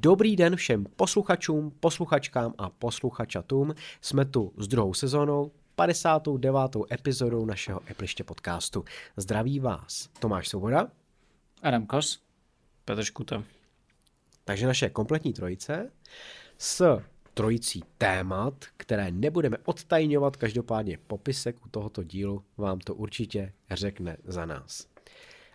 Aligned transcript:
Dobrý 0.00 0.36
den 0.36 0.56
všem 0.56 0.86
posluchačům, 0.96 1.72
posluchačkám 1.80 2.54
a 2.58 2.70
posluchačatům. 2.70 3.74
Jsme 4.00 4.24
tu 4.24 4.52
s 4.56 4.68
druhou 4.68 4.94
sezónou, 4.94 5.50
59. 5.74 6.52
epizodou 6.92 7.44
našeho 7.44 7.80
Epliště 7.90 8.24
podcastu. 8.24 8.84
Zdraví 9.16 9.60
vás 9.60 10.08
Tomáš 10.20 10.48
Svoboda. 10.48 10.90
Adam 11.62 11.86
Kos. 11.86 12.20
Petr 12.84 13.04
Škuta. 13.04 13.44
Takže 14.44 14.66
naše 14.66 14.90
kompletní 14.90 15.32
trojice 15.32 15.90
s 16.58 17.00
trojicí 17.34 17.82
témat, 17.98 18.64
které 18.76 19.10
nebudeme 19.10 19.56
odtajňovat, 19.64 20.36
každopádně 20.36 20.98
popisek 21.06 21.66
u 21.66 21.68
tohoto 21.68 22.02
dílu 22.02 22.44
vám 22.56 22.78
to 22.78 22.94
určitě 22.94 23.52
řekne 23.70 24.16
za 24.24 24.46
nás. 24.46 24.86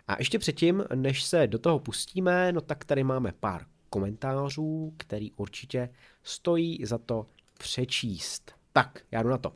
A 0.08 0.16
ještě 0.18 0.38
předtím, 0.38 0.84
než 0.94 1.24
se 1.24 1.46
do 1.46 1.58
toho 1.58 1.78
pustíme, 1.78 2.52
no 2.52 2.60
tak 2.60 2.84
tady 2.84 3.04
máme 3.04 3.32
pár 3.40 3.66
komentářů, 3.94 4.94
který 4.96 5.32
určitě 5.32 5.88
stojí 6.22 6.86
za 6.86 6.98
to 6.98 7.26
přečíst. 7.58 8.52
Tak, 8.72 9.04
já 9.10 9.22
jdu 9.22 9.28
na 9.28 9.38
to. 9.38 9.52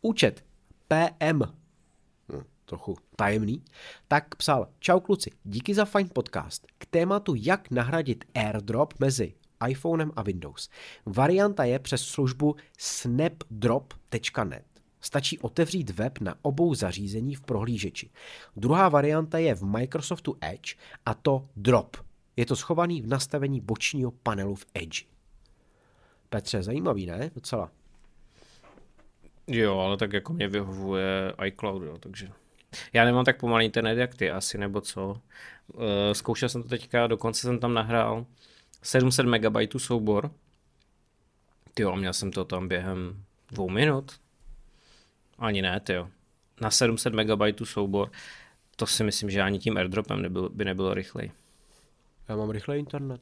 Účet 0.00 0.44
PM, 0.88 1.42
hm, 2.32 2.42
trochu 2.64 2.96
tajemný, 3.16 3.64
tak 4.08 4.34
psal 4.34 4.68
Čau 4.78 5.00
kluci, 5.00 5.30
díky 5.44 5.74
za 5.74 5.84
fajn 5.84 6.08
podcast 6.14 6.66
k 6.78 6.86
tématu 6.86 7.34
jak 7.36 7.70
nahradit 7.70 8.24
airdrop 8.34 8.94
mezi 8.98 9.34
iPhonem 9.68 10.12
a 10.16 10.22
Windows. 10.22 10.68
Varianta 11.06 11.64
je 11.64 11.78
přes 11.78 12.02
službu 12.02 12.56
snapdrop.net. 12.78 14.64
Stačí 15.00 15.38
otevřít 15.38 15.90
web 15.90 16.18
na 16.20 16.34
obou 16.42 16.74
zařízení 16.74 17.34
v 17.34 17.40
prohlížeči. 17.40 18.10
Druhá 18.56 18.88
varianta 18.88 19.38
je 19.38 19.54
v 19.54 19.62
Microsoftu 19.62 20.36
Edge 20.40 20.74
a 21.06 21.14
to 21.14 21.48
Drop. 21.56 22.07
Je 22.38 22.46
to 22.46 22.56
schovaný 22.56 23.02
v 23.02 23.06
nastavení 23.06 23.60
bočního 23.60 24.10
panelu 24.10 24.54
v 24.54 24.66
Edge. 24.74 25.02
Petře, 26.28 26.62
zajímavý, 26.62 27.06
ne? 27.06 27.30
Docela. 27.34 27.70
Jo, 29.46 29.78
ale 29.78 29.96
tak 29.96 30.12
jako 30.12 30.32
mě 30.32 30.48
vyhovuje 30.48 31.34
iCloud, 31.44 31.82
jo, 31.82 31.98
takže... 31.98 32.28
Já 32.92 33.04
nemám 33.04 33.24
tak 33.24 33.40
pomalý 33.40 33.64
internet 33.64 33.98
jak 33.98 34.14
ty 34.14 34.30
asi, 34.30 34.58
nebo 34.58 34.80
co. 34.80 35.20
Eh, 35.74 36.14
zkoušel 36.14 36.48
jsem 36.48 36.62
to 36.62 36.68
teďka, 36.68 37.06
dokonce 37.06 37.40
jsem 37.40 37.58
tam 37.58 37.74
nahrál 37.74 38.26
700 38.82 39.26
MB 39.26 39.56
soubor. 39.78 40.30
Ty 41.74 41.82
jo, 41.82 41.96
měl 41.96 42.12
jsem 42.12 42.32
to 42.32 42.44
tam 42.44 42.68
během 42.68 43.24
dvou 43.50 43.68
minut. 43.68 44.12
Ani 45.38 45.62
ne, 45.62 45.80
ty 45.80 45.92
jo. 45.92 46.08
Na 46.60 46.70
700 46.70 47.12
MB 47.14 47.60
soubor. 47.64 48.10
To 48.76 48.86
si 48.86 49.04
myslím, 49.04 49.30
že 49.30 49.42
ani 49.42 49.58
tím 49.58 49.76
airdropem 49.76 50.22
nebyl, 50.22 50.48
by 50.48 50.64
nebylo 50.64 50.94
rychlej. 50.94 51.30
Já 52.28 52.36
mám 52.36 52.50
rychlej 52.50 52.78
internet. 52.78 53.20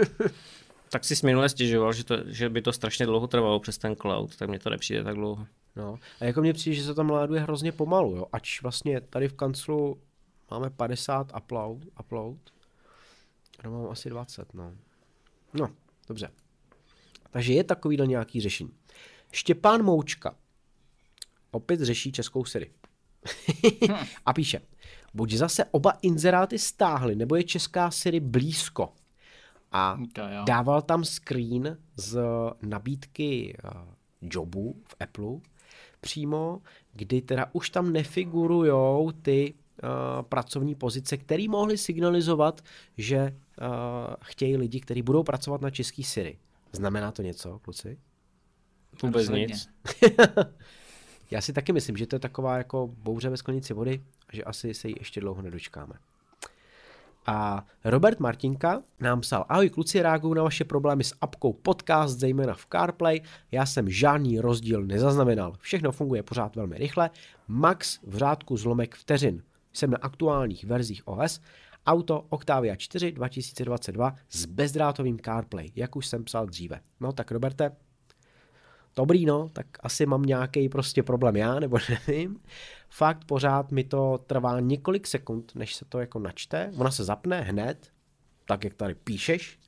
tak 0.88 1.04
si 1.04 1.26
minule 1.26 1.48
stěžoval, 1.48 1.92
že, 1.92 2.04
to, 2.04 2.16
že 2.26 2.48
by 2.48 2.62
to 2.62 2.72
strašně 2.72 3.06
dlouho 3.06 3.26
trvalo 3.26 3.60
přes 3.60 3.78
ten 3.78 3.96
cloud, 3.96 4.36
tak 4.36 4.48
mně 4.48 4.58
to 4.58 4.70
nepřijde 4.70 5.04
tak 5.04 5.14
dlouho. 5.14 5.46
No. 5.76 5.98
A 6.20 6.24
jako 6.24 6.40
mně 6.40 6.52
přijde, 6.52 6.76
že 6.76 6.84
se 6.84 6.94
tam 6.94 7.10
láduje 7.10 7.40
hrozně 7.40 7.72
pomalu, 7.72 8.16
jo. 8.16 8.26
Ač 8.32 8.62
vlastně 8.62 9.00
tady 9.00 9.28
v 9.28 9.34
kanclu 9.34 10.00
máme 10.50 10.70
50 10.70 11.32
upload, 11.36 11.78
upload 12.00 12.38
já 13.64 13.70
mám 13.70 13.90
asi 13.90 14.10
20, 14.10 14.54
no. 14.54 14.74
No, 15.54 15.70
dobře. 16.08 16.30
Takže 17.30 17.52
je 17.52 17.64
takovýhle 17.64 18.06
nějaký 18.06 18.40
řešení. 18.40 18.70
Štěpán 19.32 19.82
Moučka 19.82 20.36
opět 21.50 21.80
řeší 21.80 22.12
českou 22.12 22.44
Siri. 22.44 22.70
a 24.26 24.32
píše, 24.32 24.60
buď 25.14 25.32
zase 25.32 25.64
oba 25.64 25.92
inzeráty 26.02 26.58
stáhly, 26.58 27.16
nebo 27.16 27.36
je 27.36 27.44
česká 27.44 27.90
Siri 27.90 28.20
blízko. 28.20 28.92
A 29.72 29.98
dával 30.46 30.82
tam 30.82 31.04
screen 31.04 31.78
z 31.96 32.18
nabídky 32.62 33.56
eh, 33.64 33.70
jobů 34.22 34.76
v 34.88 34.96
Apple 35.00 35.40
přímo, 36.00 36.62
kdy 36.92 37.22
teda 37.22 37.46
už 37.52 37.70
tam 37.70 37.92
nefigurujou 37.92 39.12
ty 39.22 39.54
uh, 39.82 40.22
pracovní 40.22 40.74
pozice, 40.74 41.16
které 41.16 41.48
mohly 41.48 41.78
signalizovat, 41.78 42.60
že 42.96 43.36
uh, 43.60 43.66
chtějí 44.22 44.56
lidi, 44.56 44.80
kteří 44.80 45.02
budou 45.02 45.22
pracovat 45.22 45.60
na 45.60 45.70
český 45.70 46.04
Siri. 46.04 46.38
Znamená 46.72 47.12
to 47.12 47.22
něco, 47.22 47.58
kluci? 47.58 47.98
Vůbec 49.02 49.28
nic. 49.28 49.68
Já 51.30 51.40
si 51.40 51.52
taky 51.52 51.72
myslím, 51.72 51.96
že 51.96 52.06
to 52.06 52.16
je 52.16 52.20
taková 52.20 52.58
jako 52.58 52.90
bouře 52.98 53.30
ve 53.30 53.36
sklenici 53.36 53.74
vody, 53.74 54.02
že 54.32 54.44
asi 54.44 54.74
se 54.74 54.88
jí 54.88 54.94
ještě 54.98 55.20
dlouho 55.20 55.42
nedočkáme. 55.42 55.94
A 57.30 57.64
Robert 57.84 58.20
Martinka 58.20 58.82
nám 59.00 59.20
psal, 59.20 59.44
ahoj 59.48 59.70
kluci, 59.70 60.02
reaguju 60.02 60.34
na 60.34 60.42
vaše 60.42 60.64
problémy 60.64 61.04
s 61.04 61.14
apkou 61.20 61.52
podcast, 61.52 62.18
zejména 62.18 62.54
v 62.54 62.66
CarPlay. 62.66 63.20
Já 63.52 63.66
jsem 63.66 63.90
žádný 63.90 64.40
rozdíl 64.40 64.84
nezaznamenal. 64.84 65.52
Všechno 65.60 65.92
funguje 65.92 66.22
pořád 66.22 66.56
velmi 66.56 66.78
rychle. 66.78 67.10
Max 67.48 67.98
v 68.02 68.16
řádku 68.16 68.56
zlomek 68.56 68.94
vteřin. 68.94 69.42
Jsem 69.72 69.90
na 69.90 69.98
aktuálních 69.98 70.64
verzích 70.64 71.08
OS. 71.08 71.40
Auto 71.86 72.26
Octavia 72.28 72.76
4 72.76 73.12
2022 73.12 74.14
s 74.30 74.46
bezdrátovým 74.46 75.18
CarPlay, 75.18 75.70
jak 75.76 75.96
už 75.96 76.06
jsem 76.06 76.24
psal 76.24 76.46
dříve. 76.46 76.80
No 77.00 77.12
tak 77.12 77.30
Roberte, 77.30 77.76
dobrý 78.96 79.26
no, 79.26 79.48
tak 79.52 79.66
asi 79.80 80.06
mám 80.06 80.22
nějaký 80.22 80.68
prostě 80.68 81.02
problém 81.02 81.36
já, 81.36 81.60
nebo 81.60 81.78
nevím. 82.08 82.40
Fakt 82.88 83.24
pořád 83.24 83.72
mi 83.72 83.84
to 83.84 84.18
trvá 84.26 84.60
několik 84.60 85.06
sekund, 85.06 85.52
než 85.54 85.74
se 85.74 85.84
to 85.84 86.00
jako 86.00 86.18
načte. 86.18 86.72
Ona 86.76 86.90
se 86.90 87.04
zapne 87.04 87.40
hned, 87.40 87.92
tak 88.44 88.64
jak 88.64 88.74
tady 88.74 88.94
píšeš, 88.94 89.58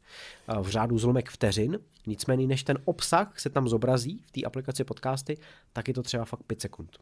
v 0.63 0.69
řádu 0.69 0.99
zlomek 0.99 1.31
vteřin. 1.31 1.79
Nicméně, 2.07 2.47
než 2.47 2.63
ten 2.63 2.79
obsah 2.85 3.41
se 3.41 3.51
tam 3.51 3.69
zobrazí 3.69 4.25
v 4.27 4.31
té 4.31 4.43
aplikaci 4.43 4.85
podcasty, 4.85 5.39
tak 5.73 5.89
je 5.89 5.95
to 5.95 6.03
třeba 6.03 6.25
fakt 6.25 6.43
5 6.43 6.61
sekund. 6.61 6.99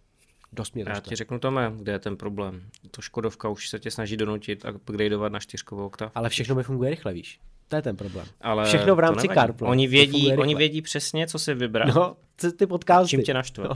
Dost 0.52 0.74
mě 0.74 0.84
Já 0.88 1.00
ti 1.00 1.16
řeknu, 1.16 1.38
Tome, 1.38 1.72
kde 1.76 1.92
je 1.92 1.98
ten 1.98 2.16
problém. 2.16 2.62
To 2.90 3.02
Škodovka 3.02 3.48
už 3.48 3.68
se 3.68 3.78
tě 3.78 3.90
snaží 3.90 4.16
donutit 4.16 4.64
a 4.64 4.70
upgradeovat 4.70 5.32
na 5.32 5.38
čtyřkovou 5.38 5.86
oktav. 5.86 6.12
Ale 6.14 6.28
všechno 6.28 6.54
mi 6.54 6.62
funguje 6.62 6.90
rychle, 6.90 7.12
víš. 7.12 7.40
To 7.68 7.76
je 7.76 7.82
ten 7.82 7.96
problém. 7.96 8.26
Ale 8.40 8.64
všechno 8.64 8.96
v 8.96 8.98
rámci 8.98 9.28
CarPlay. 9.28 9.70
Oni 9.70 9.86
vědí, 9.86 10.36
oni 10.36 10.54
vědí 10.54 10.82
přesně, 10.82 11.26
co 11.26 11.38
si 11.38 11.54
vybrat. 11.54 11.94
No, 11.94 12.16
ty 12.56 12.66
podcasty. 12.66 13.08
Čím 13.08 13.22
tě 13.22 13.34
naštve. 13.34 13.68
No. 13.68 13.74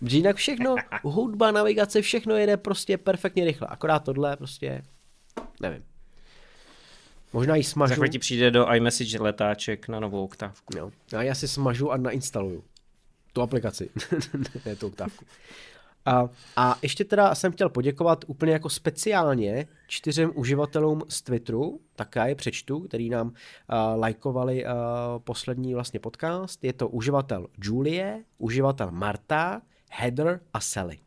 jinak 0.00 0.36
všechno, 0.36 0.74
hudba, 1.02 1.50
navigace, 1.50 2.02
všechno 2.02 2.36
jede 2.36 2.56
prostě 2.56 2.98
perfektně 2.98 3.44
rychle. 3.44 3.68
Akorát 3.68 3.98
tohle 3.98 4.36
prostě, 4.36 4.82
nevím. 5.60 5.84
Možná 7.32 7.56
ji 7.56 7.64
smažu. 7.64 7.94
Za 7.94 8.08
ti 8.08 8.18
přijde 8.18 8.50
do 8.50 8.72
iMessage 8.72 9.18
letáček 9.18 9.88
na 9.88 10.00
novou 10.00 10.24
oktávku. 10.24 10.76
Jo. 10.76 10.90
A 11.16 11.22
já 11.22 11.34
si 11.34 11.48
smažu 11.48 11.92
a 11.92 11.96
nainstaluju 11.96 12.64
tu 13.32 13.42
aplikaci, 13.42 13.90
ne 14.66 14.76
tu 14.76 14.86
oktávku. 14.86 15.24
A, 16.06 16.28
a 16.56 16.78
ještě 16.82 17.04
teda 17.04 17.34
jsem 17.34 17.52
chtěl 17.52 17.68
poděkovat 17.68 18.24
úplně 18.26 18.52
jako 18.52 18.70
speciálně 18.70 19.66
čtyřem 19.86 20.32
uživatelům 20.34 21.02
z 21.08 21.22
Twitteru, 21.22 21.80
tak 21.96 22.16
já 22.16 22.26
je 22.26 22.34
přečtu, 22.34 22.80
který 22.80 23.10
nám 23.10 23.26
uh, 23.26 23.34
lajkovali 24.00 24.64
uh, 24.64 24.70
poslední 25.18 25.74
vlastně 25.74 26.00
podcast. 26.00 26.64
Je 26.64 26.72
to 26.72 26.88
uživatel 26.88 27.46
Julie, 27.62 28.24
uživatel 28.38 28.90
Marta, 28.90 29.62
Heather 29.90 30.40
a 30.52 30.60
Sally. 30.60 30.98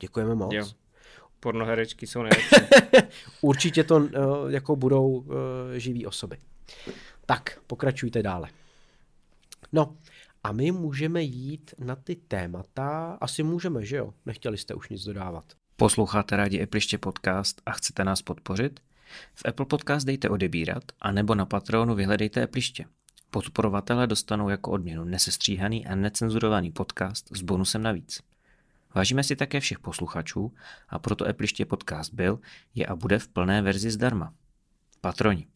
Děkujeme 0.00 0.34
moc. 0.34 0.54
Jo. 0.54 0.66
Pornoherečky 1.40 2.06
jsou 2.06 2.22
nejlepší. 2.22 2.56
Určitě 3.40 3.84
to 3.84 3.96
uh, 3.96 4.10
jako 4.48 4.76
budou 4.76 5.08
uh, 5.08 5.34
živí 5.76 6.06
osoby. 6.06 6.38
Tak, 7.26 7.58
pokračujte 7.66 8.22
dále. 8.22 8.48
No, 9.72 9.96
a 10.44 10.52
my 10.52 10.72
můžeme 10.72 11.22
jít 11.22 11.74
na 11.78 11.96
ty 11.96 12.16
témata. 12.16 13.18
Asi 13.20 13.42
můžeme, 13.42 13.84
že 13.84 13.96
jo? 13.96 14.14
Nechtěli 14.26 14.58
jste 14.58 14.74
už 14.74 14.88
nic 14.88 15.04
dodávat. 15.04 15.44
Posloucháte 15.76 16.36
rádi 16.36 16.62
Appliště 16.62 16.98
podcast 16.98 17.62
a 17.66 17.72
chcete 17.72 18.04
nás 18.04 18.22
podpořit? 18.22 18.80
V 19.34 19.48
Apple 19.48 19.66
Podcast 19.66 20.06
dejte 20.06 20.28
odebírat 20.28 20.84
a 21.00 21.12
nebo 21.12 21.34
na 21.34 21.46
Patronu 21.46 21.94
vyhledejte 21.94 22.42
Appliště. 22.42 22.84
Podporovatelé 23.30 24.06
dostanou 24.06 24.48
jako 24.48 24.70
odměnu 24.70 25.04
nesestříhaný 25.04 25.86
a 25.86 25.94
necenzurovaný 25.94 26.72
podcast 26.72 27.36
s 27.36 27.42
bonusem 27.42 27.82
navíc. 27.82 28.20
Vážíme 28.94 29.24
si 29.24 29.36
také 29.36 29.60
všech 29.60 29.78
posluchačů 29.78 30.54
a 30.88 30.98
proto 30.98 31.28
Appliště 31.28 31.64
podcast 31.66 32.14
byl, 32.14 32.38
je 32.74 32.86
a 32.86 32.96
bude 32.96 33.18
v 33.18 33.28
plné 33.28 33.62
verzi 33.62 33.90
zdarma. 33.90 34.34
Patroni. 35.00 35.46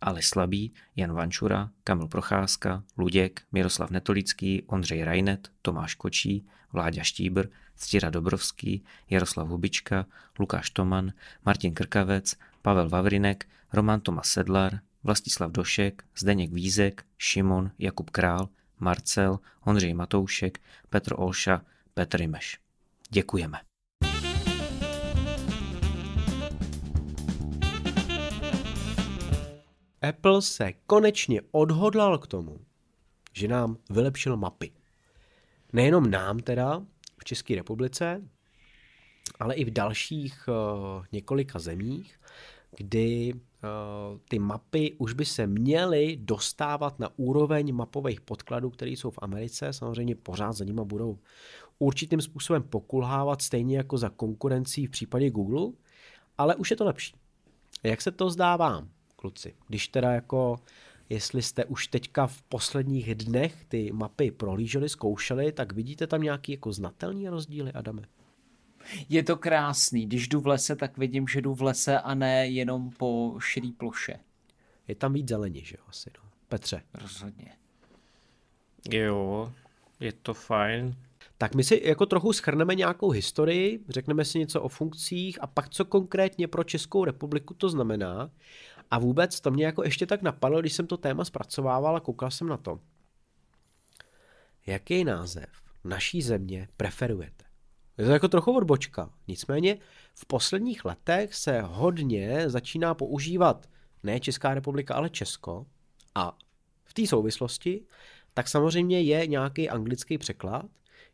Ale 0.00 0.22
Slabý, 0.22 0.72
Jan 0.96 1.12
Vančura, 1.12 1.70
Kamil 1.84 2.08
Procházka, 2.08 2.84
Luděk, 2.98 3.42
Miroslav 3.52 3.90
Netolický, 3.90 4.62
Ondřej 4.66 5.04
Rajnet, 5.04 5.50
Tomáš 5.62 5.94
Kočí, 5.94 6.46
Vláďa 6.72 7.02
Štíbr, 7.02 7.46
Ctira 7.76 8.10
Dobrovský, 8.10 8.84
Jaroslav 9.10 9.48
Hubička, 9.48 10.06
Lukáš 10.38 10.70
Toman, 10.70 11.12
Martin 11.46 11.74
Krkavec, 11.74 12.36
Pavel 12.62 12.88
Vavrinek, 12.88 13.48
Roman 13.72 14.00
Tomas 14.00 14.28
Sedlar, 14.28 14.80
Vlastislav 15.04 15.50
Došek, 15.50 16.04
Zdeněk 16.18 16.52
Vízek, 16.52 17.04
Šimon, 17.18 17.70
Jakub 17.78 18.10
Král, 18.10 18.48
Marcel, 18.80 19.38
Ondřej 19.64 19.94
Matoušek, 19.94 20.60
Petr 20.90 21.14
Olša, 21.16 21.62
Petr 21.94 22.18
Rimeš. 22.18 22.58
Děkujeme. 23.10 23.67
Apple 30.08 30.42
se 30.42 30.72
konečně 30.86 31.40
odhodlal 31.50 32.18
k 32.18 32.26
tomu, 32.26 32.58
že 33.32 33.48
nám 33.48 33.76
vylepšil 33.90 34.36
mapy. 34.36 34.72
Nejenom 35.72 36.10
nám 36.10 36.38
teda, 36.38 36.82
v 37.18 37.24
České 37.24 37.54
republice, 37.54 38.22
ale 39.40 39.54
i 39.54 39.64
v 39.64 39.70
dalších 39.70 40.48
uh, 40.48 41.04
několika 41.12 41.58
zemích, 41.58 42.20
kdy 42.76 43.32
uh, 43.34 44.18
ty 44.28 44.38
mapy 44.38 44.94
už 44.98 45.12
by 45.12 45.24
se 45.24 45.46
měly 45.46 46.16
dostávat 46.20 46.98
na 46.98 47.10
úroveň 47.16 47.74
mapových 47.74 48.20
podkladů, 48.20 48.70
které 48.70 48.90
jsou 48.90 49.10
v 49.10 49.18
Americe. 49.22 49.72
Samozřejmě 49.72 50.14
pořád 50.14 50.52
za 50.52 50.64
nima 50.64 50.84
budou 50.84 51.18
určitým 51.78 52.20
způsobem 52.20 52.62
pokulhávat, 52.62 53.42
stejně 53.42 53.76
jako 53.76 53.98
za 53.98 54.08
konkurencí 54.08 54.86
v 54.86 54.90
případě 54.90 55.30
Google, 55.30 55.72
ale 56.38 56.56
už 56.56 56.70
je 56.70 56.76
to 56.76 56.84
lepší. 56.84 57.14
Jak 57.82 58.02
se 58.02 58.10
to 58.10 58.30
zdá 58.30 58.56
vám, 58.56 58.88
kluci? 59.18 59.54
Když 59.68 59.88
teda 59.88 60.12
jako, 60.12 60.56
jestli 61.08 61.42
jste 61.42 61.64
už 61.64 61.86
teďka 61.86 62.26
v 62.26 62.42
posledních 62.42 63.14
dnech 63.14 63.64
ty 63.68 63.92
mapy 63.92 64.30
prohlíželi, 64.30 64.88
zkoušeli, 64.88 65.52
tak 65.52 65.72
vidíte 65.72 66.06
tam 66.06 66.22
nějaký 66.22 66.52
jako 66.52 66.72
znatelný 66.72 67.28
rozdíly, 67.28 67.72
Adame? 67.72 68.02
Je 69.08 69.22
to 69.22 69.36
krásný. 69.36 70.06
Když 70.06 70.28
jdu 70.28 70.40
v 70.40 70.46
lese, 70.46 70.76
tak 70.76 70.98
vidím, 70.98 71.28
že 71.28 71.40
jdu 71.40 71.54
v 71.54 71.62
lese 71.62 71.98
a 71.98 72.14
ne 72.14 72.46
jenom 72.46 72.90
po 72.90 73.36
širý 73.40 73.72
ploše. 73.72 74.18
Je 74.88 74.94
tam 74.94 75.12
víc 75.12 75.28
zelení, 75.28 75.64
že 75.64 75.76
jo, 75.78 75.84
asi, 75.88 76.10
no. 76.18 76.30
Petře. 76.48 76.82
Rozhodně. 76.94 77.52
Jo, 78.90 79.52
je 80.00 80.12
to 80.12 80.34
fajn. 80.34 80.96
Tak 81.38 81.54
my 81.54 81.64
si 81.64 81.82
jako 81.84 82.06
trochu 82.06 82.32
schrneme 82.32 82.74
nějakou 82.74 83.10
historii, 83.10 83.84
řekneme 83.88 84.24
si 84.24 84.38
něco 84.38 84.62
o 84.62 84.68
funkcích 84.68 85.42
a 85.42 85.46
pak 85.46 85.68
co 85.68 85.84
konkrétně 85.84 86.48
pro 86.48 86.64
Českou 86.64 87.04
republiku 87.04 87.54
to 87.54 87.68
znamená. 87.68 88.30
A 88.90 88.98
vůbec 88.98 89.40
to 89.40 89.50
mě 89.50 89.64
jako 89.66 89.84
ještě 89.84 90.06
tak 90.06 90.22
napadlo, 90.22 90.60
když 90.60 90.72
jsem 90.72 90.86
to 90.86 90.96
téma 90.96 91.24
zpracovával 91.24 91.96
a 91.96 92.00
koukal 92.00 92.30
jsem 92.30 92.46
na 92.46 92.56
to. 92.56 92.80
Jaký 94.66 95.04
název 95.04 95.48
naší 95.84 96.22
země 96.22 96.68
preferujete? 96.76 97.44
Je 97.98 98.04
to 98.04 98.10
jako 98.10 98.28
trochu 98.28 98.56
odbočka. 98.56 99.10
Nicméně 99.28 99.78
v 100.14 100.26
posledních 100.26 100.84
letech 100.84 101.34
se 101.34 101.60
hodně 101.60 102.50
začíná 102.50 102.94
používat 102.94 103.68
ne 104.02 104.20
Česká 104.20 104.54
republika, 104.54 104.94
ale 104.94 105.10
Česko. 105.10 105.66
A 106.14 106.38
v 106.84 106.94
té 106.94 107.06
souvislosti 107.06 107.86
tak 108.34 108.48
samozřejmě 108.48 109.02
je 109.02 109.26
nějaký 109.26 109.68
anglický 109.68 110.18
překlad, 110.18 110.66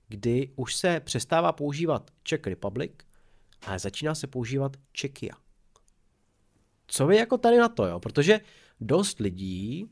kdy 0.08 0.52
už 0.56 0.74
se 0.74 1.00
přestává 1.00 1.52
používat 1.52 2.10
Czech 2.22 2.46
Republic, 2.46 2.92
ale 3.66 3.78
začíná 3.78 4.14
se 4.14 4.26
používat 4.26 4.76
Czechia. 4.92 5.43
Co 6.86 7.06
vy 7.06 7.16
jako 7.16 7.38
tady 7.38 7.56
na 7.58 7.68
to, 7.68 7.86
jo? 7.86 8.00
Protože 8.00 8.40
dost 8.80 9.18
lidí, 9.18 9.90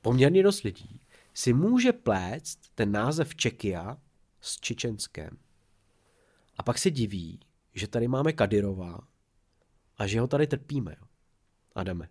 poměrně 0.00 0.42
dost 0.42 0.62
lidí, 0.62 1.00
si 1.34 1.52
může 1.52 1.92
plést 1.92 2.60
ten 2.74 2.92
název 2.92 3.34
Čekia 3.34 3.98
s 4.40 4.60
Čečenskem. 4.60 5.38
A 6.56 6.62
pak 6.62 6.78
se 6.78 6.90
diví, 6.90 7.40
že 7.74 7.88
tady 7.88 8.08
máme 8.08 8.32
Kadyrova 8.32 8.98
a 9.98 10.06
že 10.06 10.20
ho 10.20 10.26
tady 10.26 10.46
trpíme. 10.46 10.96
Jo. 11.00 11.06
Adame. 11.74 12.08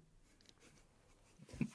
Uh, 1.60 1.68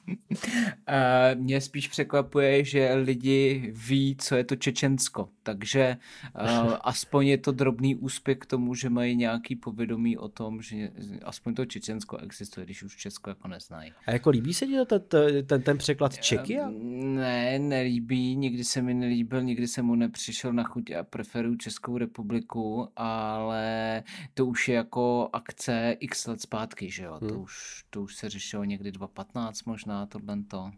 mě 1.35 1.61
spíš 1.61 1.87
překvapuje, 1.87 2.65
že 2.65 2.93
lidi 2.93 3.73
ví, 3.87 4.15
co 4.19 4.35
je 4.35 4.43
to 4.43 4.55
Čečensko, 4.55 5.29
takže 5.43 5.97
uh, 6.41 6.75
aspoň 6.81 7.27
je 7.27 7.37
to 7.37 7.51
drobný 7.51 7.95
úspěch 7.95 8.37
k 8.37 8.45
tomu, 8.45 8.75
že 8.75 8.89
mají 8.89 9.15
nějaký 9.15 9.55
povědomí 9.55 10.17
o 10.17 10.29
tom, 10.29 10.61
že 10.61 10.91
aspoň 11.23 11.53
to 11.53 11.65
Čečensko 11.65 12.17
existuje, 12.17 12.65
když 12.65 12.83
už 12.83 12.95
Česko 12.95 13.29
jako 13.29 13.47
neznají. 13.47 13.93
A 14.07 14.11
jako 14.11 14.29
líbí 14.29 14.53
se 14.53 14.65
ti 14.65 14.77
to, 14.85 14.99
ten, 14.99 15.45
ten, 15.45 15.61
ten 15.61 15.77
překlad 15.77 16.17
Čeky? 16.17 16.59
Uh, 16.59 16.69
ne, 17.03 17.59
nelíbí, 17.59 18.35
nikdy 18.35 18.63
se 18.63 18.81
mi 18.81 18.93
nelíbil, 18.93 19.43
nikdy 19.43 19.67
jsem 19.67 19.85
mu 19.85 19.95
nepřišel 19.95 20.53
na 20.53 20.63
chuť 20.63 20.91
a 20.91 21.03
preferuju 21.03 21.55
Českou 21.55 21.97
republiku, 21.97 22.89
ale 22.95 24.03
to 24.33 24.45
už 24.45 24.67
je 24.67 24.75
jako 24.75 25.29
akce 25.33 25.97
x 25.99 26.27
let 26.27 26.41
zpátky, 26.41 26.91
že 26.91 27.03
jo, 27.03 27.17
hmm. 27.21 27.29
to, 27.29 27.39
už, 27.39 27.83
to 27.89 28.01
už 28.01 28.15
se 28.15 28.29
řešilo 28.29 28.63
někdy 28.63 28.91
2015 28.91 29.63
možná 29.63 30.00
tohle 30.05 30.37
to. 30.47 30.71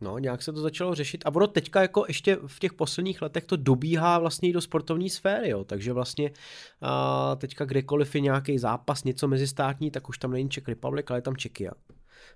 No, 0.00 0.18
nějak 0.18 0.42
se 0.42 0.52
to 0.52 0.60
začalo 0.60 0.94
řešit 0.94 1.26
a 1.26 1.34
ono 1.34 1.46
teďka 1.46 1.82
jako 1.82 2.04
ještě 2.08 2.38
v 2.46 2.58
těch 2.58 2.72
posledních 2.72 3.22
letech 3.22 3.44
to 3.44 3.56
dobíhá 3.56 4.18
vlastně 4.18 4.48
i 4.48 4.52
do 4.52 4.60
sportovní 4.60 5.10
sféry, 5.10 5.48
jo. 5.48 5.64
takže 5.64 5.92
vlastně 5.92 6.30
a 6.80 7.34
teďka 7.36 7.64
kdekoliv 7.64 8.14
je 8.14 8.20
nějaký 8.20 8.58
zápas, 8.58 9.04
něco 9.04 9.28
mezistátní, 9.28 9.90
tak 9.90 10.08
už 10.08 10.18
tam 10.18 10.30
není 10.30 10.48
Czech 10.48 10.68
Republic, 10.68 11.06
ale 11.08 11.18
je 11.18 11.22
tam 11.22 11.36
Čekia. 11.36 11.72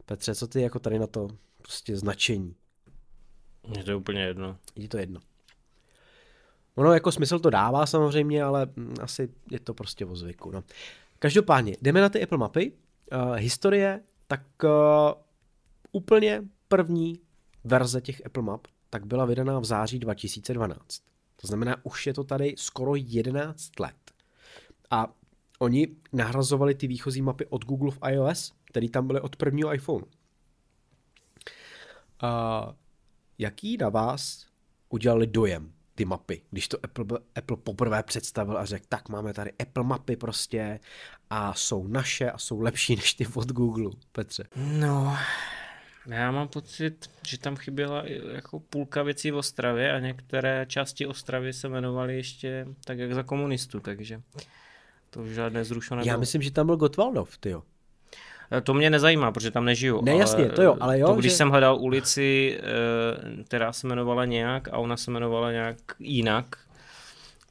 Petře, 0.06 0.34
co 0.34 0.46
ty 0.46 0.60
jako 0.60 0.78
tady 0.78 0.98
na 0.98 1.06
to 1.06 1.28
prostě 1.62 1.96
značení? 1.96 2.54
Je 3.76 3.84
to 3.84 3.98
úplně 3.98 4.22
jedno. 4.22 4.56
Je 4.76 4.88
to 4.88 4.98
jedno. 4.98 5.20
Ono 6.74 6.92
jako 6.92 7.12
smysl 7.12 7.38
to 7.38 7.50
dává 7.50 7.86
samozřejmě, 7.86 8.42
ale 8.42 8.66
hm, 8.76 8.94
asi 9.00 9.28
je 9.50 9.60
to 9.60 9.74
prostě 9.74 10.06
o 10.06 10.16
zvyku. 10.16 10.50
No. 10.50 10.64
Každopádně, 11.18 11.76
jdeme 11.82 12.00
na 12.00 12.08
ty 12.08 12.22
Apple 12.22 12.38
mapy. 12.38 12.72
Uh, 13.12 13.34
historie, 13.34 14.00
tak 14.26 14.42
uh, 14.64 14.70
úplně 15.92 16.42
první 16.68 17.20
verze 17.64 18.00
těch 18.00 18.26
Apple 18.26 18.42
Map 18.42 18.66
tak 18.90 19.06
byla 19.06 19.24
vydaná 19.24 19.58
v 19.58 19.64
září 19.64 19.98
2012. 19.98 21.02
To 21.36 21.46
znamená, 21.46 21.76
už 21.82 22.06
je 22.06 22.14
to 22.14 22.24
tady 22.24 22.54
skoro 22.58 22.94
11 22.96 23.80
let. 23.80 24.12
A 24.90 25.14
oni 25.58 25.88
nahrazovali 26.12 26.74
ty 26.74 26.86
výchozí 26.86 27.22
mapy 27.22 27.46
od 27.46 27.64
Google 27.64 27.90
v 27.90 27.98
iOS, 28.08 28.52
které 28.64 28.88
tam 28.88 29.06
byly 29.06 29.20
od 29.20 29.36
prvního 29.36 29.74
iPhone. 29.74 30.04
A 32.20 32.74
jaký 33.38 33.76
na 33.76 33.88
vás 33.88 34.46
udělali 34.88 35.26
dojem 35.26 35.72
ty 35.94 36.04
mapy, 36.04 36.42
když 36.50 36.68
to 36.68 36.78
Apple, 36.84 37.18
Apple 37.34 37.56
poprvé 37.56 38.02
představil 38.02 38.58
a 38.58 38.64
řekl, 38.64 38.86
tak 38.88 39.08
máme 39.08 39.34
tady 39.34 39.52
Apple 39.52 39.84
mapy 39.84 40.16
prostě 40.16 40.80
a 41.30 41.54
jsou 41.54 41.86
naše 41.86 42.30
a 42.30 42.38
jsou 42.38 42.60
lepší 42.60 42.96
než 42.96 43.14
ty 43.14 43.26
od 43.34 43.52
Google, 43.52 43.90
Petře. 44.12 44.44
No, 44.56 45.16
já 46.06 46.30
mám 46.30 46.48
pocit, 46.48 47.10
že 47.26 47.38
tam 47.38 47.56
chyběla 47.56 48.04
jako 48.32 48.60
půlka 48.60 49.02
věcí 49.02 49.30
v 49.30 49.36
Ostravě 49.36 49.92
a 49.92 49.98
některé 49.98 50.66
části 50.68 51.06
Ostravy 51.06 51.52
se 51.52 51.68
jmenovaly 51.68 52.16
ještě 52.16 52.66
tak, 52.84 52.98
jak 52.98 53.14
za 53.14 53.22
komunistů, 53.22 53.80
takže 53.80 54.20
to 55.10 55.22
už 55.22 55.30
žádné 55.30 55.64
zrušené 55.64 56.02
Já 56.04 56.16
myslím, 56.16 56.42
že 56.42 56.50
tam 56.50 56.66
byl 56.66 56.76
Gotwaldov, 56.76 57.38
tyjo. 57.38 57.62
Eh, 58.52 58.60
to 58.60 58.74
mě 58.74 58.90
nezajímá, 58.90 59.32
protože 59.32 59.50
tam 59.50 59.64
nežiju. 59.64 60.02
Ne, 60.02 60.16
jasně, 60.16 60.48
to 60.48 60.62
jo, 60.62 60.76
ale 60.80 60.98
jo. 60.98 61.06
To, 61.06 61.14
když 61.14 61.32
že... 61.32 61.36
jsem 61.36 61.50
hledal 61.50 61.76
ulici, 61.76 62.58
eh, 62.58 63.44
která 63.44 63.72
se 63.72 63.86
jmenovala 63.86 64.24
nějak 64.24 64.68
a 64.68 64.78
ona 64.78 64.96
se 64.96 65.10
jmenovala 65.10 65.52
nějak 65.52 65.76
jinak, 65.98 66.56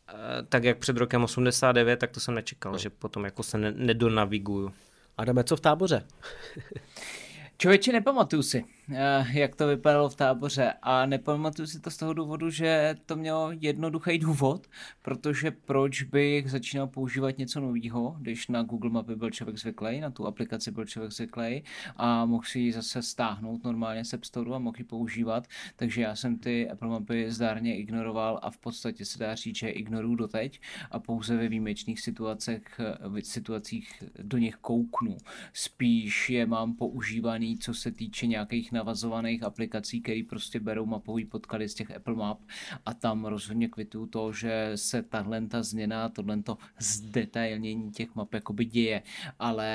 eh, 0.10 0.14
tak 0.50 0.64
jak 0.64 0.78
před 0.78 0.98
rokem 0.98 1.24
89, 1.24 2.00
tak 2.00 2.12
to 2.12 2.20
jsem 2.20 2.34
nečekal, 2.34 2.72
no. 2.72 2.78
že 2.78 2.90
potom 2.90 3.26
jako 3.26 3.44
se 3.44 3.58
nedonaviguju. 3.58 4.74
Adame, 5.18 5.44
co 5.44 5.56
v 5.56 5.62
táboře? 5.62 6.04
Člověče, 7.62 7.92
nepamatuju 7.92 8.44
si. 8.44 8.64
Eh, 8.94 9.26
jak 9.34 9.56
to 9.56 9.68
vypadalo 9.68 10.10
v 10.10 10.16
táboře 10.16 10.74
a 10.82 11.06
nepamatuju 11.06 11.68
si 11.68 11.80
to 11.80 11.92
z 11.92 11.98
toho 11.98 12.14
důvodu, 12.14 12.50
že 12.50 12.96
to 13.06 13.16
mělo 13.16 13.52
jednoduchý 13.60 14.18
důvod, 14.18 14.68
protože 15.02 15.52
proč 15.52 16.04
bych 16.04 16.52
začínal 16.52 16.88
používat 16.88 17.38
něco 17.38 17.60
nového, 17.60 18.16
když 18.20 18.48
na 18.48 18.64
Google 18.64 18.90
Mapy 18.90 19.16
byl 19.16 19.30
člověk 19.30 19.58
zvyklý, 19.58 20.00
na 20.00 20.10
tu 20.10 20.28
aplikaci 20.28 20.72
byl 20.72 20.86
člověk 20.86 21.12
zvyklý 21.12 21.64
a 21.96 22.26
mohl 22.26 22.44
si 22.44 22.60
ji 22.60 22.72
zase 22.72 23.02
stáhnout 23.02 23.64
normálně 23.64 24.06
se 24.06 24.20
Store 24.24 24.56
a 24.56 24.60
mohl 24.60 24.78
ji 24.78 24.84
používat, 24.84 25.48
takže 25.76 26.02
já 26.02 26.16
jsem 26.16 26.38
ty 26.38 26.70
Apple 26.70 26.90
Mapy 26.90 27.32
zdárně 27.32 27.78
ignoroval 27.78 28.40
a 28.42 28.52
v 28.52 28.58
podstatě 28.58 29.06
se 29.06 29.20
dá 29.20 29.36
říct, 29.36 29.56
že 29.56 29.70
ignoruju 29.70 30.16
doteď 30.16 30.62
a 30.92 31.00
pouze 31.00 31.38
ve 31.38 31.48
výjimečných 31.48 32.02
situacích, 32.02 32.80
v 33.00 33.22
situacích 33.22 34.04
do 34.22 34.38
nich 34.38 34.56
kouknu. 34.56 35.18
Spíš 35.54 36.30
je 36.30 36.46
mám 36.46 36.76
používaný, 36.76 37.58
co 37.58 37.74
se 37.74 37.92
týče 37.92 38.28
nějakých 38.28 38.72
navazovaných 38.82 39.44
aplikací, 39.44 40.02
které 40.02 40.22
prostě 40.30 40.60
berou 40.60 40.86
mapový 40.86 41.26
podklady 41.26 41.70
z 41.70 41.74
těch 41.74 41.92
Apple 41.92 42.16
Map 42.16 42.40
a 42.86 42.94
tam 42.94 43.26
rozhodně 43.26 43.68
kvituju 43.70 44.06
to, 44.06 44.34
že 44.34 44.72
se 44.76 45.04
tahle 45.04 45.42
ta 45.48 45.64
změna, 45.64 46.10
tohle 46.10 46.44
zdetailnění 46.80 47.92
těch 47.92 48.16
map 48.16 48.34
jakoby 48.34 48.66
děje, 48.66 49.04
ale 49.40 49.70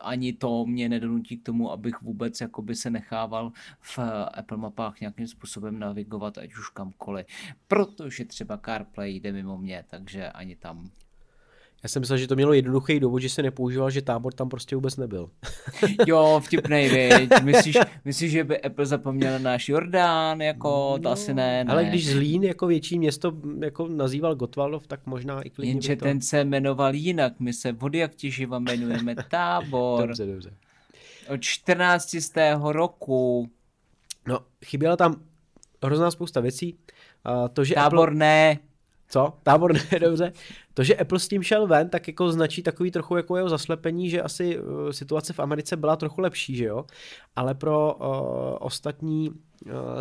ani 0.00 0.32
to 0.32 0.66
mě 0.66 0.88
nedonutí 0.88 1.36
k 1.36 1.42
tomu, 1.42 1.72
abych 1.72 2.02
vůbec 2.02 2.40
jakoby 2.40 2.74
se 2.74 2.90
nechával 2.90 3.52
v 3.80 3.98
Apple 4.32 4.56
mapách 4.56 5.00
nějakým 5.00 5.26
způsobem 5.26 5.78
navigovat, 5.78 6.38
ať 6.38 6.54
už 6.54 6.68
kamkoliv, 6.68 7.26
protože 7.68 8.24
třeba 8.24 8.60
CarPlay 8.64 9.14
jde 9.14 9.32
mimo 9.32 9.58
mě, 9.58 9.84
takže 9.88 10.28
ani 10.28 10.56
tam 10.56 10.90
já 11.86 11.90
jsem 11.90 12.00
myslel, 12.00 12.18
že 12.18 12.28
to 12.28 12.34
mělo 12.34 12.52
jednoduchý 12.52 13.00
důvod, 13.00 13.18
že 13.18 13.28
se 13.28 13.42
nepoužíval, 13.42 13.90
že 13.90 14.02
tábor 14.02 14.32
tam 14.32 14.48
prostě 14.48 14.76
vůbec 14.76 14.96
nebyl. 14.96 15.30
jo, 16.06 16.40
vtipnej, 16.44 16.88
viď. 16.88 17.30
Myslíš, 17.42 17.78
myslíš, 18.04 18.32
že 18.32 18.44
by 18.44 18.60
Apple 18.60 18.86
zapomněl 18.86 19.32
na 19.32 19.38
náš 19.38 19.68
Jordán, 19.68 20.40
jako 20.40 20.68
no, 20.68 20.98
to 21.02 21.10
asi 21.10 21.34
ne, 21.34 21.64
ne. 21.64 21.72
Ale 21.72 21.84
když 21.84 22.10
Zlín 22.12 22.44
jako 22.44 22.66
větší 22.66 22.98
město 22.98 23.32
jako 23.60 23.88
nazýval 23.88 24.34
Gotwaldov, 24.34 24.86
tak 24.86 25.06
možná 25.06 25.42
i 25.42 25.50
klidně 25.50 25.72
Jenže 25.72 25.96
to... 25.96 26.04
ten 26.04 26.20
se 26.20 26.44
jmenoval 26.44 26.94
jinak, 26.94 27.40
my 27.40 27.52
se 27.52 27.72
vody 27.72 27.98
jak 27.98 28.14
těživa 28.14 28.58
jmenujeme 28.58 29.14
tábor. 29.30 30.06
dobře, 30.06 30.26
dobře. 30.26 30.50
Od 31.28 31.40
14. 31.40 32.16
roku. 32.62 33.50
No, 34.28 34.38
chyběla 34.64 34.96
tam 34.96 35.20
hrozná 35.84 36.10
spousta 36.10 36.40
věcí. 36.40 36.78
Uh, 37.28 37.48
to, 37.48 37.64
že 37.64 37.74
Tábor 37.74 38.08
Apple... 38.08 38.18
ne. 38.18 38.58
Co? 39.08 39.32
Tábor 39.42 39.72
ne, 39.72 39.98
dobře. 39.98 40.32
To, 40.76 40.84
že 40.84 40.96
Apple 40.96 41.18
s 41.18 41.28
tím 41.28 41.42
šel 41.42 41.66
ven, 41.66 41.88
tak 41.88 42.08
jako 42.08 42.32
značí 42.32 42.62
takový 42.62 42.90
trochu 42.90 43.16
jako 43.16 43.36
jeho 43.36 43.48
zaslepení, 43.48 44.10
že 44.10 44.22
asi 44.22 44.58
uh, 44.58 44.90
situace 44.90 45.32
v 45.32 45.40
Americe 45.40 45.76
byla 45.76 45.96
trochu 45.96 46.20
lepší, 46.20 46.56
že 46.56 46.64
jo? 46.64 46.84
Ale 47.36 47.54
pro 47.54 47.94
uh, 47.94 48.06
ostatní 48.60 49.30
uh, 49.30 49.36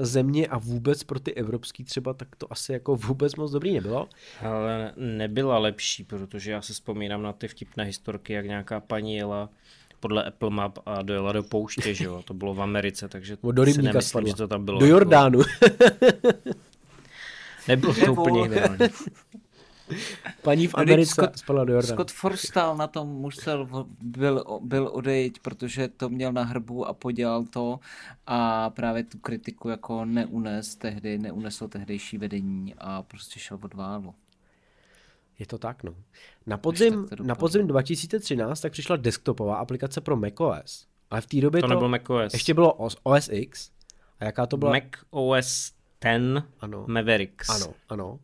země 0.02 0.48
a 0.48 0.58
vůbec 0.58 1.04
pro 1.04 1.20
ty 1.20 1.34
evropský 1.34 1.84
třeba, 1.84 2.14
tak 2.14 2.36
to 2.36 2.52
asi 2.52 2.74
jako 2.74 2.96
vůbec 3.08 3.36
moc 3.36 3.52
dobrý 3.52 3.74
nebylo. 3.74 4.10
Ale 4.42 4.92
nebyla 4.96 5.58
lepší, 5.58 6.04
protože 6.04 6.52
já 6.52 6.62
se 6.62 6.74
vzpomínám 6.74 7.22
na 7.22 7.34
ty 7.34 7.48
vtipné 7.48 7.84
historky, 7.84 8.34
jak 8.34 8.46
nějaká 8.46 8.80
paní 8.80 9.16
jela 9.16 9.50
podle 10.00 10.24
Apple 10.24 10.50
Map 10.50 10.80
a 10.86 11.02
dojela 11.02 11.32
do 11.32 11.44
pouště, 11.44 11.94
že 11.94 12.06
jo, 12.06 12.22
to 12.26 12.34
bylo 12.34 12.54
v 12.54 12.62
Americe, 12.62 13.08
takže 13.08 13.38
do 13.52 13.66
si 13.66 13.82
nemyslím, 13.82 14.28
že 14.28 14.34
to 14.34 14.48
tam 14.48 14.66
bylo. 14.66 14.80
Do 14.80 14.86
Jordánu. 14.86 15.40
Jako... 15.40 16.40
Nebylo 17.68 17.94
to 17.94 18.14
úplně 18.14 18.46
ideální. 18.46 18.78
Paní 20.42 20.68
v 20.68 20.76
Americe 20.76 21.12
Scott, 21.12 21.38
spadla 21.38 21.66
do 21.66 21.74
Jordánu. 21.74 21.94
Scott 21.94 22.12
Forstal 22.12 22.78
na 22.78 22.88
tom 22.88 23.10
musel, 23.10 23.86
byl, 24.02 24.44
byl 24.62 24.90
odejít, 24.94 25.40
protože 25.40 25.88
to 25.88 26.10
měl 26.10 26.34
na 26.34 26.44
hrbu 26.44 26.86
a 26.86 26.94
podělal 26.94 27.44
to 27.44 27.80
a 28.28 28.70
právě 28.70 29.04
tu 29.04 29.18
kritiku 29.18 29.70
jako 29.70 30.06
neunes 30.06 30.76
tehdy, 30.76 31.18
neuneslo 31.18 31.68
tehdejší 31.68 32.18
vedení 32.18 32.76
a 32.78 33.04
prostě 33.04 33.40
šel 33.40 33.60
od 33.64 33.74
válu. 33.74 34.16
Je 35.40 35.46
to 35.46 35.58
tak, 35.58 35.84
no. 35.84 35.96
Na 36.46 36.58
podzim, 36.58 37.08
na 37.24 37.36
podzim 37.36 37.68
2013 37.68 38.62
tak 38.62 38.72
přišla 38.72 38.96
desktopová 38.96 39.56
aplikace 39.56 40.02
pro 40.02 40.16
macOS. 40.16 40.88
Ale 41.10 41.22
v 41.22 41.26
té 41.26 41.42
době 41.42 41.62
to, 41.62 41.68
to 41.68 41.74
nebyl 41.74 41.90
macOS. 41.90 42.34
ještě 42.34 42.54
bylo 42.54 42.74
OS 43.04 43.30
X. 43.32 43.72
A 44.20 44.26
jaká 44.26 44.46
to 44.46 44.58
byla? 44.58 44.72
Mac 44.72 44.84
OS 45.10 45.72
10 46.02 46.44
ano. 46.60 46.86
Mavericks. 46.88 47.50
Ano, 47.50 47.74
ano. 47.90 48.20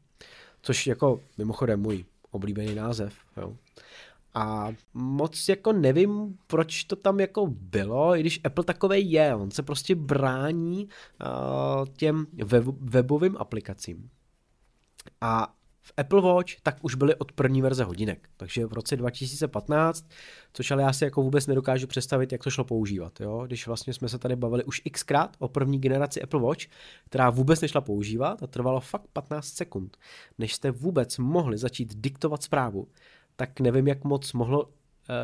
Což 0.62 0.88
jako 0.88 1.20
mimochodem 1.38 1.82
můj 1.82 2.06
oblíbený 2.32 2.76
název. 2.76 3.14
Jo. 3.38 3.56
A 4.34 4.70
moc 4.94 5.50
jako 5.50 5.74
nevím, 5.74 6.38
proč 6.48 6.84
to 6.84 6.96
tam 6.96 7.20
jako 7.20 7.48
bylo, 7.48 8.16
i 8.16 8.20
když 8.20 8.42
Apple 8.44 8.64
takový 8.64 9.12
je, 9.12 9.36
on 9.36 9.52
se 9.52 9.64
prostě 9.64 9.96
brání 9.96 10.88
uh, 10.88 11.86
těm 11.98 12.28
web, 12.44 12.66
webovým 12.66 13.38
aplikacím. 13.38 14.10
A 15.22 15.54
v 15.82 15.94
Apple 15.98 16.22
Watch 16.22 16.62
tak 16.64 16.78
už 16.82 16.96
byly 16.96 17.16
od 17.16 17.32
první 17.32 17.62
verze 17.62 17.84
hodinek, 17.84 18.30
takže 18.38 18.66
v 18.66 18.74
roce 18.74 18.96
2015, 18.96 20.10
což 20.54 20.72
ale 20.72 20.84
já 20.84 20.94
si 20.94 21.04
jako 21.04 21.22
vůbec 21.22 21.48
nedokážu 21.48 21.88
představit, 21.88 22.32
jak 22.32 22.44
to 22.44 22.50
šlo 22.50 22.64
používat, 22.64 23.22
jo? 23.22 23.44
když 23.48 23.68
vlastně 23.68 23.94
jsme 23.94 24.10
se 24.10 24.20
tady 24.20 24.36
bavili 24.36 24.64
už 24.64 24.82
xkrát 24.92 25.36
o 25.40 25.48
první 25.48 25.80
generaci 25.80 26.22
Apple 26.22 26.42
Watch, 26.42 26.66
která 27.06 27.30
vůbec 27.30 27.62
nešla 27.62 27.82
používat 27.82 28.44
a 28.44 28.48
trvalo 28.48 28.80
fakt 28.80 29.08
15 29.14 29.48
sekund, 29.48 29.98
než 30.38 30.54
jste 30.54 30.72
vůbec 30.72 31.18
mohli 31.18 31.58
začít 31.58 31.96
diktovat 31.96 32.44
zprávu, 32.44 32.88
tak 33.36 33.60
nevím, 33.60 33.88
jak 33.88 34.04
moc 34.04 34.34
mohlo 34.34 34.64
uh, 34.64 34.70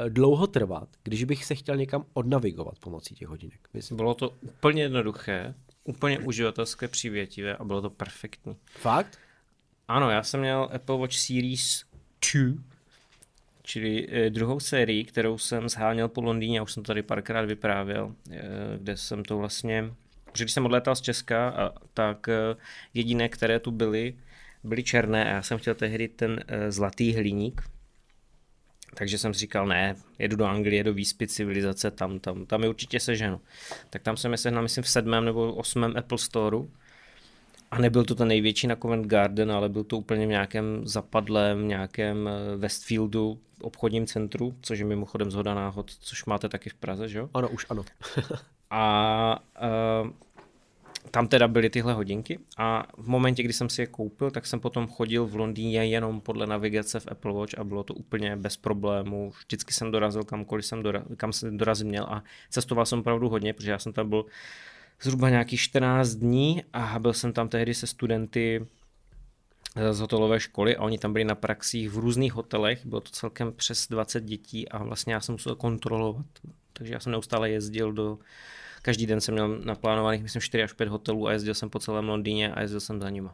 dlouho 0.09 0.47
trvat, 0.47 0.89
když 1.03 1.23
bych 1.23 1.45
se 1.45 1.55
chtěl 1.55 1.77
někam 1.77 2.05
odnavigovat 2.13 2.79
pomocí 2.79 3.15
těch 3.15 3.27
hodinek. 3.27 3.67
Myslím. 3.73 3.97
Bylo 3.97 4.13
to 4.13 4.29
úplně 4.41 4.81
jednoduché, 4.81 5.53
úplně 5.83 6.19
uživatelské, 6.19 6.87
přívětivé 6.87 7.55
a 7.55 7.63
bylo 7.63 7.81
to 7.81 7.89
perfektní. 7.89 8.57
Fakt? 8.71 9.19
Ano, 9.87 10.09
já 10.09 10.23
jsem 10.23 10.39
měl 10.39 10.69
Apple 10.73 10.97
Watch 10.97 11.15
Series 11.15 11.83
2, 12.33 12.63
čili 13.63 14.07
eh, 14.11 14.29
druhou 14.29 14.59
sérii, 14.59 15.03
kterou 15.03 15.37
jsem 15.37 15.69
zháněl 15.69 16.07
po 16.07 16.21
Londýně, 16.21 16.61
už 16.61 16.73
jsem 16.73 16.83
to 16.83 16.87
tady 16.87 17.03
párkrát 17.03 17.45
vyprávěl, 17.45 18.15
eh, 18.31 18.41
kde 18.77 18.97
jsem 18.97 19.23
to 19.23 19.37
vlastně, 19.37 19.91
protože 20.25 20.43
když 20.43 20.53
jsem 20.53 20.65
odletal 20.65 20.95
z 20.95 21.01
Česka, 21.01 21.49
a, 21.49 21.73
tak 21.93 22.27
eh, 22.29 22.55
jediné, 22.93 23.29
které 23.29 23.59
tu 23.59 23.71
byly, 23.71 24.15
byly 24.63 24.83
černé 24.83 25.25
a 25.25 25.35
já 25.35 25.41
jsem 25.41 25.57
chtěl 25.57 25.75
tehdy 25.75 26.07
ten 26.07 26.43
zlatý 26.69 27.13
hliník, 27.13 27.61
takže 28.95 29.17
jsem 29.17 29.33
si 29.33 29.39
říkal, 29.39 29.67
ne, 29.67 29.95
jedu 30.19 30.35
do 30.35 30.45
Anglie, 30.45 30.83
do 30.83 30.93
výspy 30.93 31.27
civilizace, 31.27 31.91
tam, 31.91 32.19
tam, 32.19 32.45
tam 32.45 32.63
je 32.63 32.69
určitě 32.69 32.99
seženu. 32.99 33.41
Tak 33.89 34.01
tam 34.01 34.17
jsem 34.17 34.31
je 34.31 34.37
sehnal, 34.37 34.63
myslím, 34.63 34.83
v 34.83 34.89
sedmém 34.89 35.25
nebo 35.25 35.53
osmém 35.53 35.97
Apple 35.97 36.17
Storeu 36.17 36.71
a 37.71 37.77
nebyl 37.77 38.03
to 38.03 38.15
ten 38.15 38.27
největší 38.27 38.67
na 38.67 38.75
Covent 38.75 39.05
Garden, 39.05 39.51
ale 39.51 39.69
byl 39.69 39.83
to 39.83 39.97
úplně 39.97 40.25
v 40.25 40.29
nějakém 40.29 40.87
zapadlém, 40.87 41.67
nějakém 41.67 42.27
eh, 42.27 42.57
Westfieldu, 42.57 43.39
obchodním 43.61 44.07
centru, 44.07 44.55
což 44.61 44.79
je 44.79 44.85
mimochodem 44.85 45.31
zhoda 45.31 45.53
náhod, 45.53 45.91
což 45.99 46.25
máte 46.25 46.49
taky 46.49 46.69
v 46.69 46.73
Praze, 46.73 47.09
že 47.09 47.19
jo? 47.19 47.29
Ano, 47.33 47.49
už 47.49 47.65
ano. 47.69 47.83
a 48.69 49.43
uh, 50.03 50.09
tam 51.11 51.27
teda 51.27 51.47
byly 51.47 51.69
tyhle 51.69 51.93
hodinky 51.93 52.39
a 52.57 52.87
v 52.97 53.07
momentě, 53.07 53.43
kdy 53.43 53.53
jsem 53.53 53.69
si 53.69 53.81
je 53.81 53.87
koupil, 53.87 54.31
tak 54.31 54.45
jsem 54.45 54.59
potom 54.59 54.87
chodil 54.87 55.25
v 55.25 55.35
Londýně 55.35 55.85
jenom 55.85 56.21
podle 56.21 56.47
navigace 56.47 56.99
v 56.99 57.07
Apple 57.11 57.33
Watch 57.33 57.59
a 57.59 57.63
bylo 57.63 57.83
to 57.83 57.93
úplně 57.93 58.35
bez 58.35 58.57
problémů. 58.57 59.31
Vždycky 59.39 59.73
jsem 59.73 59.91
dorazil 59.91 60.23
kamkoliv 60.23 60.65
jsem 60.65 60.83
dorazil, 60.83 61.15
kam 61.15 61.33
jsem 61.33 61.57
dorazil 61.57 61.87
měl 61.87 62.03
a 62.03 62.23
cestoval 62.49 62.85
jsem 62.85 62.99
opravdu 62.99 63.29
hodně, 63.29 63.53
protože 63.53 63.71
já 63.71 63.79
jsem 63.79 63.93
tam 63.93 64.09
byl 64.09 64.25
zhruba 65.01 65.29
nějakých 65.29 65.59
14 65.59 66.09
dní 66.09 66.63
a 66.73 66.99
byl 66.99 67.13
jsem 67.13 67.33
tam 67.33 67.49
tehdy 67.49 67.73
se 67.73 67.87
studenty 67.87 68.67
z 69.91 69.99
hotelové 69.99 70.39
školy 70.39 70.77
a 70.77 70.83
oni 70.83 70.97
tam 70.97 71.13
byli 71.13 71.25
na 71.25 71.35
praxích 71.35 71.89
v 71.89 71.97
různých 71.97 72.33
hotelech, 72.33 72.85
bylo 72.85 73.01
to 73.01 73.09
celkem 73.11 73.53
přes 73.53 73.87
20 73.87 74.23
dětí 74.23 74.69
a 74.69 74.83
vlastně 74.83 75.13
já 75.13 75.21
jsem 75.21 75.33
musel 75.33 75.55
kontrolovat. 75.55 76.25
Takže 76.73 76.93
já 76.93 76.99
jsem 76.99 77.11
neustále 77.11 77.49
jezdil 77.49 77.93
do, 77.93 78.19
každý 78.81 79.05
den 79.05 79.21
jsem 79.21 79.33
měl 79.33 79.59
naplánovaných 79.59 80.23
myslím 80.23 80.41
4 80.41 80.63
až 80.63 80.73
5 80.73 80.89
hotelů 80.89 81.27
a 81.27 81.31
jezdil 81.31 81.53
jsem 81.53 81.69
po 81.69 81.79
celém 81.79 82.09
Londýně 82.09 82.53
a 82.53 82.61
jezdil 82.61 82.79
jsem 82.79 83.01
za 83.01 83.09
nima. 83.09 83.33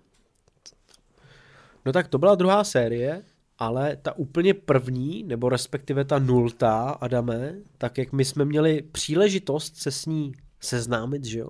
No 1.85 1.91
tak 1.91 2.07
to 2.07 2.17
byla 2.17 2.35
druhá 2.35 2.63
série, 2.63 3.23
ale 3.57 3.95
ta 3.95 4.17
úplně 4.17 4.53
první, 4.53 5.23
nebo 5.23 5.49
respektive 5.49 6.05
ta 6.05 6.19
nultá, 6.19 6.89
Adame, 6.89 7.53
tak 7.77 7.97
jak 7.97 8.11
my 8.11 8.25
jsme 8.25 8.45
měli 8.45 8.81
příležitost 8.81 9.77
se 9.77 9.91
s 9.91 10.05
ní 10.05 10.33
seznámit, 10.63 11.25
že 11.25 11.39
jo? 11.39 11.49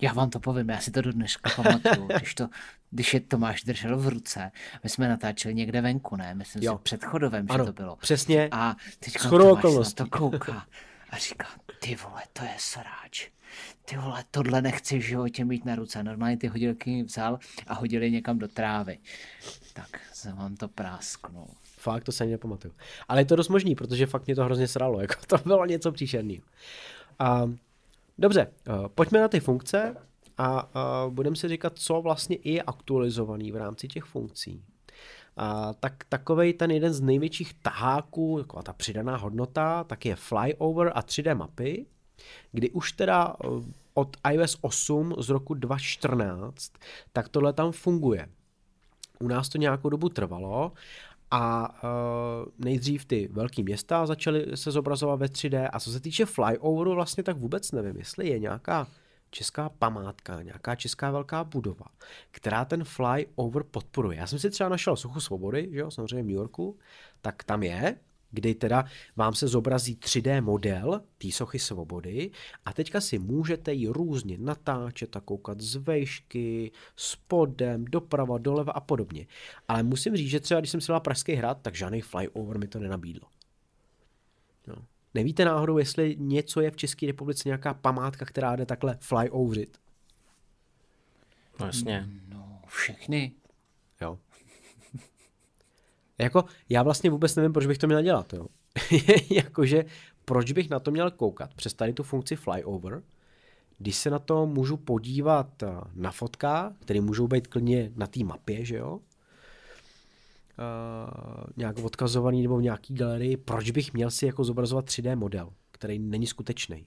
Já 0.00 0.12
vám 0.12 0.30
to 0.30 0.40
povím, 0.40 0.68
já 0.68 0.80
si 0.80 0.90
to 0.90 1.02
do 1.02 1.12
dneška 1.12 1.50
pamatuju, 1.56 2.08
když, 2.18 2.34
to, 2.34 2.48
když 2.90 3.14
je 3.14 3.20
Tomáš 3.20 3.62
držel 3.62 3.98
v 3.98 4.08
ruce. 4.08 4.50
My 4.82 4.90
jsme 4.90 5.08
natáčeli 5.08 5.54
někde 5.54 5.80
venku, 5.80 6.16
ne? 6.16 6.34
Myslím 6.34 6.62
jo. 6.62 6.72
si 6.72 6.82
před 6.82 7.04
chodovem, 7.04 7.46
ano, 7.48 7.64
že 7.64 7.72
to 7.72 7.82
bylo. 7.82 7.96
přesně. 7.96 8.48
A 8.52 8.76
teď 8.98 9.12
Tomáš 9.22 9.62
na 9.64 9.90
to 9.94 10.06
kouká 10.06 10.66
a 11.10 11.18
říká, 11.18 11.46
ty 11.80 11.96
vole, 11.96 12.22
to 12.32 12.44
je 12.44 12.54
sráč. 12.58 13.28
Ty 13.84 13.96
vole, 13.96 14.24
tohle 14.30 14.62
nechci 14.62 14.98
v 14.98 15.02
životě 15.02 15.44
mít 15.44 15.64
na 15.64 15.74
ruce. 15.74 16.02
Normálně 16.02 16.36
ty 16.36 16.46
hodilky 16.46 17.02
vzal 17.02 17.38
a 17.66 17.74
hodili 17.74 18.10
někam 18.10 18.38
do 18.38 18.48
trávy. 18.48 18.98
Tak 19.72 20.00
jsem 20.12 20.36
vám 20.36 20.56
to 20.56 20.68
prásknul. 20.68 21.48
Fakt, 21.62 22.04
to 22.04 22.12
se 22.12 22.24
ani 22.24 22.30
nepamatuju. 22.30 22.74
Ale 23.08 23.20
je 23.20 23.24
to 23.24 23.36
dost 23.36 23.48
možný, 23.48 23.74
protože 23.74 24.06
fakt 24.06 24.26
mě 24.26 24.34
to 24.34 24.44
hrozně 24.44 24.68
sralo. 24.68 25.00
Jako 25.00 25.14
to 25.26 25.36
bylo 25.44 25.66
něco 25.66 25.92
příšerného. 25.92 26.42
A 27.18 27.50
Dobře, 28.18 28.46
uh, 28.68 28.88
pojďme 28.88 29.20
na 29.20 29.28
ty 29.28 29.40
funkce 29.40 29.96
a 30.38 30.64
uh, 30.64 31.12
budeme 31.12 31.36
si 31.36 31.48
říkat, 31.48 31.78
co 31.78 32.02
vlastně 32.02 32.38
je 32.44 32.62
aktualizovaný 32.62 33.52
v 33.52 33.56
rámci 33.56 33.88
těch 33.88 34.04
funkcí. 34.04 34.62
A 35.36 35.74
tak 35.74 36.04
takovej 36.08 36.52
ten 36.52 36.70
jeden 36.70 36.92
z 36.92 37.00
největších 37.00 37.54
taháků, 37.54 38.38
taková 38.38 38.62
ta 38.62 38.72
přidaná 38.72 39.16
hodnota, 39.16 39.84
tak 39.84 40.06
je 40.06 40.16
flyover 40.16 40.92
a 40.94 41.02
3D 41.02 41.36
mapy, 41.36 41.86
kdy 42.52 42.70
už 42.70 42.92
teda 42.92 43.36
eh, 43.44 43.48
od 43.94 44.16
iOS 44.32 44.58
8 44.60 45.14
z 45.18 45.28
roku 45.28 45.54
2014, 45.54 46.72
tak 47.12 47.28
tohle 47.28 47.52
tam 47.52 47.72
funguje. 47.72 48.28
U 49.20 49.28
nás 49.28 49.48
to 49.48 49.58
nějakou 49.58 49.88
dobu 49.88 50.08
trvalo 50.08 50.72
a 51.30 51.74
uh, 51.82 52.48
nejdřív 52.58 53.04
ty 53.04 53.28
velké 53.32 53.62
města 53.62 54.06
začaly 54.06 54.46
se 54.54 54.70
zobrazovat 54.70 55.20
ve 55.20 55.26
3D 55.26 55.68
a 55.72 55.80
co 55.80 55.92
se 55.92 56.00
týče 56.00 56.26
flyoveru 56.26 56.94
vlastně 56.94 57.22
tak 57.22 57.36
vůbec 57.36 57.72
nevím, 57.72 57.96
jestli 57.96 58.28
je 58.28 58.38
nějaká 58.38 58.86
česká 59.30 59.68
památka, 59.68 60.42
nějaká 60.42 60.74
česká 60.74 61.10
velká 61.10 61.44
budova, 61.44 61.86
která 62.30 62.64
ten 62.64 62.84
flyover 62.84 63.62
podporuje. 63.70 64.18
Já 64.18 64.26
jsem 64.26 64.38
si 64.38 64.50
třeba 64.50 64.68
našel 64.68 64.96
Sochu 64.96 65.20
svobody, 65.20 65.68
že 65.72 65.78
jo, 65.78 65.90
samozřejmě 65.90 66.22
v 66.22 66.26
New 66.26 66.36
Yorku, 66.36 66.78
tak 67.20 67.44
tam 67.44 67.62
je, 67.62 67.96
kdy 68.34 68.54
teda 68.54 68.84
vám 69.16 69.34
se 69.34 69.48
zobrazí 69.48 69.96
3D 69.96 70.42
model 70.42 71.00
té 71.18 71.32
sochy 71.32 71.58
svobody 71.58 72.30
a 72.64 72.72
teďka 72.72 73.00
si 73.00 73.18
můžete 73.18 73.72
ji 73.72 73.88
různě 73.88 74.38
natáčet 74.38 75.16
a 75.16 75.20
koukat 75.20 75.60
z 75.60 75.76
vejšky, 75.76 76.72
spodem, 76.96 77.84
doprava, 77.84 78.38
doleva 78.38 78.72
a 78.72 78.80
podobně. 78.80 79.26
Ale 79.68 79.82
musím 79.82 80.16
říct, 80.16 80.30
že 80.30 80.40
třeba 80.40 80.60
když 80.60 80.70
jsem 80.70 80.80
si 80.80 80.88
dal 80.88 81.00
Pražský 81.00 81.32
hrad, 81.32 81.58
tak 81.62 81.74
žádný 81.74 82.00
flyover 82.00 82.58
mi 82.58 82.68
to 82.68 82.78
nenabídlo. 82.78 83.28
No. 84.66 84.74
Nevíte 85.14 85.44
náhodou, 85.44 85.78
jestli 85.78 86.16
něco 86.18 86.60
je 86.60 86.70
v 86.70 86.76
České 86.76 87.06
republice 87.06 87.48
nějaká 87.48 87.74
památka, 87.74 88.24
která 88.24 88.56
jde 88.56 88.66
takhle 88.66 88.98
flyoverit? 89.00 89.78
No 91.60 91.66
jasně. 91.66 92.08
No, 92.28 92.60
všechny. 92.66 93.32
Jako, 96.18 96.44
já 96.68 96.82
vlastně 96.82 97.10
vůbec 97.10 97.36
nevím, 97.36 97.52
proč 97.52 97.66
bych 97.66 97.78
to 97.78 97.86
měl 97.86 98.02
dělat, 98.02 98.32
jo. 98.32 98.46
Jakože, 99.30 99.84
proč 100.24 100.52
bych 100.52 100.70
na 100.70 100.80
to 100.80 100.90
měl 100.90 101.10
koukat 101.10 101.54
přes 101.54 101.74
tady 101.74 101.92
tu 101.92 102.02
funkci 102.02 102.36
flyover, 102.36 103.02
když 103.78 103.96
se 103.96 104.10
na 104.10 104.18
to 104.18 104.46
můžu 104.46 104.76
podívat 104.76 105.62
eh, 105.62 105.68
na 105.94 106.10
fotkách, 106.10 106.72
které 106.80 107.00
můžou 107.00 107.28
být 107.28 107.46
klidně 107.46 107.92
na 107.96 108.06
té 108.06 108.24
mapě, 108.24 108.64
že 108.64 108.76
jo, 108.76 109.00
Uh, 110.58 111.44
nějak 111.56 111.78
odkazovaný 111.78 112.42
nebo 112.42 112.56
v 112.56 112.62
nějaký 112.62 112.94
galerii, 112.94 113.36
proč 113.36 113.70
bych 113.70 113.94
měl 113.94 114.10
si 114.10 114.26
jako 114.26 114.44
zobrazovat 114.44 114.86
3D 114.86 115.16
model, 115.16 115.52
který 115.70 115.98
není 115.98 116.26
skutečný. 116.26 116.86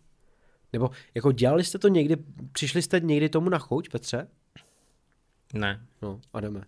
Nebo 0.74 0.90
jako 1.16 1.32
dělali 1.32 1.64
jste 1.64 1.80
to 1.80 1.88
někdy, 1.88 2.18
přišli 2.52 2.82
jste 2.82 3.00
někdy 3.00 3.30
tomu 3.30 3.50
na 3.50 3.60
chuť, 3.60 3.90
Petře? 3.90 4.28
Ne. 5.54 5.88
No, 6.02 6.20
a 6.34 6.42
jdeme. 6.42 6.62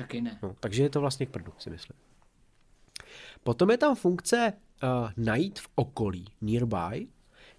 Taky 0.00 0.20
ne. 0.20 0.38
No, 0.42 0.54
takže 0.60 0.82
je 0.82 0.90
to 0.90 1.00
vlastně 1.00 1.26
k 1.26 1.30
prdu, 1.30 1.52
si 1.58 1.70
myslím. 1.70 1.96
Potom 3.42 3.70
je 3.70 3.78
tam 3.78 3.94
funkce 3.94 4.52
uh, 4.82 5.10
najít 5.16 5.58
v 5.58 5.68
okolí, 5.74 6.24
nearby, 6.40 7.06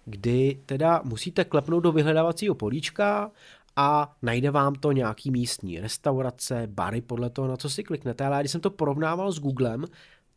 kdy 0.04 0.62
teda 0.66 1.00
musíte 1.04 1.44
klepnout 1.44 1.82
do 1.82 1.92
vyhledávacího 1.92 2.54
políčka 2.54 3.30
a 3.76 4.16
najde 4.22 4.50
vám 4.50 4.74
to 4.74 4.92
nějaký 4.92 5.30
místní 5.30 5.80
restaurace, 5.80 6.66
bary 6.66 7.00
podle 7.00 7.30
toho, 7.30 7.48
na 7.48 7.56
co 7.56 7.70
si 7.70 7.84
kliknete. 7.84 8.24
Ale 8.24 8.40
když 8.40 8.52
jsem 8.52 8.60
to 8.60 8.70
porovnával 8.70 9.32
s 9.32 9.40
Googlem, 9.40 9.84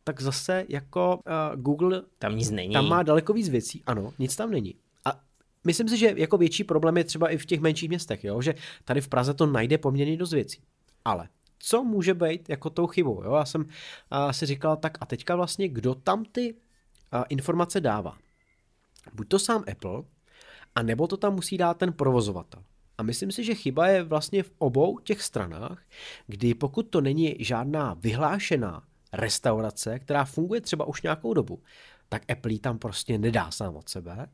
tak 0.03 0.21
zase 0.21 0.65
jako 0.69 1.19
uh, 1.25 1.61
Google 1.61 2.01
Tam 2.19 2.35
nic 2.35 2.51
není. 2.51 2.73
tam 2.73 2.89
má 2.89 3.03
daleko 3.03 3.33
víc 3.33 3.49
věcí, 3.49 3.83
ano, 3.85 4.13
nic 4.19 4.35
tam 4.35 4.51
není. 4.51 4.75
A 5.05 5.19
myslím 5.63 5.89
si, 5.89 5.97
že 5.97 6.13
jako 6.17 6.37
větší 6.37 6.63
problém 6.63 6.97
je 6.97 7.03
třeba 7.03 7.29
i 7.29 7.37
v 7.37 7.45
těch 7.45 7.59
menších 7.59 7.89
městech, 7.89 8.23
jo? 8.23 8.41
že 8.41 8.55
tady 8.83 9.01
v 9.01 9.07
Praze 9.07 9.33
to 9.33 9.45
najde 9.45 9.77
poměrně 9.77 10.17
dost 10.17 10.33
věcí. 10.33 10.61
Ale 11.05 11.27
co 11.65 11.83
může 11.83 12.13
být 12.13 12.49
jako 12.49 12.69
tou 12.69 12.87
chybou? 12.87 13.23
Jo? 13.23 13.33
Já 13.35 13.45
jsem 13.45 13.61
uh, 13.61 14.31
si 14.31 14.45
říkal, 14.45 14.77
tak 14.77 14.97
a 15.01 15.05
teďka 15.05 15.35
vlastně 15.35 15.67
kdo 15.67 15.95
tam 15.95 16.25
ty 16.25 16.53
uh, 16.53 17.23
informace 17.29 17.81
dává? 17.81 18.17
Buď 19.13 19.27
to 19.27 19.39
sám 19.39 19.63
Apple, 19.71 20.03
a 20.75 20.83
nebo 20.83 21.07
to 21.07 21.17
tam 21.17 21.35
musí 21.35 21.57
dát 21.57 21.77
ten 21.77 21.93
provozovatel. 21.93 22.63
A 22.97 23.03
myslím 23.03 23.31
si, 23.31 23.43
že 23.43 23.55
chyba 23.55 23.87
je 23.87 24.03
vlastně 24.03 24.43
v 24.43 24.51
obou 24.57 24.99
těch 24.99 25.21
stranách, 25.21 25.83
kdy 26.27 26.53
pokud 26.53 26.83
to 26.83 27.01
není 27.01 27.35
žádná 27.39 27.93
vyhlášená 27.93 28.83
restaurace, 29.13 29.99
která 29.99 30.25
funguje 30.25 30.61
třeba 30.61 30.85
už 30.85 31.01
nějakou 31.01 31.33
dobu, 31.33 31.59
tak 32.09 32.31
Apple 32.31 32.51
ji 32.51 32.59
tam 32.59 32.79
prostě 32.79 33.17
nedá 33.17 33.51
sám 33.51 33.75
od 33.75 33.89
sebe 33.89 34.27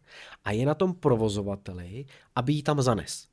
a 0.44 0.52
je 0.52 0.66
na 0.66 0.74
tom 0.74 0.94
provozovateli, 0.94 2.06
aby 2.36 2.54
ji 2.54 2.64
tam 2.64 2.82
zanes. 2.82 3.28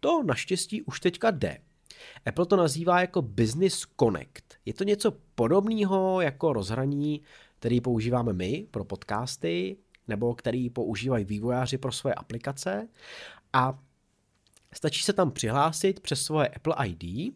To 0.00 0.22
naštěstí 0.22 0.82
už 0.82 1.00
teďka 1.00 1.30
jde. 1.30 1.58
Apple 2.26 2.46
to 2.46 2.56
nazývá 2.56 3.00
jako 3.00 3.22
Business 3.22 3.86
Connect. 4.00 4.44
Je 4.64 4.74
to 4.74 4.84
něco 4.84 5.12
podobného 5.34 6.20
jako 6.20 6.52
rozhraní, 6.52 7.22
který 7.58 7.80
používáme 7.80 8.32
my 8.32 8.66
pro 8.70 8.84
podcasty, 8.84 9.76
nebo 10.08 10.34
který 10.34 10.70
používají 10.70 11.24
vývojáři 11.24 11.78
pro 11.78 11.92
svoje 11.92 12.14
aplikace. 12.14 12.88
A 13.52 13.78
stačí 14.74 15.02
se 15.02 15.12
tam 15.12 15.30
přihlásit 15.30 16.00
přes 16.00 16.22
svoje 16.22 16.48
Apple 16.48 16.86
ID 16.86 17.34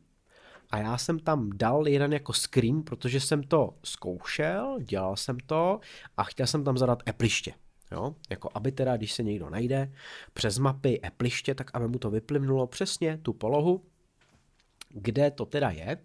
a 0.70 0.78
já 0.78 0.98
jsem 0.98 1.18
tam 1.18 1.50
dal 1.54 1.88
jeden 1.88 2.12
jako 2.12 2.32
screen, 2.32 2.82
protože 2.82 3.20
jsem 3.20 3.42
to 3.42 3.74
zkoušel, 3.84 4.78
dělal 4.80 5.16
jsem 5.16 5.38
to 5.46 5.80
a 6.16 6.24
chtěl 6.24 6.46
jsem 6.46 6.64
tam 6.64 6.78
zadat 6.78 7.02
Appleiště. 7.08 7.54
Jo? 7.92 8.14
Jako 8.30 8.50
aby 8.54 8.72
teda, 8.72 8.96
když 8.96 9.12
se 9.12 9.22
někdo 9.22 9.50
najde 9.50 9.92
přes 10.32 10.58
mapy 10.58 11.00
Appleiště, 11.00 11.54
tak 11.54 11.70
aby 11.74 11.88
mu 11.88 11.98
to 11.98 12.10
vyplivnulo 12.10 12.66
přesně 12.66 13.18
tu 13.22 13.32
polohu, 13.32 13.84
kde 14.94 15.30
to 15.30 15.46
teda 15.46 15.70
je. 15.70 15.98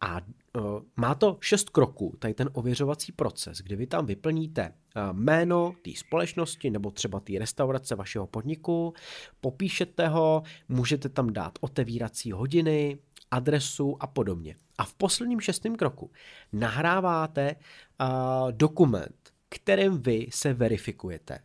A 0.00 0.20
uh, 0.20 0.80
má 0.96 1.14
to 1.14 1.38
šest 1.40 1.70
kroků, 1.70 2.16
tady 2.18 2.34
ten 2.34 2.50
ověřovací 2.52 3.12
proces, 3.12 3.58
kdy 3.58 3.76
vy 3.76 3.86
tam 3.86 4.06
vyplníte 4.06 4.68
uh, 4.68 5.02
jméno 5.12 5.74
té 5.84 5.90
společnosti 5.96 6.70
nebo 6.70 6.90
třeba 6.90 7.20
té 7.20 7.32
restaurace 7.38 7.94
vašeho 7.94 8.26
podniku, 8.26 8.94
popíšete 9.40 10.08
ho, 10.08 10.42
můžete 10.68 11.08
tam 11.08 11.32
dát 11.32 11.58
otevírací 11.60 12.32
hodiny, 12.32 12.98
adresu 13.30 13.96
a 14.00 14.06
podobně. 14.06 14.56
A 14.78 14.84
v 14.84 14.94
posledním 14.94 15.40
šestém 15.40 15.76
kroku 15.76 16.10
nahráváte 16.52 17.56
uh, 17.56 18.52
dokument, 18.52 19.32
kterým 19.48 20.02
vy 20.02 20.26
se 20.30 20.54
verifikujete 20.54 21.38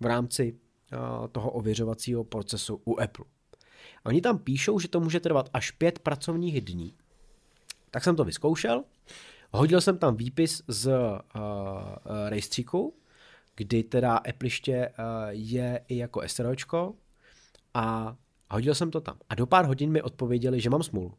v 0.00 0.06
rámci 0.06 0.58
toho 1.32 1.50
ověřovacího 1.50 2.24
procesu 2.24 2.82
u 2.84 3.00
Apple. 3.00 3.24
Oni 4.04 4.20
tam 4.20 4.38
píšou, 4.38 4.78
že 4.78 4.88
to 4.88 5.00
může 5.00 5.20
trvat 5.20 5.50
až 5.52 5.70
pět 5.70 5.98
pracovních 5.98 6.60
dní. 6.60 6.94
Tak 7.90 8.04
jsem 8.04 8.16
to 8.16 8.24
vyzkoušel, 8.24 8.84
hodil 9.50 9.80
jsem 9.80 9.98
tam 9.98 10.16
výpis 10.16 10.62
z 10.68 10.86
uh, 10.86 11.00
rejstříku, 12.28 12.94
kdy 13.56 13.82
teda 13.82 14.16
Appleiště 14.16 14.88
uh, 14.88 15.04
je 15.28 15.84
i 15.88 15.96
jako 15.96 16.22
SROčko 16.26 16.94
a 17.74 18.16
hodil 18.50 18.74
jsem 18.74 18.90
to 18.90 19.00
tam. 19.00 19.18
A 19.28 19.34
do 19.34 19.46
pár 19.46 19.66
hodin 19.66 19.92
mi 19.92 20.02
odpověděli, 20.02 20.60
že 20.60 20.70
mám 20.70 20.82
smůlu. 20.82 21.14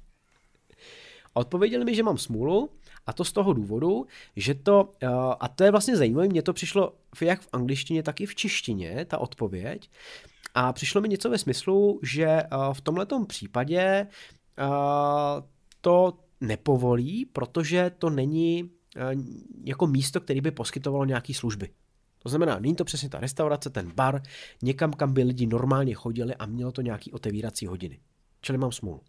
odpověděli 1.34 1.84
mi, 1.84 1.94
že 1.94 2.02
mám 2.02 2.18
smůlu 2.18 2.70
a 3.08 3.12
to 3.12 3.24
z 3.24 3.32
toho 3.32 3.52
důvodu, 3.52 4.06
že 4.36 4.54
to, 4.54 4.92
a 5.40 5.48
to 5.48 5.64
je 5.64 5.70
vlastně 5.70 5.96
zajímavé, 5.96 6.28
mně 6.28 6.42
to 6.42 6.52
přišlo 6.52 6.92
jak 7.20 7.40
v 7.40 7.48
angličtině, 7.52 8.02
tak 8.02 8.20
i 8.20 8.26
v 8.26 8.34
češtině, 8.34 9.04
ta 9.04 9.18
odpověď, 9.18 9.90
a 10.54 10.72
přišlo 10.72 11.00
mi 11.00 11.08
něco 11.08 11.30
ve 11.30 11.38
smyslu, 11.38 12.00
že 12.02 12.24
eh, 12.26 12.46
v 12.72 12.80
tomto 12.80 13.24
případě 13.24 13.80
eh, 13.80 14.06
to 15.80 16.18
nepovolí, 16.40 17.26
protože 17.26 17.90
to 17.98 18.10
není 18.10 18.70
eh, 18.96 19.14
jako 19.64 19.86
místo, 19.86 20.20
který 20.20 20.40
by 20.40 20.50
poskytovalo 20.50 21.04
nějaké 21.04 21.34
služby. 21.34 21.68
To 22.22 22.28
znamená, 22.28 22.58
není 22.58 22.76
to 22.76 22.84
přesně 22.84 23.08
ta 23.08 23.20
restaurace, 23.20 23.70
ten 23.70 23.92
bar, 23.94 24.22
někam, 24.62 24.92
kam 24.92 25.12
by 25.12 25.22
lidi 25.22 25.46
normálně 25.46 25.94
chodili 25.94 26.34
a 26.34 26.46
mělo 26.46 26.72
to 26.72 26.82
nějaký 26.82 27.12
otevírací 27.12 27.66
hodiny. 27.66 27.98
Čili 28.40 28.58
mám 28.58 28.72
smůlu. 28.72 29.00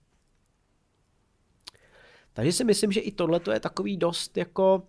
Takže 2.39 2.52
si 2.52 2.63
myslím, 2.63 2.91
že 2.91 2.99
i 2.99 3.12
tohle 3.12 3.39
je 3.54 3.60
takový 3.60 3.97
dost 3.97 4.38
jako 4.38 4.84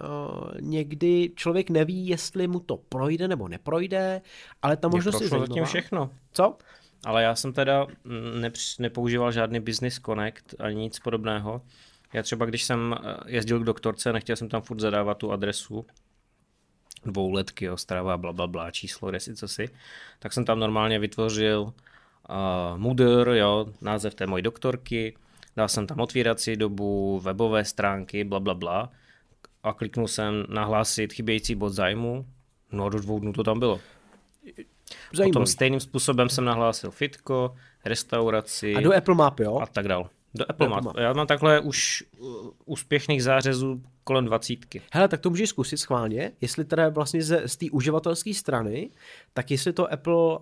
Uh, 0.00 0.60
někdy 0.60 1.32
člověk 1.36 1.70
neví, 1.70 2.08
jestli 2.08 2.46
mu 2.46 2.60
to 2.60 2.76
projde 2.76 3.28
nebo 3.28 3.48
neprojde, 3.48 4.22
ale 4.62 4.76
ta 4.76 4.88
možnost 4.88 5.20
je 5.20 5.28
zajímavá. 5.28 5.64
všechno. 5.64 6.10
Co? 6.32 6.58
Ale 7.04 7.22
já 7.22 7.34
jsem 7.34 7.52
teda 7.52 7.86
nepř- 8.40 8.82
nepoužíval 8.82 9.32
žádný 9.32 9.60
Business 9.60 10.00
Connect 10.00 10.54
ani 10.58 10.74
nic 10.74 10.98
podobného. 10.98 11.62
Já 12.12 12.22
třeba, 12.22 12.46
když 12.46 12.64
jsem 12.64 12.94
eh, 12.94 13.16
jezdil 13.26 13.60
k 13.60 13.64
doktorce, 13.64 14.12
nechtěl 14.12 14.36
jsem 14.36 14.48
tam 14.48 14.62
furt 14.62 14.80
zadávat 14.80 15.18
tu 15.18 15.32
adresu, 15.32 15.86
dvouletky, 17.04 17.64
jo, 17.64 17.76
strava, 17.76 18.16
bla, 18.16 18.32
bla, 18.32 18.46
bla, 18.46 18.70
číslo, 18.70 19.10
desi, 19.10 19.34
co 19.34 19.48
si, 19.48 19.68
tak 20.18 20.32
jsem 20.32 20.44
tam 20.44 20.58
normálně 20.58 20.98
vytvořil 20.98 21.60
uh, 21.60 21.72
Moodle, 22.76 23.38
jo, 23.38 23.66
název 23.80 24.14
té 24.14 24.26
mojí 24.26 24.42
doktorky, 24.42 25.16
dal 25.56 25.68
jsem 25.68 25.86
tam 25.86 26.00
otvírací 26.00 26.56
dobu, 26.56 27.20
webové 27.20 27.64
stránky, 27.64 28.24
bla, 28.24 28.40
bla, 28.40 28.54
bla 28.54 28.90
a 29.62 29.72
kliknul 29.72 30.08
jsem 30.08 30.44
nahlásit 30.48 31.12
chybějící 31.12 31.54
bod 31.54 31.70
zájmu, 31.70 32.26
no 32.72 32.84
a 32.86 32.88
do 32.88 32.98
dvou 32.98 33.18
dnů 33.18 33.32
to 33.32 33.44
tam 33.44 33.58
bylo. 33.58 33.80
Zajímavý. 35.12 35.32
Potom 35.32 35.46
stejným 35.46 35.80
způsobem 35.80 36.28
jsem 36.28 36.44
nahlásil 36.44 36.90
fitko, 36.90 37.54
restauraci. 37.84 38.74
A 38.74 38.80
do 38.80 38.96
Apple 38.96 39.14
Map, 39.14 39.40
jo? 39.40 39.58
A 39.58 39.66
tak 39.66 39.88
dál. 39.88 40.10
Do 40.36 40.50
Apple, 40.50 40.66
Apple. 40.66 40.80
Map. 40.82 40.96
Já 40.96 41.12
mám 41.12 41.26
takhle 41.26 41.60
už 41.60 42.04
uh, 42.18 42.50
úspěšných 42.64 43.22
zářezů 43.22 43.82
kolem 44.04 44.24
dvacítky. 44.24 44.82
Hele, 44.92 45.08
tak 45.08 45.20
to 45.20 45.30
můžeš 45.30 45.48
zkusit 45.48 45.76
schválně, 45.76 46.32
jestli 46.40 46.64
teda 46.64 46.88
vlastně 46.88 47.22
ze, 47.22 47.48
z 47.48 47.56
té 47.56 47.66
uživatelské 47.72 48.34
strany, 48.34 48.90
tak 49.34 49.50
jestli 49.50 49.72
to 49.72 49.92
Apple 49.92 50.14
uh, 50.14 50.38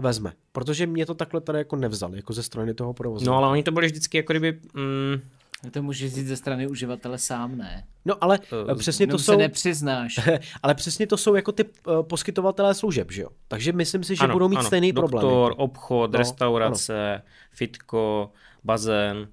vezme. 0.00 0.32
Protože 0.52 0.86
mě 0.86 1.06
to 1.06 1.14
takhle 1.14 1.40
tady 1.40 1.58
jako 1.58 1.76
nevzal, 1.76 2.14
jako 2.14 2.32
ze 2.32 2.42
strany 2.42 2.74
toho 2.74 2.94
provozu. 2.94 3.26
No 3.26 3.36
ale 3.36 3.48
oni 3.48 3.62
to 3.62 3.72
byli 3.72 3.86
vždycky 3.86 4.16
jako 4.16 4.32
kdyby... 4.32 4.60
Mm, 4.74 5.20
to 5.70 5.82
může 5.82 6.08
říct 6.08 6.28
ze 6.28 6.36
strany 6.36 6.66
uživatele 6.66 7.18
sám, 7.18 7.58
ne? 7.58 7.84
No 8.04 8.24
ale 8.24 8.38
uh, 8.68 8.78
přesně 8.78 9.06
to 9.06 9.18
jsou... 9.18 9.32
se 9.32 9.36
nepřiznáš. 9.36 10.20
ale 10.62 10.74
přesně 10.74 11.06
to 11.06 11.16
jsou 11.16 11.34
jako 11.34 11.52
ty 11.52 11.64
uh, 11.64 12.02
poskytovatelé 12.02 12.74
služeb, 12.74 13.10
že 13.10 13.22
jo? 13.22 13.28
Takže 13.48 13.72
myslím 13.72 14.04
si, 14.04 14.16
že 14.16 14.24
ano, 14.24 14.32
budou 14.32 14.48
mít 14.48 14.56
ano. 14.56 14.66
stejný 14.66 14.92
Doktor, 14.92 15.10
problém. 15.10 15.34
Doktor, 15.34 15.54
obchod, 15.56 16.12
no, 16.12 16.18
restaurace, 16.18 17.12
ano. 17.12 17.22
fitko, 17.50 18.32
bazén. 18.64 19.28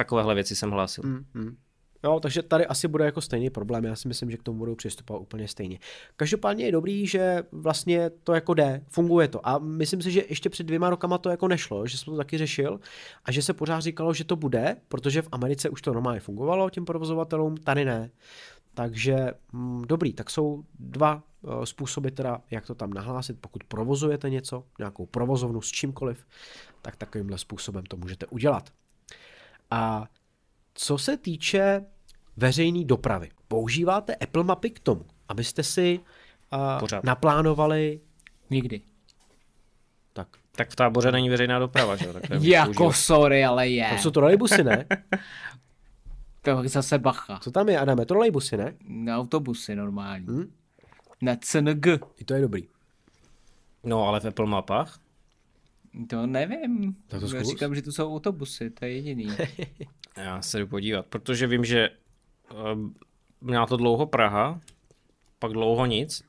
Takovéhle 0.00 0.34
věci 0.34 0.56
jsem 0.56 0.70
hlásil. 0.70 1.04
Mm, 1.06 1.24
mm. 1.34 1.56
Jo, 2.04 2.20
takže 2.20 2.42
tady 2.42 2.66
asi 2.66 2.88
bude 2.88 3.04
jako 3.04 3.20
stejný 3.20 3.50
problém, 3.50 3.84
já 3.84 3.96
si 3.96 4.08
myslím, 4.08 4.30
že 4.30 4.36
k 4.36 4.42
tomu 4.42 4.58
budou 4.58 4.74
přistupovat 4.74 5.22
úplně 5.22 5.48
stejně. 5.48 5.78
Každopádně 6.16 6.64
je 6.64 6.72
dobrý, 6.72 7.06
že 7.06 7.42
vlastně 7.52 8.10
to 8.24 8.34
jako 8.34 8.54
jde, 8.54 8.84
funguje 8.88 9.28
to 9.28 9.48
a 9.48 9.58
myslím 9.58 10.02
si, 10.02 10.10
že 10.10 10.24
ještě 10.28 10.50
před 10.50 10.64
dvěma 10.64 10.90
rokama 10.90 11.18
to 11.18 11.30
jako 11.30 11.48
nešlo, 11.48 11.86
že 11.86 11.98
jsem 11.98 12.12
to 12.12 12.16
taky 12.16 12.38
řešil 12.38 12.80
a 13.24 13.32
že 13.32 13.42
se 13.42 13.52
pořád 13.52 13.80
říkalo, 13.80 14.14
že 14.14 14.24
to 14.24 14.36
bude, 14.36 14.76
protože 14.88 15.22
v 15.22 15.28
Americe 15.32 15.68
už 15.68 15.82
to 15.82 15.92
normálně 15.92 16.20
fungovalo 16.20 16.70
těm 16.70 16.84
provozovatelům, 16.84 17.56
tady 17.56 17.84
ne. 17.84 18.10
Takže 18.74 19.32
hm, 19.52 19.82
dobrý, 19.88 20.12
tak 20.12 20.30
jsou 20.30 20.64
dva 20.78 21.22
uh, 21.42 21.64
způsoby 21.64 22.08
teda, 22.08 22.40
jak 22.50 22.66
to 22.66 22.74
tam 22.74 22.92
nahlásit, 22.92 23.36
pokud 23.40 23.64
provozujete 23.64 24.30
něco, 24.30 24.64
nějakou 24.78 25.06
provozovnu 25.06 25.60
s 25.60 25.68
čímkoliv, 25.68 26.26
tak 26.82 26.96
takovýmhle 26.96 27.38
způsobem 27.38 27.84
to 27.84 27.96
můžete 27.96 28.26
udělat. 28.26 28.70
A 29.70 30.08
co 30.74 30.98
se 30.98 31.16
týče 31.16 31.84
veřejné 32.36 32.84
dopravy. 32.84 33.28
Používáte 33.48 34.14
Apple 34.14 34.44
mapy 34.44 34.70
k 34.70 34.78
tomu, 34.80 35.04
abyste 35.28 35.62
si 35.62 36.00
uh, 36.52 36.80
Pořád. 36.80 37.04
naplánovali 37.04 38.00
Nikdy. 38.50 38.80
tak. 40.12 40.28
Tak 40.52 40.70
v 40.70 40.76
táboře 40.76 41.12
není 41.12 41.28
veřejná 41.28 41.58
doprava, 41.58 41.96
že 41.96 42.06
jo? 42.06 42.12
to 42.12 42.18
Jako 42.40 42.66
používat. 42.74 42.92
sorry, 42.92 43.44
ale 43.44 43.68
je. 43.68 43.88
Tam 43.88 43.98
jsou 43.98 44.10
trolejbusy, 44.10 44.64
ne? 44.64 44.86
To 46.42 46.62
zase 46.68 46.98
bacha. 46.98 47.38
Co 47.42 47.50
tam 47.50 47.68
je, 47.68 47.78
Adame? 47.78 48.06
Trolejbusy, 48.06 48.56
ne? 48.56 48.74
Na 48.88 49.18
autobusy 49.18 49.76
normální. 49.76 50.26
Hm? 50.26 50.52
Na 51.22 51.36
CNG. 51.40 51.86
I 52.16 52.24
to 52.24 52.34
je 52.34 52.40
dobrý. 52.40 52.68
No, 53.84 54.08
ale 54.08 54.20
v 54.20 54.24
Apple 54.24 54.46
mapách? 54.46 54.98
To 56.08 56.26
nevím. 56.26 56.96
To 57.06 57.16
Já 57.36 57.42
říkám, 57.42 57.74
že 57.74 57.82
tu 57.82 57.92
jsou 57.92 58.14
autobusy, 58.14 58.70
to 58.70 58.84
je 58.84 58.92
jediný. 58.92 59.28
Já 60.16 60.42
se 60.42 60.58
jdu 60.58 60.66
podívat, 60.66 61.06
protože 61.06 61.46
vím, 61.46 61.64
že 61.64 61.90
uh, 62.52 62.90
měla 63.40 63.66
to 63.66 63.76
dlouho 63.76 64.06
Praha, 64.06 64.60
pak 65.38 65.52
dlouho 65.52 65.86
nic, 65.86 66.24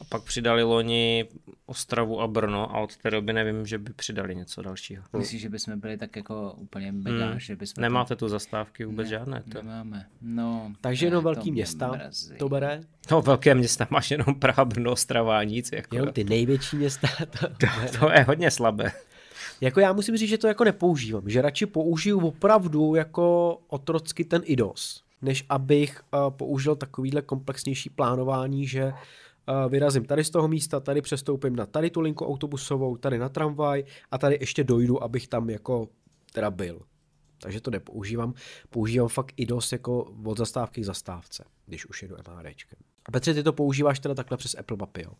a 0.00 0.04
pak 0.08 0.22
přidali 0.22 0.62
loni 0.62 1.28
Ostravu 1.66 2.20
a 2.20 2.26
Brno 2.26 2.76
a 2.76 2.80
od 2.80 2.96
té 2.96 3.10
doby 3.10 3.32
nevím, 3.32 3.66
že 3.66 3.78
by 3.78 3.92
přidali 3.92 4.36
něco 4.36 4.62
dalšího. 4.62 5.02
Myslíš, 5.18 5.40
že 5.42 5.48
bychom 5.48 5.80
byli 5.80 5.96
tak 5.98 6.16
jako 6.16 6.52
úplně 6.56 6.92
mega, 6.92 7.26
Hmm. 7.26 7.40
že 7.40 7.56
bychom... 7.56 7.82
Nemáte 7.82 8.16
tu 8.16 8.28
zastávky 8.28 8.84
vůbec 8.84 9.04
Ne, 9.04 9.10
žádné. 9.10 9.42
To... 9.52 9.62
Nemáme. 9.62 10.06
No, 10.22 10.72
Takže 10.80 11.06
jenom 11.06 11.22
to 11.22 11.24
velký 11.24 11.50
mě 11.50 11.52
města 11.52 11.88
mrazí. 11.88 12.34
to 12.38 12.48
bere. 12.48 12.80
No, 13.10 13.22
velké 13.22 13.54
města 13.54 13.86
máš 13.90 14.10
jenom 14.10 14.34
Praha, 14.38 14.64
Brno, 14.64 14.92
Ostrava 14.92 15.38
a 15.38 15.42
nic. 15.42 15.72
Jako, 15.72 15.96
Jenom 15.96 16.12
ty 16.12 16.24
největší 16.24 16.76
města. 16.76 17.08
To, 17.40 17.46
to 17.98 18.10
je 18.10 18.22
hodně 18.22 18.50
slabé. 18.50 18.92
jako 19.60 19.80
já 19.80 19.92
musím 19.92 20.16
říct, 20.16 20.28
že 20.28 20.38
to 20.38 20.46
jako 20.48 20.64
nepoužívám. 20.64 21.28
Že 21.30 21.42
radši 21.42 21.66
použiju 21.66 22.18
opravdu 22.26 22.94
jako 22.94 23.58
otrocky 23.68 24.24
ten 24.24 24.42
IDOS, 24.44 25.04
než 25.22 25.44
abych 25.48 26.00
uh, 26.14 26.30
použil 26.30 26.76
takovýhle 26.76 27.22
komplexnější 27.22 27.90
plánování, 27.90 28.66
že 28.66 28.84
uh, 28.84 28.92
vyrazím 29.68 30.04
tady 30.04 30.24
z 30.24 30.30
toho 30.30 30.48
místa, 30.48 30.80
tady 30.80 31.02
přestoupím 31.02 31.56
na 31.56 31.66
tady 31.66 31.90
tu 31.90 32.00
linku 32.00 32.26
autobusovou, 32.26 32.96
tady 32.96 33.18
na 33.18 33.28
tramvaj 33.28 33.84
a 34.10 34.18
tady 34.18 34.38
ještě 34.40 34.64
dojdu, 34.64 35.02
abych 35.02 35.28
tam 35.28 35.50
jako 35.50 35.88
teda 36.32 36.50
byl. 36.50 36.80
Takže 37.42 37.60
to 37.60 37.70
nepoužívám. 37.70 38.34
Používám 38.70 39.08
fakt 39.08 39.32
IDOS 39.36 39.72
jako 39.72 40.14
od 40.24 40.38
zastávky 40.38 40.80
k 40.80 40.84
zastávce, 40.84 41.44
když 41.66 41.86
už 41.86 42.02
jedu 42.02 42.16
MHDčkem. 42.28 42.78
A 43.06 43.10
Petře, 43.10 43.34
ty 43.34 43.42
to 43.42 43.52
používáš 43.52 44.00
teda 44.00 44.14
takhle 44.14 44.36
přes 44.36 44.54
Apple 44.54 44.76
Mapy, 44.76 45.02
jo? 45.02 45.12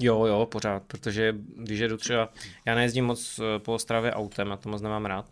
Jo, 0.00 0.26
jo, 0.26 0.46
pořád, 0.46 0.82
protože 0.82 1.34
když 1.56 1.80
jedu 1.80 1.96
třeba, 1.96 2.32
já 2.66 2.74
nejezdím 2.74 3.04
moc 3.04 3.38
eh, 3.38 3.58
po 3.58 3.74
Ostravě 3.74 4.12
autem, 4.12 4.48
já 4.48 4.56
to 4.56 4.68
moc 4.68 4.82
nemám 4.82 5.06
rád, 5.06 5.26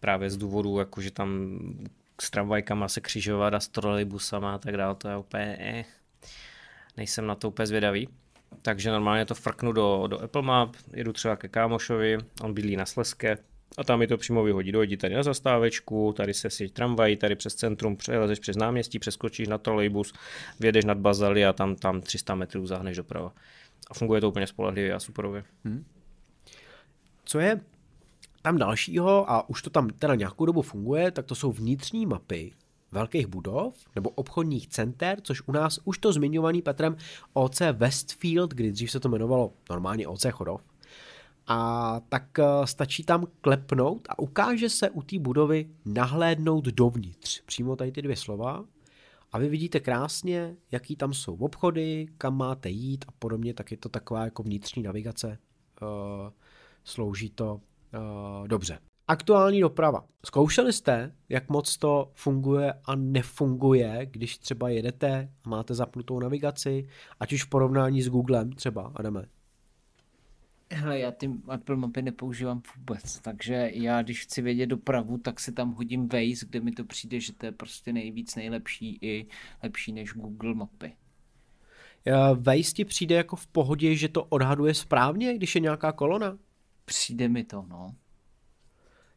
právě 0.00 0.30
z 0.30 0.36
důvodu, 0.36 0.78
jako 0.78 1.00
že 1.00 1.10
tam 1.10 1.58
s 2.20 2.30
tramvajkama 2.30 2.88
se 2.88 3.00
křižovat 3.00 3.54
a 3.54 3.60
s 3.60 3.68
trolejbusama 3.68 4.54
a 4.54 4.58
tak 4.58 4.76
dále, 4.76 4.94
to 4.94 5.08
je 5.08 5.16
úplně, 5.16 5.56
eh, 5.60 5.84
nejsem 6.96 7.26
na 7.26 7.34
to 7.34 7.48
úplně 7.48 7.66
zvědavý. 7.66 8.08
Takže 8.62 8.90
normálně 8.90 9.26
to 9.26 9.34
frknu 9.34 9.72
do, 9.72 10.06
do 10.06 10.22
Apple 10.22 10.42
Map, 10.42 10.76
jedu 10.92 11.12
třeba 11.12 11.36
ke 11.36 11.48
kámošovi, 11.48 12.18
on 12.42 12.54
bydlí 12.54 12.76
na 12.76 12.86
Sleske, 12.86 13.38
a 13.78 13.84
tam 13.84 13.98
mi 13.98 14.06
to 14.06 14.16
přímo 14.16 14.44
vyhodí. 14.44 14.72
Dojdi 14.72 14.96
tady 14.96 15.14
na 15.14 15.22
zastávečku, 15.22 16.14
tady 16.16 16.34
se 16.34 16.50
si 16.50 16.68
tramvaj, 16.68 17.16
tady 17.16 17.34
přes 17.34 17.54
centrum, 17.54 17.96
přelezeš 17.96 18.38
přes 18.38 18.56
náměstí, 18.56 18.98
přeskočíš 18.98 19.48
na 19.48 19.58
trolejbus, 19.58 20.12
vědeš 20.60 20.84
nad 20.84 20.98
Bazaly 20.98 21.44
a 21.44 21.52
tam, 21.52 21.76
tam 21.76 22.00
300 22.00 22.34
metrů 22.34 22.66
zahneš 22.66 22.96
doprava. 22.96 23.32
A 23.90 23.94
funguje 23.94 24.20
to 24.20 24.28
úplně 24.28 24.46
spolehlivě 24.46 24.94
a 24.94 25.00
superově. 25.00 25.44
Co 27.24 27.38
je 27.38 27.60
tam 28.42 28.58
dalšího, 28.58 29.30
a 29.30 29.48
už 29.48 29.62
to 29.62 29.70
tam 29.70 29.90
teda 29.90 30.14
nějakou 30.14 30.46
dobu 30.46 30.62
funguje, 30.62 31.10
tak 31.10 31.26
to 31.26 31.34
jsou 31.34 31.52
vnitřní 31.52 32.06
mapy 32.06 32.52
velkých 32.94 33.26
budov 33.26 33.74
nebo 33.94 34.10
obchodních 34.10 34.68
center, 34.68 35.18
což 35.22 35.42
u 35.46 35.52
nás 35.52 35.78
už 35.84 35.98
to 35.98 36.12
zmiňovaný 36.12 36.62
Petrem 36.62 36.96
OC 37.32 37.60
Westfield, 37.72 38.54
kdy 38.54 38.72
dřív 38.72 38.90
se 38.90 39.00
to 39.00 39.08
jmenovalo 39.08 39.52
normálně 39.70 40.08
OC 40.08 40.26
Chodov, 40.30 40.60
a 41.46 42.00
tak 42.08 42.38
eh, 42.38 42.44
stačí 42.64 43.04
tam 43.04 43.26
klepnout 43.40 44.08
a 44.08 44.18
ukáže 44.18 44.68
se 44.68 44.90
u 44.90 45.02
té 45.02 45.18
budovy 45.18 45.70
nahlédnout 45.84 46.64
dovnitř. 46.64 47.42
Přímo 47.42 47.76
tady 47.76 47.92
ty 47.92 48.02
dvě 48.02 48.16
slova. 48.16 48.64
A 49.32 49.38
vy 49.38 49.48
vidíte 49.48 49.80
krásně, 49.80 50.56
jaký 50.72 50.96
tam 50.96 51.12
jsou 51.12 51.36
obchody, 51.36 52.06
kam 52.18 52.36
máte 52.36 52.68
jít 52.68 53.04
a 53.08 53.12
podobně, 53.18 53.54
tak 53.54 53.70
je 53.70 53.76
to 53.76 53.88
taková 53.88 54.24
jako 54.24 54.42
vnitřní 54.42 54.82
navigace. 54.82 55.38
Uh, 55.82 55.88
slouží 56.84 57.30
to 57.30 57.54
uh, 57.54 58.48
dobře. 58.48 58.78
Aktuální 59.08 59.60
doprava. 59.60 60.04
Zkoušeli 60.26 60.72
jste, 60.72 61.14
jak 61.28 61.48
moc 61.48 61.76
to 61.76 62.10
funguje 62.14 62.72
a 62.84 62.94
nefunguje, 62.94 64.06
když 64.10 64.38
třeba 64.38 64.68
jedete 64.68 65.32
a 65.44 65.48
máte 65.48 65.74
zapnutou 65.74 66.20
navigaci, 66.20 66.88
ať 67.20 67.32
už 67.32 67.44
v 67.44 67.48
porovnání 67.48 68.02
s 68.02 68.08
Googlem 68.08 68.52
třeba, 68.52 68.92
Adame? 68.94 69.26
Hele, 70.72 70.98
já 70.98 71.10
ty 71.10 71.30
Apple 71.48 71.76
mapy 71.76 72.02
nepoužívám 72.02 72.62
vůbec, 72.76 73.20
takže 73.20 73.70
já 73.74 74.02
když 74.02 74.22
chci 74.22 74.42
vědět 74.42 74.66
dopravu, 74.66 75.18
tak 75.18 75.40
si 75.40 75.52
tam 75.52 75.72
hodím 75.72 76.08
Waze, 76.08 76.46
kde 76.46 76.60
mi 76.60 76.72
to 76.72 76.84
přijde, 76.84 77.20
že 77.20 77.32
to 77.32 77.46
je 77.46 77.52
prostě 77.52 77.92
nejvíc 77.92 78.34
nejlepší 78.34 78.98
i 79.02 79.26
lepší 79.62 79.92
než 79.92 80.12
Google 80.12 80.54
mapy. 80.54 80.96
Eh, 82.06 82.12
Waze 82.34 82.72
ti 82.74 82.84
přijde 82.84 83.14
jako 83.14 83.36
v 83.36 83.46
pohodě, 83.46 83.96
že 83.96 84.08
to 84.08 84.24
odhaduje 84.24 84.74
správně, 84.74 85.34
když 85.34 85.54
je 85.54 85.60
nějaká 85.60 85.92
kolona? 85.92 86.38
Přijde 86.84 87.28
mi 87.28 87.44
to, 87.44 87.66
no. 87.68 87.94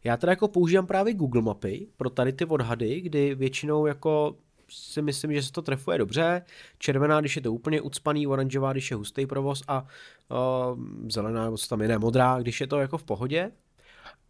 Já 0.03 0.17
teda 0.17 0.31
jako 0.31 0.47
používám 0.47 0.87
právě 0.87 1.13
Google 1.13 1.41
mapy 1.41 1.87
pro 1.97 2.09
tady 2.09 2.33
ty 2.33 2.45
odhady, 2.45 3.01
kdy 3.01 3.35
většinou 3.35 3.85
jako 3.85 4.35
si 4.69 5.01
myslím, 5.01 5.33
že 5.33 5.43
se 5.43 5.51
to 5.51 5.61
trefuje 5.61 5.97
dobře. 5.97 6.41
Červená, 6.79 7.19
když 7.19 7.35
je 7.35 7.41
to 7.41 7.53
úplně 7.53 7.81
ucpaný, 7.81 8.27
oranžová, 8.27 8.71
když 8.71 8.91
je 8.91 8.97
hustý 8.97 9.25
provoz 9.25 9.63
a 9.67 9.81
uh, 9.81 10.79
zelená, 11.09 11.43
nebo 11.45 11.57
co 11.57 11.67
tam 11.67 11.81
je, 11.81 11.87
ne, 11.87 11.97
modrá, 11.97 12.39
když 12.39 12.61
je 12.61 12.67
to 12.67 12.79
jako 12.79 12.97
v 12.97 13.03
pohodě. 13.03 13.51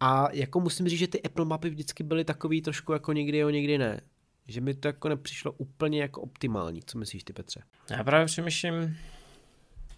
A 0.00 0.28
jako 0.32 0.60
musím 0.60 0.88
říct, 0.88 0.98
že 0.98 1.08
ty 1.08 1.22
Apple 1.22 1.44
mapy 1.44 1.70
vždycky 1.70 2.02
byly 2.02 2.24
takový 2.24 2.62
trošku 2.62 2.92
jako 2.92 3.12
někdy 3.12 3.38
jo, 3.38 3.50
někdy 3.50 3.78
ne. 3.78 4.00
Že 4.46 4.60
mi 4.60 4.74
to 4.74 4.88
jako 4.88 5.08
nepřišlo 5.08 5.52
úplně 5.52 6.00
jako 6.00 6.20
optimální. 6.20 6.82
Co 6.86 6.98
myslíš 6.98 7.24
ty, 7.24 7.32
Petře? 7.32 7.62
Já 7.90 8.04
právě 8.04 8.26
přemýšlím, 8.26 8.96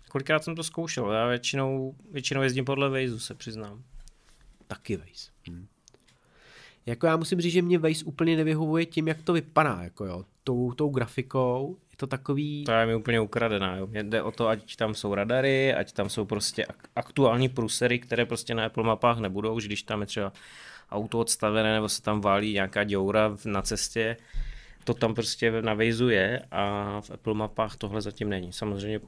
kolikrát 0.08 0.44
jsem 0.44 0.56
to 0.56 0.62
zkoušel. 0.62 1.12
Já 1.12 1.26
většinou, 1.26 1.94
většinou 2.10 2.42
jezdím 2.42 2.64
podle 2.64 2.90
Waze, 2.90 3.20
se 3.20 3.34
přiznám. 3.34 3.82
Taky 4.70 4.96
Waze. 4.96 5.30
Hm. 5.50 5.66
Jako 6.86 7.06
já 7.06 7.16
musím 7.16 7.40
říct, 7.40 7.52
že 7.52 7.62
mě 7.62 7.78
Waze 7.78 8.04
úplně 8.04 8.36
nevyhovuje 8.36 8.86
tím, 8.86 9.08
jak 9.08 9.22
to 9.22 9.32
vypadá, 9.32 9.82
jako 9.82 10.04
jo, 10.06 10.24
tou, 10.44 10.72
tou 10.72 10.88
grafikou, 10.88 11.76
je 11.90 11.96
to 11.96 12.06
takový... 12.06 12.64
To 12.64 12.72
je 12.72 12.86
mi 12.86 12.94
úplně 12.94 13.20
ukradená. 13.20 13.76
Jo. 13.76 13.86
Mě 13.86 14.02
jde 14.04 14.22
o 14.22 14.30
to, 14.30 14.48
ať 14.48 14.76
tam 14.76 14.94
jsou 14.94 15.14
radary, 15.14 15.74
ať 15.74 15.92
tam 15.92 16.08
jsou 16.08 16.24
prostě 16.24 16.64
ak- 16.64 16.88
aktuální 16.96 17.48
prusery, 17.48 17.98
které 17.98 18.26
prostě 18.26 18.54
na 18.54 18.66
Apple 18.66 18.84
mapách 18.84 19.18
nebudou, 19.18 19.60
že 19.60 19.66
když 19.66 19.82
tam 19.82 20.00
je 20.00 20.06
třeba 20.06 20.32
auto 20.90 21.18
odstavené 21.18 21.74
nebo 21.74 21.88
se 21.88 22.02
tam 22.02 22.20
válí 22.20 22.52
nějaká 22.52 22.84
děura 22.84 23.36
na 23.44 23.62
cestě, 23.62 24.16
to 24.84 24.94
tam 24.94 25.14
prostě 25.14 25.62
na 25.62 25.74
Waze 25.74 26.14
je 26.14 26.42
a 26.50 27.00
v 27.00 27.10
Apple 27.10 27.34
mapách 27.34 27.76
tohle 27.76 28.02
zatím 28.02 28.28
není. 28.28 28.52
Samozřejmě 28.52 29.00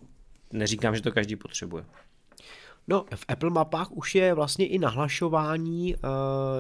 neříkám, 0.53 0.97
že 0.97 1.03
to 1.03 1.13
každý 1.13 1.37
potřebuje. 1.37 1.85
No, 2.89 3.05
v 3.15 3.25
Apple 3.29 3.51
mapách 3.51 3.93
už 3.93 4.15
je 4.15 4.35
vlastně 4.35 4.67
i 4.67 4.79
nahlašování 4.79 5.95
uh, 5.95 6.01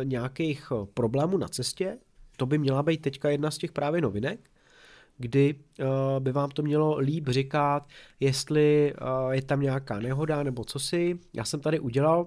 nějakých 0.04 0.72
eh, 0.72 0.86
problémů 0.94 1.36
na 1.36 1.48
cestě. 1.48 1.98
To 2.36 2.46
by 2.46 2.58
měla 2.58 2.82
být 2.82 3.02
teďka 3.02 3.30
jedna 3.30 3.50
z 3.50 3.58
těch 3.58 3.72
právě 3.72 4.00
novinek, 4.00 4.50
kdy 5.18 5.54
uh, 5.54 5.86
by 6.18 6.32
vám 6.32 6.50
to 6.50 6.62
mělo 6.62 6.98
líp 6.98 7.28
říkat, 7.28 7.88
jestli 8.20 8.94
je 9.30 9.42
tam 9.42 9.60
nějaká 9.60 10.00
nehoda 10.00 10.42
nebo 10.42 10.64
co 10.64 10.78
si. 10.78 11.18
Já 11.32 11.44
jsem 11.44 11.60
tady 11.60 11.80
udělal 11.80 12.26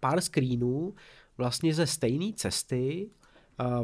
pár 0.00 0.20
screenů 0.20 0.94
vlastně 1.38 1.74
ze 1.74 1.86
stejné 1.86 2.32
cesty 2.32 3.10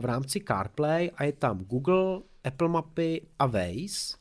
v 0.01 0.05
rámci 0.05 0.41
CarPlay 0.41 1.11
a 1.17 1.25
je 1.25 1.33
tam 1.33 1.59
Google, 1.59 2.21
Apple 2.45 2.69
mapy 2.69 3.27
a 3.39 3.47
Waze. 3.47 4.17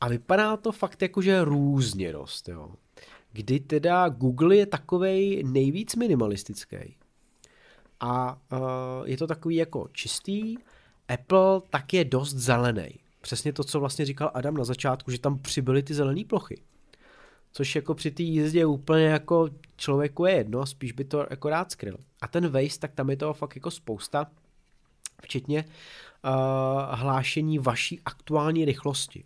A 0.00 0.08
vypadá 0.08 0.56
to 0.56 0.72
fakt 0.72 1.02
jakože 1.02 1.44
různě 1.44 2.12
dost, 2.12 2.48
jo 2.48 2.74
kdy 3.32 3.60
teda 3.60 4.08
Google 4.08 4.56
je 4.56 4.66
takovej 4.66 5.42
nejvíc 5.46 5.96
minimalistický. 5.96 6.96
A 8.00 8.38
uh, 8.52 8.58
je 9.04 9.16
to 9.16 9.26
takový 9.26 9.56
jako 9.56 9.88
čistý, 9.92 10.56
Apple 11.08 11.60
tak 11.70 11.94
je 11.94 12.04
dost 12.04 12.34
zelený. 12.34 12.98
Přesně 13.20 13.52
to, 13.52 13.64
co 13.64 13.80
vlastně 13.80 14.04
říkal 14.04 14.30
Adam 14.34 14.54
na 14.54 14.64
začátku, 14.64 15.10
že 15.10 15.18
tam 15.18 15.38
přibyly 15.38 15.82
ty 15.82 15.94
zelené 15.94 16.24
plochy. 16.24 16.62
Což 17.52 17.76
jako 17.76 17.94
při 17.94 18.10
té 18.10 18.22
jízdě 18.22 18.66
úplně 18.66 19.04
jako 19.04 19.48
člověku 19.76 20.26
je 20.26 20.34
jedno, 20.34 20.66
spíš 20.66 20.92
by 20.92 21.04
to 21.04 21.26
jako 21.30 21.48
rád 21.48 21.72
skryl. 21.72 21.96
A 22.20 22.28
ten 22.28 22.48
Waze, 22.48 22.78
tak 22.78 22.92
tam 22.92 23.10
je 23.10 23.16
toho 23.16 23.34
fakt 23.34 23.56
jako 23.56 23.70
spousta, 23.70 24.26
včetně 25.22 25.64
uh, 25.64 26.30
hlášení 26.90 27.58
vaší 27.58 28.00
aktuální 28.04 28.64
rychlosti. 28.64 29.24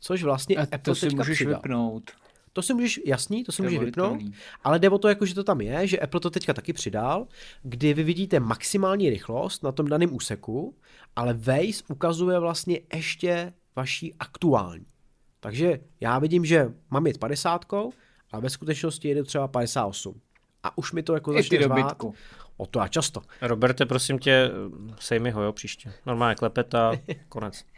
Což 0.00 0.22
vlastně 0.22 0.56
A 0.56 0.62
Apple 0.62 0.78
to 0.78 0.94
si 0.94 1.10
můžeš 1.10 1.38
přidal. 1.38 1.54
vypnout. 1.54 2.10
To 2.58 2.62
si 2.62 2.74
můžeš, 2.74 3.00
jasný, 3.06 3.44
to 3.44 3.52
si 3.52 3.56
To 3.56 3.62
můžeš 3.62 3.78
vypnout, 3.78 4.20
ale 4.64 4.78
jde 4.78 4.90
o 4.90 4.98
to, 4.98 5.08
jako, 5.08 5.26
že 5.26 5.34
to 5.34 5.44
tam 5.44 5.60
je, 5.60 5.86
že 5.86 5.98
Apple 5.98 6.20
to 6.20 6.30
teďka 6.30 6.52
taky 6.52 6.72
přidal, 6.72 7.26
kdy 7.62 7.94
vy 7.94 8.02
vidíte 8.02 8.40
maximální 8.40 9.10
rychlost 9.10 9.62
na 9.62 9.72
tom 9.72 9.86
daném 9.86 10.14
úseku, 10.14 10.76
ale 11.16 11.34
Waze 11.34 11.82
ukazuje 11.88 12.38
vlastně 12.38 12.80
ještě 12.94 13.52
vaší 13.76 14.14
aktuální. 14.18 14.86
Takže 15.40 15.80
já 16.00 16.18
vidím, 16.18 16.44
že 16.44 16.72
mám 16.90 17.06
jet 17.06 17.18
50, 17.18 17.64
a 18.32 18.40
ve 18.40 18.50
skutečnosti 18.50 19.08
jede 19.08 19.24
třeba 19.24 19.48
58. 19.48 20.20
A 20.62 20.78
už 20.78 20.92
mi 20.92 21.02
to 21.02 21.14
jako 21.14 21.32
začne 21.32 21.62
řvát. 21.62 22.02
O 22.56 22.66
to 22.66 22.80
a 22.80 22.88
často. 22.88 23.22
Roberte, 23.42 23.86
prosím 23.86 24.18
tě, 24.18 24.50
sej 25.00 25.18
mi 25.18 25.30
ho, 25.30 25.42
jo, 25.42 25.52
příště. 25.52 25.92
Normálně 26.06 26.34
klepeta, 26.34 26.92
konec. 27.28 27.64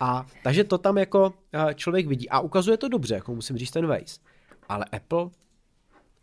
A 0.00 0.26
takže 0.42 0.64
to 0.64 0.78
tam 0.78 0.98
jako 0.98 1.34
eh, 1.52 1.74
člověk 1.74 2.06
vidí 2.06 2.28
a 2.28 2.40
ukazuje 2.40 2.76
to 2.76 2.88
dobře, 2.88 3.14
jako 3.14 3.34
musím 3.34 3.56
říct 3.56 3.70
ten 3.70 3.86
Waze. 3.86 4.20
Ale 4.68 4.84
Apple, 4.84 5.30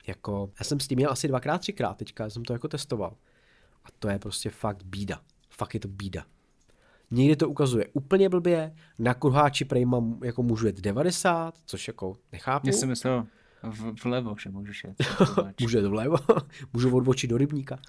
jako, 0.08 0.50
já 0.60 0.64
jsem 0.64 0.80
s 0.80 0.88
tím 0.88 0.96
měl 0.96 1.12
asi 1.12 1.28
dvakrát, 1.28 1.58
třikrát 1.58 1.98
teďka, 1.98 2.30
jsem 2.30 2.46
to 2.46 2.54
jako 2.54 2.68
testoval. 2.68 3.16
A 3.86 3.88
to 4.00 4.10
je 4.10 4.20
prostě 4.20 4.50
fakt 4.50 4.84
bída. 4.84 5.22
Fakt 5.50 5.74
je 5.74 5.80
to 5.80 5.88
bída. 5.88 6.26
Někdy 7.12 7.36
to 7.36 7.50
ukazuje 7.50 7.88
úplně 7.94 8.30
blbě, 8.30 8.76
na 9.00 9.14
kruháči 9.14 9.66
prej 9.66 9.86
mám, 9.86 10.20
jako 10.24 10.44
můžu 10.44 10.66
jet 10.66 10.82
90, 10.82 11.54
což 11.66 11.88
jako 11.88 12.18
nechápu. 12.32 12.68
Já 12.68 12.74
jsem 12.74 12.90
myslel 12.90 13.28
v, 13.64 14.04
vlevo, 14.04 14.36
že 14.40 14.50
můžeš 14.50 14.84
jet. 14.84 14.96
Můžu 15.62 15.78
jet 15.78 15.86
vlevo, 15.86 16.18
můžu 16.74 16.96
odbočit 16.96 17.30
do 17.30 17.38
rybníka. 17.38 17.80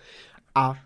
A 0.54 0.70
uh, 0.70 0.76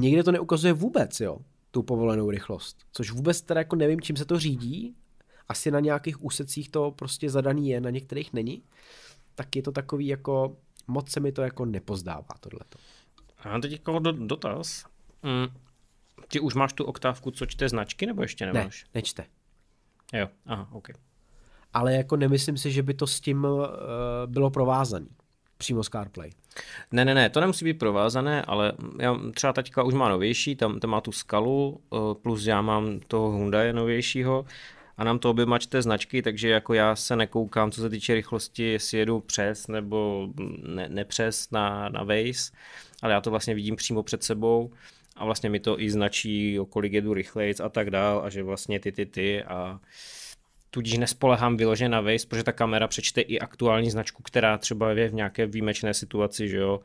někde 0.00 0.22
to 0.22 0.32
neukazuje 0.32 0.72
vůbec, 0.72 1.20
jo, 1.20 1.38
tu 1.74 1.82
povolenou 1.82 2.30
rychlost. 2.30 2.78
Což 2.92 3.10
vůbec 3.10 3.42
teda 3.42 3.60
jako 3.60 3.76
nevím, 3.76 4.00
čím 4.00 4.16
se 4.16 4.24
to 4.24 4.38
řídí. 4.38 4.96
Asi 5.48 5.70
na 5.70 5.80
nějakých 5.80 6.24
úsecích 6.24 6.68
to 6.68 6.90
prostě 6.90 7.30
zadaný 7.30 7.68
je, 7.68 7.80
na 7.80 7.90
některých 7.90 8.32
není. 8.32 8.62
Tak 9.34 9.56
je 9.56 9.62
to 9.62 9.72
takový 9.72 10.06
jako, 10.06 10.56
moc 10.86 11.10
se 11.10 11.20
mi 11.20 11.32
to 11.32 11.42
jako 11.42 11.64
nepozdává 11.64 12.34
tohleto. 12.40 12.78
A 13.38 13.48
mám 13.48 13.60
teď 13.60 13.72
jako 13.72 13.98
do, 13.98 14.12
dotaz. 14.12 14.84
Mm. 15.22 15.46
Ty 16.28 16.40
už 16.40 16.54
máš 16.54 16.72
tu 16.72 16.84
oktávku, 16.84 17.30
co 17.30 17.46
čte 17.46 17.68
značky, 17.68 18.06
nebo 18.06 18.22
ještě 18.22 18.46
Ne, 18.46 18.52
nemáš? 18.52 18.86
nečte. 18.94 19.24
Jo, 20.12 20.28
aha, 20.46 20.68
OK. 20.72 20.88
Ale 21.72 21.94
jako 21.94 22.16
nemyslím 22.16 22.56
si, 22.56 22.72
že 22.72 22.82
by 22.82 22.94
to 22.94 23.06
s 23.06 23.20
tím 23.20 23.44
uh, 23.44 23.66
bylo 24.26 24.50
provázaný. 24.50 25.08
Přímo 25.58 25.84
z 25.84 25.88
CarPlay. 25.88 26.30
Ne, 26.92 27.04
ne, 27.04 27.14
ne, 27.14 27.30
to 27.30 27.40
nemusí 27.40 27.64
být 27.64 27.78
provázané, 27.78 28.42
ale 28.42 28.72
já 29.00 29.16
třeba 29.34 29.52
taťka 29.52 29.82
už 29.82 29.94
má 29.94 30.08
novější, 30.08 30.56
tam, 30.56 30.80
tam 30.80 30.90
má 30.90 31.00
tu 31.00 31.12
skalu, 31.12 31.80
eh, 31.92 31.96
plus 32.22 32.46
já 32.46 32.62
mám 32.62 33.00
toho 33.08 33.36
Hyundai 33.36 33.72
novějšího 33.72 34.46
a 34.96 35.04
nám 35.04 35.18
to 35.18 35.30
oběma 35.30 35.58
čte 35.58 35.82
značky, 35.82 36.22
takže 36.22 36.48
jako 36.48 36.74
já 36.74 36.96
se 36.96 37.16
nekoukám, 37.16 37.70
co 37.70 37.80
se 37.80 37.90
týče 37.90 38.14
rychlosti, 38.14 38.62
jestli 38.62 38.98
jedu 38.98 39.20
přes 39.20 39.66
nebo 39.66 40.28
ne, 40.62 40.88
nepřes 40.88 41.50
na, 41.50 41.88
na 41.88 42.02
Waze, 42.02 42.52
ale 43.02 43.12
já 43.12 43.20
to 43.20 43.30
vlastně 43.30 43.54
vidím 43.54 43.76
přímo 43.76 44.02
před 44.02 44.24
sebou 44.24 44.70
a 45.16 45.24
vlastně 45.24 45.50
mi 45.50 45.60
to 45.60 45.80
i 45.80 45.90
značí, 45.90 46.60
o 46.60 46.66
kolik 46.66 46.92
jedu 46.92 47.14
rychlejc 47.14 47.60
a 47.60 47.68
tak 47.68 47.90
dál 47.90 48.22
a 48.24 48.30
že 48.30 48.42
vlastně 48.42 48.80
ty, 48.80 48.92
ty, 48.92 49.06
ty 49.06 49.44
a 49.44 49.80
tudíž 50.74 50.98
nespolehám 50.98 51.56
vyloženě 51.56 51.88
na 51.88 52.00
Waze, 52.00 52.26
protože 52.28 52.42
ta 52.42 52.52
kamera 52.52 52.88
přečte 52.88 53.20
i 53.20 53.38
aktuální 53.38 53.90
značku, 53.90 54.22
která 54.22 54.58
třeba 54.58 54.90
je 54.90 55.08
v 55.08 55.14
nějaké 55.14 55.46
výjimečné 55.46 55.94
situaci, 55.94 56.48
že 56.48 56.56
jo, 56.56 56.80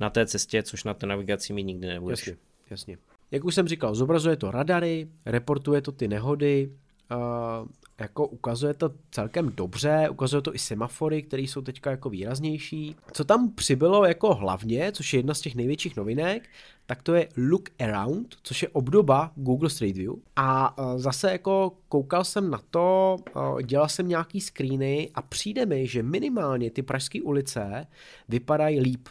na 0.00 0.10
té 0.10 0.26
cestě, 0.26 0.62
což 0.62 0.84
na 0.84 0.94
té 0.94 1.06
navigaci 1.06 1.52
mi 1.52 1.62
nikdy 1.62 1.86
nebudeš. 1.86 2.18
Jasně, 2.18 2.36
jasně. 2.70 2.98
Jak 3.30 3.44
už 3.44 3.54
jsem 3.54 3.68
říkal, 3.68 3.94
zobrazuje 3.94 4.36
to 4.36 4.50
radary, 4.50 5.08
reportuje 5.26 5.80
to 5.80 5.92
ty 5.92 6.08
nehody, 6.08 6.70
uh, 7.10 7.68
jako 8.00 8.26
ukazuje 8.26 8.74
to 8.74 8.90
celkem 9.10 9.52
dobře, 9.54 10.08
ukazuje 10.10 10.42
to 10.42 10.54
i 10.54 10.58
semafory, 10.58 11.22
které 11.22 11.42
jsou 11.42 11.60
teďka 11.60 11.90
jako 11.90 12.10
výraznější. 12.10 12.96
Co 13.12 13.24
tam 13.24 13.52
přibylo 13.54 14.04
jako 14.04 14.34
hlavně, 14.34 14.92
což 14.92 15.12
je 15.12 15.18
jedna 15.18 15.34
z 15.34 15.40
těch 15.40 15.54
největších 15.54 15.96
novinek, 15.96 16.48
tak 16.86 17.02
to 17.02 17.14
je 17.14 17.28
Look 17.36 17.68
Around, 17.80 18.36
což 18.42 18.62
je 18.62 18.68
obdoba 18.68 19.32
Google 19.36 19.70
Street 19.70 19.96
View. 19.96 20.14
A 20.36 20.78
uh, 20.78 20.98
zase 20.98 21.32
jako 21.32 21.72
koukal 21.88 22.24
jsem 22.24 22.50
na 22.50 22.60
to, 22.70 23.16
uh, 23.36 23.62
dělal 23.62 23.88
jsem 23.88 24.08
nějaký 24.08 24.40
screeny 24.40 25.10
a 25.14 25.22
přijde 25.22 25.66
mi, 25.66 25.86
že 25.86 26.02
minimálně 26.02 26.70
ty 26.70 26.82
pražské 26.82 27.22
ulice 27.22 27.86
vypadají 28.28 28.80
líp. 28.80 29.08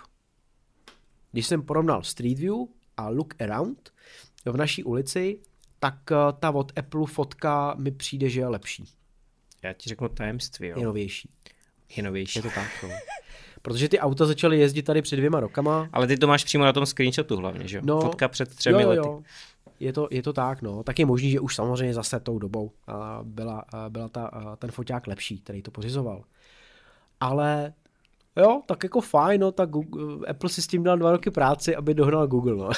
Když 1.32 1.48
jsem 1.48 1.62
porovnal 1.62 2.04
Street 2.04 2.40
View 2.40 2.56
a 2.98 3.10
Look 3.10 3.42
Around 3.42 3.92
v 4.46 4.58
naší 4.58 4.84
ulici, 4.84 5.40
tak 5.80 6.12
eh, 6.12 6.16
ta 6.40 6.52
od 6.52 6.80
Apple 6.80 7.06
fotka 7.06 7.76
mi 7.78 7.92
přijde, 7.92 8.30
že 8.30 8.40
je 8.40 8.48
lepší, 8.48 8.86
Já 9.64 9.74
ti 9.74 9.90
řeknu 9.90 10.10
tajemství, 10.10 10.68
je 10.68 10.74
jo. 10.78 10.84
novější. 10.84 11.30
Je 11.98 12.04
novější. 12.04 12.40
Je 12.40 12.44
to 12.44 12.50
tak, 12.56 12.68
no. 12.84 12.90
Protože 13.62 13.90
ty 13.90 14.00
auta 14.00 14.26
začaly 14.26 14.60
jezdit 14.60 14.84
tady 14.84 15.02
před 15.02 15.16
dvěma 15.16 15.40
rokama. 15.40 15.90
Ale 15.94 16.08
ty 16.08 16.18
to 16.18 16.28
máš 16.28 16.44
přímo 16.44 16.66
na 16.66 16.74
tom 16.74 16.86
screenshotu 16.86 17.38
hlavně, 17.38 17.68
že 17.68 17.78
jo? 17.78 17.84
No, 17.86 18.02
Fotka 18.02 18.28
před 18.28 18.56
třemi 18.56 18.82
jo, 18.82 18.82
jo, 18.82 18.90
lety. 18.90 19.08
jo. 19.08 19.24
Je 19.80 19.94
to, 19.94 20.08
je 20.12 20.24
to 20.24 20.34
tak, 20.34 20.62
no. 20.62 20.84
Tak 20.84 21.00
je 21.00 21.06
možný, 21.06 21.32
že 21.32 21.40
už 21.40 21.56
samozřejmě 21.56 21.94
zase 21.94 22.20
tou 22.20 22.40
dobou 22.40 22.72
a 22.88 23.20
byla, 23.24 23.64
a 23.74 23.90
byla 23.90 24.10
ta, 24.10 24.56
ten 24.60 24.72
foťák 24.72 25.08
lepší, 25.08 25.40
který 25.40 25.62
to 25.62 25.72
pořizoval. 25.72 26.24
Ale 27.20 27.74
jo, 28.38 28.62
tak 28.66 28.84
jako 28.84 29.02
fajn, 29.02 29.42
no, 29.42 29.52
tak 29.52 29.70
Google, 29.70 30.28
Apple 30.28 30.50
si 30.50 30.62
s 30.62 30.68
tím 30.68 30.84
dal 30.84 30.98
dva 30.98 31.12
roky 31.12 31.32
práci, 31.32 31.76
aby 31.76 31.94
dohnal 31.94 32.28
Google, 32.28 32.56
no. 32.56 32.70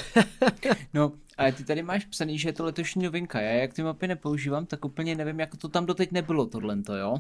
No, 0.94 1.12
ale 1.38 1.52
ty 1.52 1.64
tady 1.64 1.84
máš 1.84 2.06
psaný, 2.06 2.38
že 2.40 2.50
je 2.50 2.54
to 2.54 2.66
letošní 2.66 3.04
novinka. 3.04 3.42
Já 3.42 3.52
jak 3.52 3.74
ty 3.74 3.84
mapy 3.84 4.08
nepoužívám, 4.08 4.66
tak 4.66 4.86
úplně 4.86 5.16
nevím, 5.16 5.40
jak 5.40 5.56
to 5.56 5.68
tam 5.68 5.86
doteď 5.86 6.12
nebylo 6.12 6.46
tohle, 6.46 6.78
jo? 7.00 7.18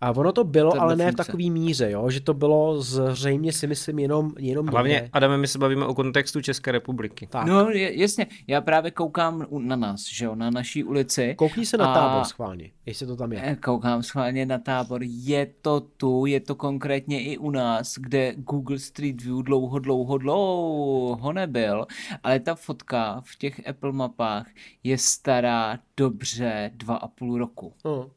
A 0.00 0.10
ono 0.10 0.32
to 0.32 0.44
bylo, 0.44 0.80
ale 0.80 0.96
ne 0.96 1.12
v 1.12 1.14
takový 1.14 1.50
míře, 1.50 1.90
jo, 1.90 2.10
že 2.10 2.20
to 2.20 2.34
bylo 2.34 2.80
zřejmě 2.82 3.52
si 3.52 3.66
myslím 3.66 3.98
jenom, 3.98 4.32
jenom 4.38 4.66
Hlavně, 4.66 4.92
někde. 4.94 5.08
Adame, 5.12 5.38
my 5.38 5.48
se 5.48 5.58
bavíme 5.58 5.86
o 5.86 5.94
kontextu 5.94 6.40
České 6.40 6.72
republiky. 6.72 7.26
Tak. 7.26 7.46
No, 7.46 7.70
jasně, 7.70 8.26
já 8.46 8.60
právě 8.60 8.90
koukám 8.90 9.46
u- 9.48 9.58
na 9.58 9.76
nás, 9.76 10.04
že 10.12 10.24
jo, 10.24 10.34
na 10.34 10.50
naší 10.50 10.84
ulici. 10.84 11.34
Koukni 11.38 11.66
se 11.66 11.76
na 11.76 11.92
A- 11.92 11.94
tábor 11.94 12.24
schválně, 12.24 12.70
jestli 12.86 13.06
to 13.06 13.16
tam 13.16 13.32
je. 13.32 13.40
Eh, 13.42 13.56
Koukám 13.56 14.02
schválně 14.02 14.46
na 14.46 14.58
tábor, 14.58 15.00
je 15.04 15.46
to 15.62 15.80
tu, 15.80 16.26
je 16.26 16.40
to 16.40 16.54
konkrétně 16.54 17.22
i 17.24 17.38
u 17.38 17.50
nás, 17.50 17.94
kde 17.98 18.34
Google 18.36 18.78
Street 18.78 19.22
View 19.22 19.42
dlouho, 19.42 19.78
dlouho, 19.78 20.18
dlouho 20.18 21.32
nebyl, 21.32 21.86
ale 22.22 22.40
ta 22.40 22.54
fotka 22.54 23.20
v 23.24 23.36
těch 23.38 23.68
Apple 23.68 23.92
mapách 23.92 24.46
je 24.84 24.98
stará 24.98 25.78
dobře 25.96 26.70
dva 26.74 26.94
a 26.96 27.08
půl 27.08 27.38
roku. 27.38 27.72
No. 27.84 28.10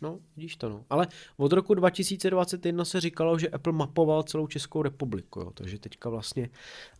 No, 0.00 0.18
vidíš 0.36 0.56
to, 0.56 0.68
no. 0.68 0.84
Ale 0.90 1.06
od 1.36 1.52
roku 1.52 1.74
2021 1.74 2.84
se 2.84 3.00
říkalo, 3.00 3.38
že 3.38 3.48
Apple 3.48 3.72
mapoval 3.72 4.22
celou 4.22 4.46
Českou 4.46 4.82
republiku, 4.82 5.40
jo, 5.40 5.50
takže 5.54 5.78
teďka 5.78 6.08
vlastně, 6.08 6.48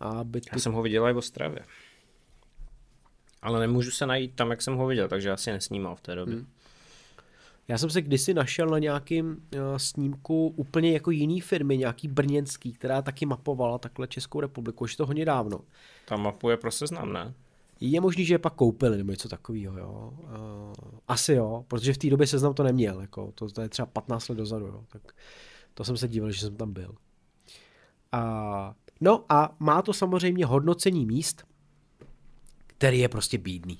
aby 0.00 0.40
Já 0.46 0.54
ty... 0.54 0.60
jsem 0.60 0.72
ho 0.72 0.82
viděl 0.82 1.08
i 1.08 1.12
v 1.12 1.16
Ostravě. 1.16 1.64
Ale 3.42 3.60
nemůžu 3.60 3.90
se 3.90 4.06
najít 4.06 4.34
tam, 4.34 4.50
jak 4.50 4.62
jsem 4.62 4.76
ho 4.76 4.86
viděl, 4.86 5.08
takže 5.08 5.30
asi 5.30 5.52
nesnímal 5.52 5.96
v 5.96 6.00
té 6.00 6.14
době. 6.14 6.34
Hmm. 6.34 6.46
Já 7.68 7.78
jsem 7.78 7.90
se 7.90 8.02
kdysi 8.02 8.34
našel 8.34 8.66
na 8.66 8.78
nějakým 8.78 9.30
uh, 9.30 9.60
snímku 9.76 10.54
úplně 10.56 10.92
jako 10.92 11.10
jiný 11.10 11.40
firmy, 11.40 11.78
nějaký 11.78 12.08
brněnský, 12.08 12.72
která 12.72 13.02
taky 13.02 13.26
mapovala 13.26 13.78
takhle 13.78 14.08
Českou 14.08 14.40
republiku, 14.40 14.84
už 14.84 14.96
to 14.96 15.06
hodně 15.06 15.24
dávno. 15.24 15.60
Ta 16.04 16.16
mapu 16.16 16.50
je 16.50 16.56
pro 16.56 16.70
seznam, 16.70 17.12
ne? 17.12 17.34
Je 17.80 18.00
možný, 18.00 18.24
že 18.24 18.34
je 18.34 18.38
pak 18.38 18.54
koupili 18.54 18.98
nebo 18.98 19.10
něco 19.10 19.28
takového, 19.28 19.78
jo. 19.78 20.12
Asi 21.08 21.32
jo, 21.32 21.64
protože 21.68 21.92
v 21.92 21.98
té 21.98 22.10
době 22.10 22.26
seznam 22.26 22.54
to 22.54 22.62
neměl, 22.62 23.00
jako 23.00 23.32
to, 23.32 23.48
to 23.48 23.60
je 23.60 23.68
třeba 23.68 23.86
15 23.86 24.28
let 24.28 24.34
dozadu, 24.34 24.66
jo. 24.66 24.84
Tak 24.88 25.12
to 25.74 25.84
jsem 25.84 25.96
se 25.96 26.08
díval, 26.08 26.30
že 26.30 26.40
jsem 26.40 26.56
tam 26.56 26.72
byl. 26.72 26.94
A, 28.12 28.74
no 29.00 29.24
a 29.28 29.56
má 29.58 29.82
to 29.82 29.92
samozřejmě 29.92 30.46
hodnocení 30.46 31.06
míst, 31.06 31.44
který 32.66 32.98
je 32.98 33.08
prostě 33.08 33.38
bídný. 33.38 33.78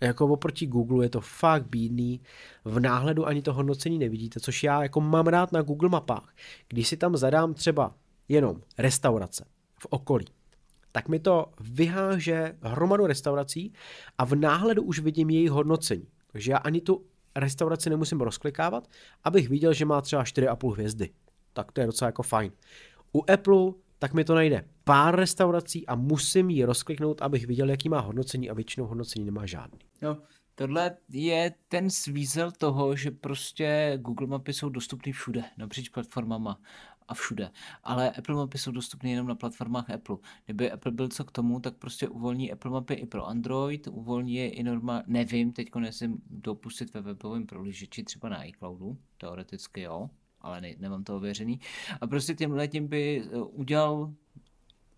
Jako 0.00 0.26
oproti 0.26 0.66
Google 0.66 1.04
je 1.04 1.08
to 1.08 1.20
fakt 1.20 1.66
bídný, 1.68 2.20
v 2.64 2.80
náhledu 2.80 3.26
ani 3.26 3.42
to 3.42 3.52
hodnocení 3.52 3.98
nevidíte, 3.98 4.40
což 4.40 4.62
já 4.62 4.82
jako 4.82 5.00
mám 5.00 5.26
rád 5.26 5.52
na 5.52 5.62
Google 5.62 5.88
mapách. 5.88 6.34
Když 6.68 6.88
si 6.88 6.96
tam 6.96 7.16
zadám 7.16 7.54
třeba 7.54 7.94
jenom 8.28 8.60
restaurace 8.78 9.44
v 9.78 9.86
okolí, 9.90 10.26
tak 10.92 11.08
mi 11.08 11.18
to 11.18 11.46
vyháže 11.60 12.56
hromadu 12.62 13.06
restaurací 13.06 13.72
a 14.18 14.24
v 14.24 14.34
náhledu 14.34 14.82
už 14.82 15.00
vidím 15.00 15.30
jejich 15.30 15.50
hodnocení. 15.50 16.06
Takže 16.32 16.52
já 16.52 16.58
ani 16.58 16.80
tu 16.80 17.04
restauraci 17.36 17.90
nemusím 17.90 18.20
rozklikávat, 18.20 18.88
abych 19.24 19.48
viděl, 19.48 19.72
že 19.72 19.84
má 19.84 20.00
třeba 20.00 20.24
4,5 20.24 20.72
hvězdy. 20.72 21.10
Tak 21.52 21.72
to 21.72 21.80
je 21.80 21.86
docela 21.86 22.08
jako 22.08 22.22
fajn. 22.22 22.52
U 23.12 23.30
Apple 23.32 23.72
tak 24.00 24.14
mi 24.14 24.24
to 24.24 24.34
najde 24.34 24.64
pár 24.84 25.16
restaurací 25.16 25.86
a 25.86 25.94
musím 25.94 26.50
ji 26.50 26.64
rozkliknout, 26.64 27.22
abych 27.22 27.46
viděl, 27.46 27.70
jaký 27.70 27.88
má 27.88 28.00
hodnocení 28.00 28.50
a 28.50 28.54
většinou 28.54 28.86
hodnocení 28.86 29.24
nemá 29.24 29.46
žádný. 29.46 29.78
No, 30.02 30.18
tohle 30.54 30.96
je 31.08 31.54
ten 31.68 31.90
svízel 31.90 32.50
toho, 32.50 32.96
že 32.96 33.10
prostě 33.10 33.98
Google 34.00 34.26
mapy 34.26 34.52
jsou 34.52 34.68
dostupný 34.68 35.12
všude, 35.12 35.42
napříč 35.58 35.88
platformama. 35.88 36.60
A 37.10 37.14
všude. 37.14 37.50
Ale 37.84 38.10
Apple 38.10 38.34
mapy 38.34 38.58
jsou 38.58 38.70
dostupné 38.70 39.10
jenom 39.10 39.26
na 39.26 39.34
platformách 39.34 39.90
Apple. 39.90 40.16
Kdyby 40.44 40.70
Apple 40.70 40.92
byl 40.92 41.08
co 41.08 41.24
k 41.24 41.32
tomu, 41.32 41.60
tak 41.60 41.76
prostě 41.76 42.08
uvolní 42.08 42.52
Apple 42.52 42.70
mapy 42.70 42.94
i 42.94 43.06
pro 43.06 43.26
Android, 43.26 43.88
uvolní 43.88 44.34
je 44.34 44.50
i 44.50 44.62
normálně, 44.62 45.04
nevím, 45.06 45.52
teď 45.52 45.74
nesem 45.74 46.16
dopustit 46.30 46.94
ve 46.94 47.00
webovém 47.00 47.46
prohlížeči 47.46 48.04
třeba 48.04 48.28
na 48.28 48.44
iCloudu, 48.44 48.98
teoreticky 49.18 49.80
jo, 49.80 50.10
ale 50.40 50.60
ne, 50.60 50.74
nemám 50.78 51.04
to 51.04 51.16
ověřený. 51.16 51.60
A 52.00 52.06
prostě 52.06 52.34
tímhle 52.34 52.68
tím 52.68 52.88
by 52.88 53.22
eh, 53.24 53.36
udělal 53.38 54.14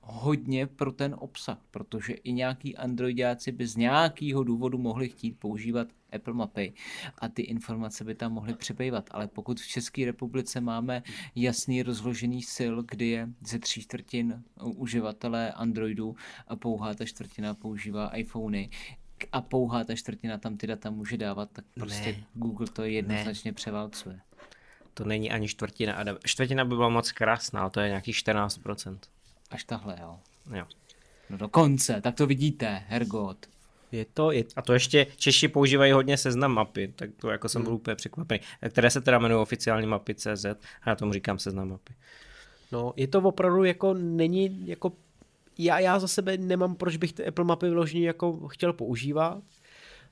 hodně 0.03 0.67
pro 0.67 0.93
ten 0.93 1.17
obsah, 1.19 1.59
protože 1.71 2.13
i 2.13 2.33
nějaký 2.33 2.77
androidáci 2.77 3.53
by 3.53 3.67
z 3.67 3.77
nějakého 3.77 4.45
důvodu 4.45 4.79
mohli 4.79 5.09
chtít 5.09 5.39
používat 5.39 5.89
Apple 6.13 6.35
Mapy 6.35 6.73
a 7.19 7.29
ty 7.29 7.43
informace 7.43 8.05
by 8.05 8.15
tam 8.15 8.33
mohly 8.33 8.55
přebývat. 8.55 9.09
Ale 9.11 9.29
pokud 9.29 9.61
v 9.61 9.67
České 9.67 10.05
republice 10.05 10.61
máme 10.61 11.03
jasný 11.35 11.83
rozložený 11.83 12.43
sil, 12.55 12.75
kdy 12.83 13.07
je 13.07 13.29
ze 13.47 13.59
tří 13.59 13.83
čtvrtin 13.83 14.43
uživatelé 14.65 15.53
Androidu 15.53 16.17
a 16.49 16.57
pouhá 16.57 16.95
ta 16.95 17.05
čtvrtina 17.05 17.55
používá 17.55 18.09
iPhony, 18.09 18.71
a 19.33 19.41
pouhá 19.41 19.85
ta 19.85 19.95
čtvrtina 19.95 20.39
tam 20.39 20.57
ty 20.57 20.67
data 20.67 20.91
může 20.91 21.17
dávat, 21.17 21.51
tak 21.53 21.65
prostě 21.75 22.13
ne. 22.13 22.25
Google 22.35 22.67
to 22.67 22.85
jednoznačně 22.85 23.51
ne. 23.51 23.55
převálcuje. 23.55 24.21
To 24.95 25.05
není 25.05 25.31
ani 25.31 25.49
čtvrtina. 25.49 26.05
Čtvrtina 26.25 26.65
by 26.65 26.77
byla 26.77 26.89
moc 26.89 27.13
krásná, 27.13 27.71
to 27.71 27.81
je 27.81 27.89
nějakých 27.89 28.17
14%. 28.17 28.99
Až 29.53 29.65
tahle, 29.65 29.97
jo. 30.01 30.19
Jo. 30.55 30.65
No 31.31 31.37
dokonce, 31.37 32.01
tak 32.01 32.15
to 32.15 32.27
vidíte, 32.27 32.83
Hergot. 32.89 33.47
Je 33.93 34.05
to, 34.15 34.33
je... 34.33 34.45
A 34.57 34.63
to 34.63 34.73
ještě 34.73 35.07
Češi 35.17 35.49
používají 35.49 35.93
hodně 35.93 36.17
seznam 36.17 36.53
mapy, 36.53 36.93
tak 36.97 37.11
to 37.17 37.31
jako 37.31 37.49
jsem 37.49 37.61
hmm. 37.61 37.67
byl 37.67 37.75
úplně 37.75 37.95
překvapený. 37.95 38.41
Které 38.69 38.91
se 38.91 39.01
teda 39.01 39.17
jmenují 39.17 39.43
oficiální 39.43 39.87
mapy 39.87 40.15
CZ 40.15 40.45
a 40.83 40.91
já 40.91 40.97
tomu 40.97 41.13
říkám 41.13 41.39
seznam 41.39 41.69
mapy. 41.69 41.95
No, 42.73 42.93
je 42.97 43.09
to 43.09 43.19
opravdu 43.19 43.65
jako 43.65 43.95
není 43.95 44.69
jako 44.69 44.93
já, 45.59 45.79
já 45.79 45.99
za 45.99 46.09
sebe 46.09 46.37
nemám, 46.37 46.75
proč 46.75 46.97
bych 46.97 47.13
ty 47.13 47.27
Apple 47.27 47.45
mapy 47.45 47.71
vložení 47.71 48.03
jako 48.03 48.49
chtěl 48.49 48.73
používat, 48.73 49.43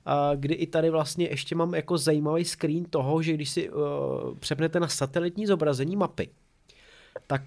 a 0.05 0.35
kdy 0.35 0.53
i 0.53 0.67
tady 0.67 0.89
vlastně 0.89 1.27
ještě 1.29 1.55
mám 1.55 1.75
jako 1.75 1.97
zajímavý 1.97 2.45
screen 2.45 2.85
toho, 2.85 3.21
že 3.21 3.33
když 3.33 3.49
si 3.49 3.69
uh, 3.69 3.81
přepnete 4.39 4.79
na 4.79 4.87
satelitní 4.87 5.47
zobrazení 5.47 5.95
mapy, 5.95 6.29
tak 7.27 7.41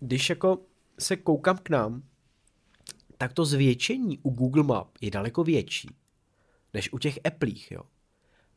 když 0.00 0.30
jako 0.30 0.58
se 0.98 1.16
koukám 1.16 1.58
k 1.58 1.70
nám, 1.70 2.02
tak 3.18 3.32
to 3.32 3.44
zvětšení 3.44 4.18
u 4.22 4.30
Google 4.30 4.62
Map 4.62 4.88
je 5.00 5.10
daleko 5.10 5.44
větší 5.44 5.88
než 6.74 6.92
u 6.92 6.98
těch 6.98 7.18
Applích, 7.24 7.70
jo. 7.70 7.80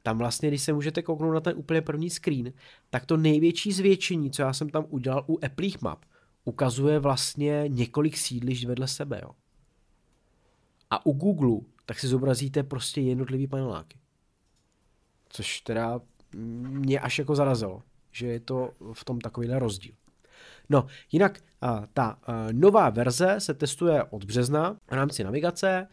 Tam 0.03 0.17
vlastně, 0.17 0.49
když 0.49 0.61
se 0.61 0.73
můžete 0.73 1.01
kouknout 1.01 1.33
na 1.33 1.39
ten 1.39 1.57
úplně 1.57 1.81
první 1.81 2.09
screen, 2.09 2.53
tak 2.89 3.05
to 3.05 3.17
největší 3.17 3.71
zvětšení, 3.71 4.31
co 4.31 4.41
já 4.41 4.53
jsem 4.53 4.69
tam 4.69 4.85
udělal 4.89 5.25
u 5.27 5.45
Applích 5.45 5.81
map, 5.81 6.05
ukazuje 6.45 6.99
vlastně 6.99 7.63
několik 7.67 8.17
sídlišť 8.17 8.65
vedle 8.65 8.87
sebe, 8.87 9.19
jo. 9.23 9.31
A 10.89 11.05
u 11.05 11.13
Google 11.13 11.59
tak 11.85 11.99
si 11.99 12.07
zobrazíte 12.07 12.63
prostě 12.63 13.01
jednotlivý 13.01 13.47
paneláky. 13.47 13.97
Což 15.29 15.61
teda 15.61 16.01
mě 16.33 16.99
až 16.99 17.19
jako 17.19 17.35
zarazilo, 17.35 17.83
že 18.11 18.27
je 18.27 18.39
to 18.39 18.71
v 18.93 19.05
tom 19.05 19.21
takovýhle 19.21 19.59
rozdíl. 19.59 19.95
No, 20.69 20.85
jinak 21.11 21.39
ta 21.93 22.19
nová 22.51 22.89
verze 22.89 23.35
se 23.37 23.53
testuje 23.53 24.03
od 24.03 24.23
března 24.23 24.77
v 24.87 24.91
rámci 24.91 25.23
navigace 25.23 25.87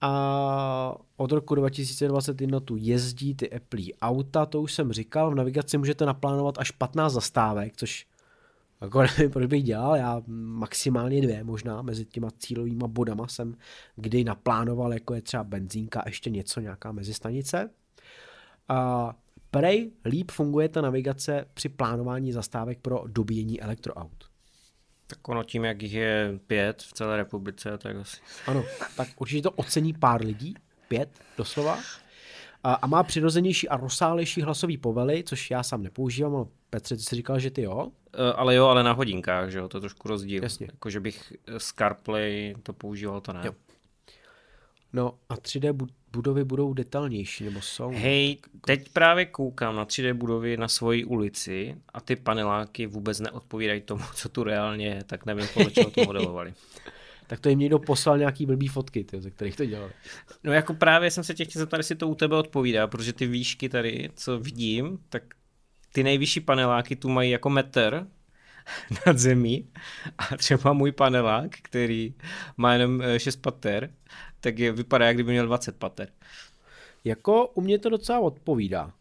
a 0.00 0.94
od 1.16 1.32
roku 1.32 1.54
2021 1.54 2.60
tu 2.60 2.76
jezdí 2.78 3.34
ty 3.34 3.50
Apple 3.50 3.84
auta, 4.02 4.46
to 4.46 4.60
už 4.60 4.72
jsem 4.72 4.92
říkal, 4.92 5.30
v 5.30 5.34
navigaci 5.34 5.78
můžete 5.78 6.06
naplánovat 6.06 6.58
až 6.58 6.70
15 6.70 7.12
zastávek, 7.12 7.76
což 7.76 8.06
jako 8.80 9.02
nevím, 9.18 9.30
proč 9.30 9.46
bych 9.46 9.62
dělal, 9.62 9.96
já 9.96 10.22
maximálně 10.26 11.22
dvě 11.22 11.44
možná 11.44 11.82
mezi 11.82 12.04
těma 12.04 12.28
cílovými 12.38 12.84
bodama 12.86 13.28
jsem 13.28 13.56
kdy 13.96 14.24
naplánoval, 14.24 14.94
jako 14.94 15.14
je 15.14 15.22
třeba 15.22 15.44
benzínka, 15.44 16.02
ještě 16.06 16.30
něco, 16.30 16.60
nějaká 16.60 16.92
mezistanice. 16.92 17.70
A 18.68 19.12
Prej 19.50 19.90
líp 20.04 20.30
funguje 20.30 20.68
ta 20.68 20.80
navigace 20.80 21.46
při 21.54 21.68
plánování 21.68 22.32
zastávek 22.32 22.78
pro 22.80 23.04
dobíjení 23.06 23.60
elektroaut. 23.60 24.30
Tak 25.06 25.28
ono 25.28 25.44
tím, 25.44 25.64
jak 25.64 25.82
jich 25.82 25.92
je 25.92 26.38
pět 26.46 26.82
v 26.82 26.92
celé 26.92 27.16
republice, 27.16 27.78
tak 27.78 27.96
asi. 27.96 28.16
Ano, 28.46 28.64
tak 28.96 29.08
určitě 29.16 29.42
to 29.42 29.50
ocení 29.50 29.92
pár 29.92 30.24
lidí, 30.24 30.54
pět 30.88 31.20
doslova. 31.38 31.78
A, 32.64 32.74
a 32.74 32.86
má 32.86 33.02
přirozenější 33.02 33.68
a 33.68 33.76
rozsálejší 33.76 34.42
hlasový 34.42 34.78
povely, 34.78 35.24
což 35.26 35.50
já 35.50 35.62
sám 35.62 35.82
nepoužívám, 35.82 36.36
ale 36.36 36.46
Petře, 36.70 36.96
ty 36.96 37.02
jsi 37.02 37.16
říkal, 37.16 37.38
že 37.38 37.50
ty 37.50 37.62
jo? 37.62 37.76
Uh, 37.84 37.90
ale 38.34 38.54
jo, 38.54 38.66
ale 38.66 38.82
na 38.82 38.92
hodinkách, 38.92 39.50
že 39.50 39.58
jo, 39.58 39.68
to 39.68 39.76
je 39.76 39.80
trošku 39.80 40.08
rozdíl. 40.08 40.42
Jasně. 40.42 40.66
Jako, 40.72 40.90
že 40.90 41.00
bych 41.00 41.32
z 41.58 41.72
CarPlay 41.72 42.54
to 42.62 42.72
používal, 42.72 43.20
to 43.20 43.32
ne. 43.32 43.40
Jo. 43.44 43.52
No 44.92 45.14
a 45.28 45.34
3D 45.34 45.88
budovy 46.12 46.44
budou 46.44 46.74
detailnější, 46.74 47.44
nebo 47.44 47.60
jsou? 47.60 47.90
Hej, 47.94 48.38
teď 48.66 48.88
právě 48.88 49.24
koukám 49.24 49.76
na 49.76 49.84
3D 49.84 50.14
budovy 50.14 50.56
na 50.56 50.68
svoji 50.68 51.04
ulici 51.04 51.76
a 51.94 52.00
ty 52.00 52.16
paneláky 52.16 52.86
vůbec 52.86 53.20
neodpovídají 53.20 53.80
tomu, 53.80 54.02
co 54.14 54.28
tu 54.28 54.44
reálně 54.44 54.86
je, 54.86 55.04
tak 55.04 55.26
nevím, 55.26 55.46
podle 55.54 55.70
čeho 55.70 55.90
to 55.90 56.04
modelovali. 56.04 56.54
tak 57.26 57.40
to 57.40 57.48
jim 57.48 57.58
někdo 57.58 57.78
poslal 57.78 58.18
nějaký 58.18 58.46
blbý 58.46 58.68
fotky, 58.68 59.04
ty, 59.04 59.20
ze 59.20 59.30
kterých 59.30 59.56
to 59.56 59.64
dělali. 59.64 59.92
No 60.44 60.52
jako 60.52 60.74
právě 60.74 61.10
jsem 61.10 61.24
se 61.24 61.34
tě 61.34 61.44
chtěl 61.44 61.60
zeptat, 61.60 61.76
jestli 61.76 61.96
to 61.96 62.08
u 62.08 62.14
tebe 62.14 62.36
odpovídá, 62.36 62.86
protože 62.86 63.12
ty 63.12 63.26
výšky 63.26 63.68
tady, 63.68 64.10
co 64.14 64.38
vidím, 64.38 64.98
tak 65.08 65.22
ty 65.92 66.02
nejvyšší 66.02 66.40
paneláky 66.40 66.96
tu 66.96 67.08
mají 67.08 67.30
jako 67.30 67.50
metr 67.50 68.06
nad 69.06 69.18
zemí 69.18 69.68
a 70.18 70.36
třeba 70.36 70.72
můj 70.72 70.92
panelák, 70.92 71.50
který 71.62 72.14
má 72.56 72.72
jenom 72.72 73.02
6 73.16 73.36
eh, 73.36 73.40
pater, 73.40 73.90
tak 74.40 74.58
je, 74.58 74.72
vypadá, 74.72 75.06
jak 75.06 75.16
kdyby 75.16 75.32
měl 75.32 75.46
20 75.46 75.76
pater. 75.76 76.08
Jako 77.04 77.46
u 77.46 77.60
mě 77.60 77.78
to 77.78 77.88
docela 77.88 78.18
odpovídá. 78.18 78.92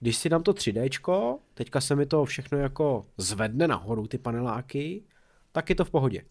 Když 0.00 0.16
si 0.16 0.28
dám 0.28 0.42
to 0.42 0.52
3D, 0.52 1.38
teďka 1.54 1.80
se 1.80 1.96
mi 1.96 2.06
to 2.06 2.24
všechno 2.24 2.58
jako 2.58 3.06
zvedne 3.16 3.68
nahoru, 3.68 4.06
ty 4.06 4.18
paneláky, 4.18 5.02
tak 5.52 5.68
je 5.68 5.74
to 5.74 5.84
v 5.84 5.90
pohodě. 5.90 6.22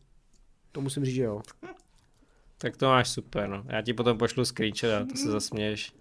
To 0.71 0.81
musím 0.81 1.05
říct, 1.05 1.15
že 1.15 1.23
jo. 1.23 1.41
Tak 2.61 2.77
to 2.77 2.85
máš 2.85 3.09
super, 3.09 3.49
no. 3.49 3.63
Já 3.67 3.81
ti 3.81 3.93
potom 3.93 4.17
pošlu 4.17 4.45
screenshot 4.45 4.89
a 4.89 5.05
to 5.05 5.15
se 5.15 5.31
zasměješ. 5.31 5.93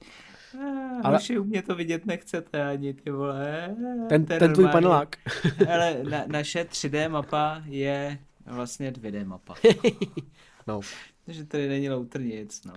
Ah, 0.54 1.00
ale 1.04 1.18
u 1.40 1.44
mě 1.44 1.62
to 1.62 1.74
vidět 1.74 2.06
nechcete 2.06 2.64
ani, 2.64 2.94
ty 2.94 3.10
vole. 3.10 3.76
Ten, 4.08 4.26
ten, 4.26 4.38
ten 4.38 4.52
tvůj 4.52 4.68
panelák. 4.68 5.16
Ale 5.72 6.04
na, 6.10 6.24
naše 6.26 6.64
3D 6.64 7.10
mapa 7.10 7.62
je 7.64 8.18
vlastně 8.46 8.90
2D 8.90 9.26
mapa. 9.26 9.54
no. 10.66 10.80
Takže 11.28 11.44
tady 11.44 11.68
není 11.68 11.90
louter 11.90 12.20
nic, 12.20 12.64
no. 12.64 12.72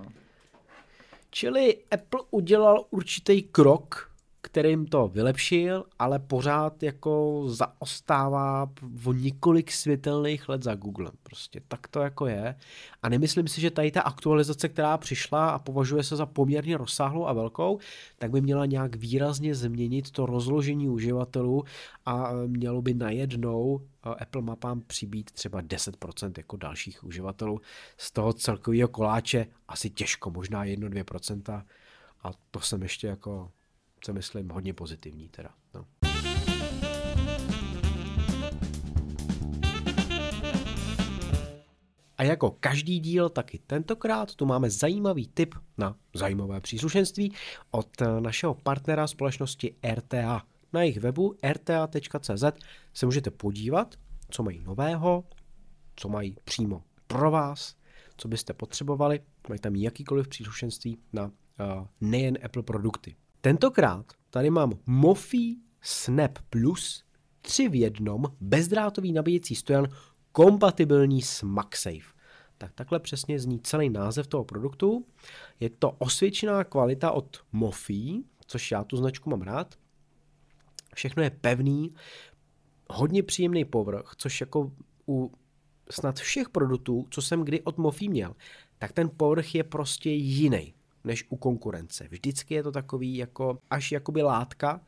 Čili 1.30 1.78
Apple 1.92 2.22
udělal 2.32 2.86
určitý 2.90 3.44
krok 3.44 4.11
kterým 4.52 4.86
to 4.86 5.08
vylepšil, 5.08 5.86
ale 6.00 6.20
pořád 6.20 6.84
jako 6.84 7.44
zaostává 7.48 8.72
o 9.06 9.14
několik 9.14 9.72
světelných 9.72 10.50
let 10.50 10.64
za 10.64 10.76
Googlem. 10.76 11.14
Prostě 11.24 11.62
tak 11.68 11.88
to 11.88 12.00
jako 12.00 12.28
je. 12.28 12.56
A 13.04 13.10
nemyslím 13.10 13.48
si, 13.48 13.62
že 13.62 13.72
tady 13.72 13.92
ta 13.92 14.02
aktualizace, 14.02 14.70
která 14.70 14.98
přišla 14.98 15.50
a 15.50 15.60
považuje 15.60 16.04
se 16.04 16.16
za 16.16 16.26
poměrně 16.26 16.78
rozsáhlou 16.78 17.26
a 17.26 17.34
velkou, 17.34 17.80
tak 18.18 18.32
by 18.32 18.42
měla 18.42 18.66
nějak 18.66 18.96
výrazně 18.96 19.56
změnit 19.56 20.12
to 20.12 20.26
rozložení 20.26 20.90
uživatelů 20.90 21.64
a 22.06 22.32
mělo 22.48 22.82
by 22.82 22.94
najednou 22.94 23.82
eh, 23.82 24.10
Apple 24.10 24.42
mapám 24.42 24.82
přibít 24.82 25.32
třeba 25.32 25.62
10% 25.62 26.34
jako 26.38 26.58
dalších 26.58 27.04
uživatelů. 27.04 27.62
Z 27.98 28.12
toho 28.12 28.34
celkového 28.34 28.88
koláče 28.88 29.46
asi 29.68 29.90
těžko, 29.90 30.32
možná 30.32 30.66
1-2%. 30.66 31.64
A 32.24 32.32
to 32.52 32.60
jsem 32.60 32.82
ještě 32.82 33.08
jako 33.08 33.52
co 34.02 34.14
myslím 34.14 34.50
hodně 34.50 34.74
pozitivní 34.74 35.30
teda. 35.30 35.50
No. 35.74 35.86
A 42.18 42.24
jako 42.24 42.52
každý 42.60 43.00
díl, 43.00 43.30
taky 43.30 43.60
tentokrát 43.68 44.36
tu 44.36 44.46
máme 44.46 44.70
zajímavý 44.70 45.28
tip 45.28 45.56
na 45.78 45.96
zajímavé 46.16 46.62
příslušenství 46.62 47.34
od 47.72 47.89
našeho 48.20 48.54
partnera 48.54 49.08
společnosti 49.08 49.76
RTA. 49.93 50.43
Na 50.74 50.82
jejich 50.82 50.99
webu 50.99 51.36
rta.cz 51.52 52.43
se 52.93 53.06
můžete 53.06 53.32
podívat, 53.32 53.95
co 54.30 54.43
mají 54.43 54.64
nového, 54.64 55.24
co 55.95 56.10
mají 56.10 56.36
přímo 56.43 56.84
pro 57.08 57.32
vás, 57.32 57.76
co 58.18 58.28
byste 58.28 58.54
potřebovali. 58.54 59.20
Mají 59.49 59.60
tam 59.60 59.76
jakýkoliv 59.76 60.28
příslušenství 60.28 60.97
na 61.14 61.26
uh, 61.26 61.32
nejen 62.02 62.38
Apple 62.45 62.64
produkty. 62.64 63.16
Tentokrát 63.42 64.06
tady 64.30 64.50
mám 64.50 64.74
Mofi 64.86 65.56
Snap 65.82 66.39
Plus 66.50 67.04
3 67.42 67.70
v 67.70 67.76
jednom 67.76 68.24
bezdrátový 68.42 69.14
nabíjecí 69.14 69.56
stojan 69.56 69.88
kompatibilní 70.32 71.22
s 71.22 71.44
MagSafe. 71.44 72.14
Tak 72.58 72.72
takhle 72.74 73.00
přesně 73.00 73.39
zní 73.39 73.60
celý 73.60 73.89
název 73.89 74.28
toho 74.28 74.44
produktu. 74.44 75.06
Je 75.60 75.70
to 75.70 75.92
osvědčená 75.92 76.64
kvalita 76.64 77.12
od 77.12 77.38
Mofi, 77.52 78.24
což 78.48 78.72
já 78.72 78.84
tu 78.84 78.98
značku 78.98 79.30
mám 79.30 79.42
rád. 79.42 79.76
Všechno 80.96 81.24
je 81.24 81.30
pevný, 81.30 81.94
hodně 82.89 83.24
příjemný 83.24 83.66
povrch, 83.66 84.14
což 84.18 84.42
jako 84.42 84.72
u 85.08 85.32
snad 85.89 86.20
všech 86.20 86.50
produktů, 86.50 87.08
co 87.10 87.22
jsem 87.22 87.42
kdy 87.42 87.62
od 87.62 87.78
Mofi 87.78 88.10
měl, 88.10 88.36
tak 88.78 88.92
ten 88.92 89.10
povrch 89.18 89.56
je 89.56 89.64
prostě 89.64 90.10
jiný 90.10 90.74
než 91.04 91.26
u 91.30 91.36
konkurence. 91.38 92.08
Vždycky 92.12 92.54
je 92.54 92.64
to 92.64 92.72
takový 92.72 93.18
jako 93.18 93.58
až 93.70 93.91
jakoby 93.91 94.22
látka 94.22 94.82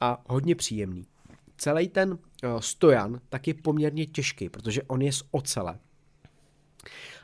a 0.00 0.22
hodně 0.28 0.54
příjemný. 0.54 1.06
Celý 1.56 1.88
ten 1.88 2.10
uh, 2.10 2.18
stojan 2.60 3.20
tak 3.28 3.48
je 3.48 3.54
poměrně 3.54 4.06
těžký, 4.06 4.48
protože 4.48 4.82
on 4.82 5.02
je 5.02 5.12
z 5.12 5.22
ocele. 5.30 5.78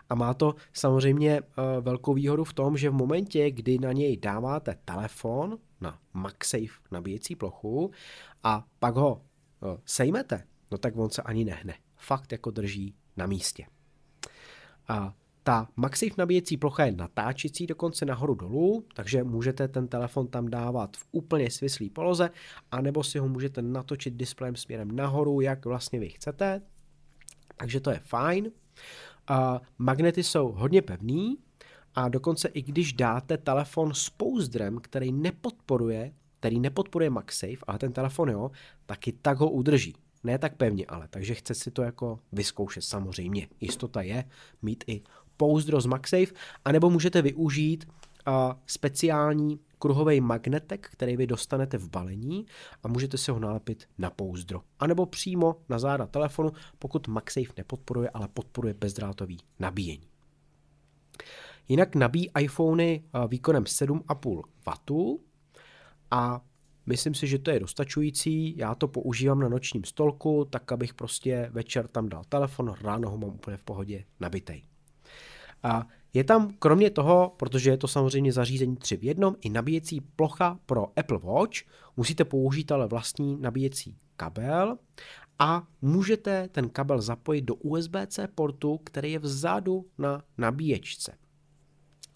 A 0.09 0.14
má 0.14 0.35
to 0.35 0.55
samozřejmě 0.72 1.41
uh, 1.41 1.47
velkou 1.81 2.14
výhodu 2.14 2.45
v 2.45 2.53
tom, 2.53 2.77
že 2.77 2.91
v 2.91 2.95
momentě, 2.95 3.51
kdy 3.51 3.79
na 3.79 3.93
něj 3.93 4.16
dáváte 4.16 4.79
telefon 4.85 5.59
na 5.81 5.99
MagSafe 6.14 6.81
nabíjecí 6.91 7.37
plochu 7.37 7.91
a 8.43 8.66
pak 8.79 8.95
ho 8.95 9.14
uh, 9.14 9.77
sejmete, 9.85 10.45
no 10.70 10.79
tak 10.79 10.97
on 10.97 11.11
se 11.11 11.22
ani 11.22 11.45
nehne. 11.45 11.74
Fakt 11.97 12.33
jako 12.33 12.51
drží 12.51 12.95
na 13.16 13.27
místě. 13.27 13.66
A 14.89 15.14
ta 15.47 15.68
MagSafe 15.76 16.12
nabíjecí 16.18 16.57
plocha 16.57 16.84
je 16.84 16.92
natáčecí 16.92 17.66
dokonce 17.66 18.05
nahoru 18.05 18.34
dolů, 18.34 18.84
takže 18.94 19.24
můžete 19.24 19.68
ten 19.68 19.88
telefon 19.88 20.26
tam 20.26 20.49
dávat 20.51 20.97
v 20.97 21.07
úplně 21.12 21.51
svislý 21.51 21.90
poloze, 21.90 22.30
anebo 22.70 23.05
si 23.05 23.18
ho 23.18 23.28
můžete 23.28 23.62
natočit 23.62 24.14
displejem 24.14 24.57
směrem 24.57 24.97
nahoru, 24.97 25.40
jak 25.40 25.64
vlastně 25.66 26.01
vy 26.01 26.09
chcete. 26.09 26.62
Takže 27.57 27.80
to 27.80 27.90
je 27.90 28.01
fajn. 28.05 28.51
Magnety 29.78 30.22
jsou 30.22 30.53
hodně 30.53 30.82
pevný 30.82 31.36
a 31.94 32.09
dokonce 32.09 32.49
i 32.49 32.62
když 32.62 32.92
dáte 32.92 33.38
telefon 33.38 33.94
s 33.94 34.11
pouzdrem, 34.11 34.78
který 34.82 35.12
nepodporuje, 35.12 36.12
který 36.40 36.61
nepodporuje 36.61 37.11
MagSafe, 37.11 37.57
ale 37.66 37.78
ten 37.78 37.92
telefon 37.92 38.28
jo, 38.28 38.51
taky 38.86 39.12
tak 39.12 39.38
ho 39.38 39.51
udrží. 39.51 39.94
Ne 40.24 40.38
tak 40.38 40.57
pevně 40.57 40.86
ale, 40.86 41.09
takže 41.09 41.34
chce 41.34 41.55
si 41.55 41.70
to 41.70 41.82
jako 41.82 42.18
vyzkoušet 42.32 42.84
samozřejmě. 42.84 43.49
Jistota 43.61 44.03
je 44.03 44.24
mít 44.62 44.84
i 44.86 45.03
pouzdro 45.37 45.80
z 45.80 45.87
MagSafe, 45.87 46.34
anebo 46.64 46.91
můžete 46.91 47.22
využít 47.22 47.89
speciální 48.66 49.61
kruhový 49.78 50.20
magnetek, 50.20 50.89
který 50.93 51.16
vy 51.16 51.26
dostanete 51.26 51.78
v 51.78 51.91
balení 51.91 52.47
a 52.82 52.89
můžete 52.89 53.18
si 53.18 53.30
ho 53.30 53.39
nalepit 53.39 53.89
na 53.99 54.11
pouzdro. 54.11 54.62
A 54.78 54.87
nebo 54.87 55.07
přímo 55.07 55.57
na 55.68 55.78
záda 55.78 56.07
telefonu, 56.07 56.53
pokud 56.78 57.09
MagSafe 57.09 57.53
nepodporuje, 57.57 58.11
ale 58.11 58.28
podporuje 58.28 58.74
bezdrátový 58.74 59.39
nabíjení. 59.59 60.09
Jinak 61.68 61.95
nabíjí 61.95 62.30
iPhony 62.41 63.05
výkonem 63.28 63.64
7,5 63.64 64.43
W 64.66 65.18
a 66.11 66.41
myslím 66.87 67.14
si, 67.14 67.26
že 67.26 67.39
to 67.39 67.51
je 67.51 67.61
dostačující. 67.61 68.57
Já 68.57 68.74
to 68.74 68.89
používám 68.89 69.41
na 69.41 69.49
nočním 69.49 69.84
stolku, 69.84 70.47
tak 70.51 70.72
abych 70.72 70.95
prostě 70.95 71.49
večer 71.53 71.89
tam 71.89 72.09
dal 72.09 72.24
telefon, 72.24 72.74
ráno 72.80 73.11
ho 73.11 73.18
mám 73.18 73.30
úplně 73.30 73.57
v 73.57 73.62
pohodě 73.62 74.05
nabitej. 74.20 74.62
A 75.67 75.87
je 76.14 76.25
tam 76.25 76.55
kromě 76.59 76.91
toho, 76.91 77.35
protože 77.37 77.71
je 77.71 77.77
to 77.77 77.89
samozřejmě 77.89 78.33
zařízení 78.33 78.77
3 78.77 78.97
v 78.97 79.05
jednom, 79.05 79.37
i 79.41 79.51
nabíjecí 79.51 80.01
plocha 80.01 80.59
pro 80.67 80.99
Apple 80.99 81.19
Watch. 81.19 81.57
Musíte 81.97 82.25
použít 82.25 82.73
ale 82.73 82.87
vlastní 82.87 83.37
nabíjecí 83.41 83.97
kabel 84.17 84.79
a 85.39 85.69
můžete 85.83 86.49
ten 86.49 86.69
kabel 86.69 87.01
zapojit 87.01 87.43
do 87.43 87.55
USB-C 87.55 88.29
portu, 88.35 88.79
který 88.79 89.12
je 89.12 89.19
vzadu 89.19 89.87
na 89.99 90.23
nabíječce. 90.39 91.19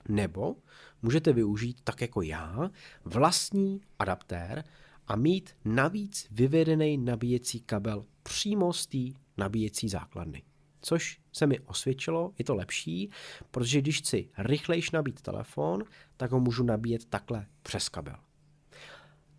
Nebo 0.09 0.57
můžete 1.03 1.33
využít, 1.33 1.81
tak 1.85 2.01
jako 2.01 2.23
já, 2.23 2.71
vlastní 3.05 3.81
adaptér 3.99 4.65
a 5.07 5.17
mít 5.17 5.51
navíc 5.65 6.27
vyvedený 6.31 6.99
nabíjecí 6.99 7.61
kabel 7.61 8.05
přímo 8.23 8.73
z 8.73 8.87
té 8.87 9.21
nabíjecí 9.37 9.89
základny 9.89 10.43
což 10.81 11.21
se 11.33 11.47
mi 11.47 11.61
osvědčilo, 11.61 12.33
je 12.39 12.45
to 12.45 12.55
lepší, 12.55 13.11
protože 13.51 13.81
když 13.81 13.99
chci 13.99 14.29
rychlejš 14.39 14.91
nabít 14.91 15.21
telefon, 15.21 15.85
tak 16.17 16.31
ho 16.31 16.41
můžu 16.41 16.65
nabíjet 16.65 17.05
takhle 17.05 17.47
přes 17.63 17.89
kabel. 17.89 18.17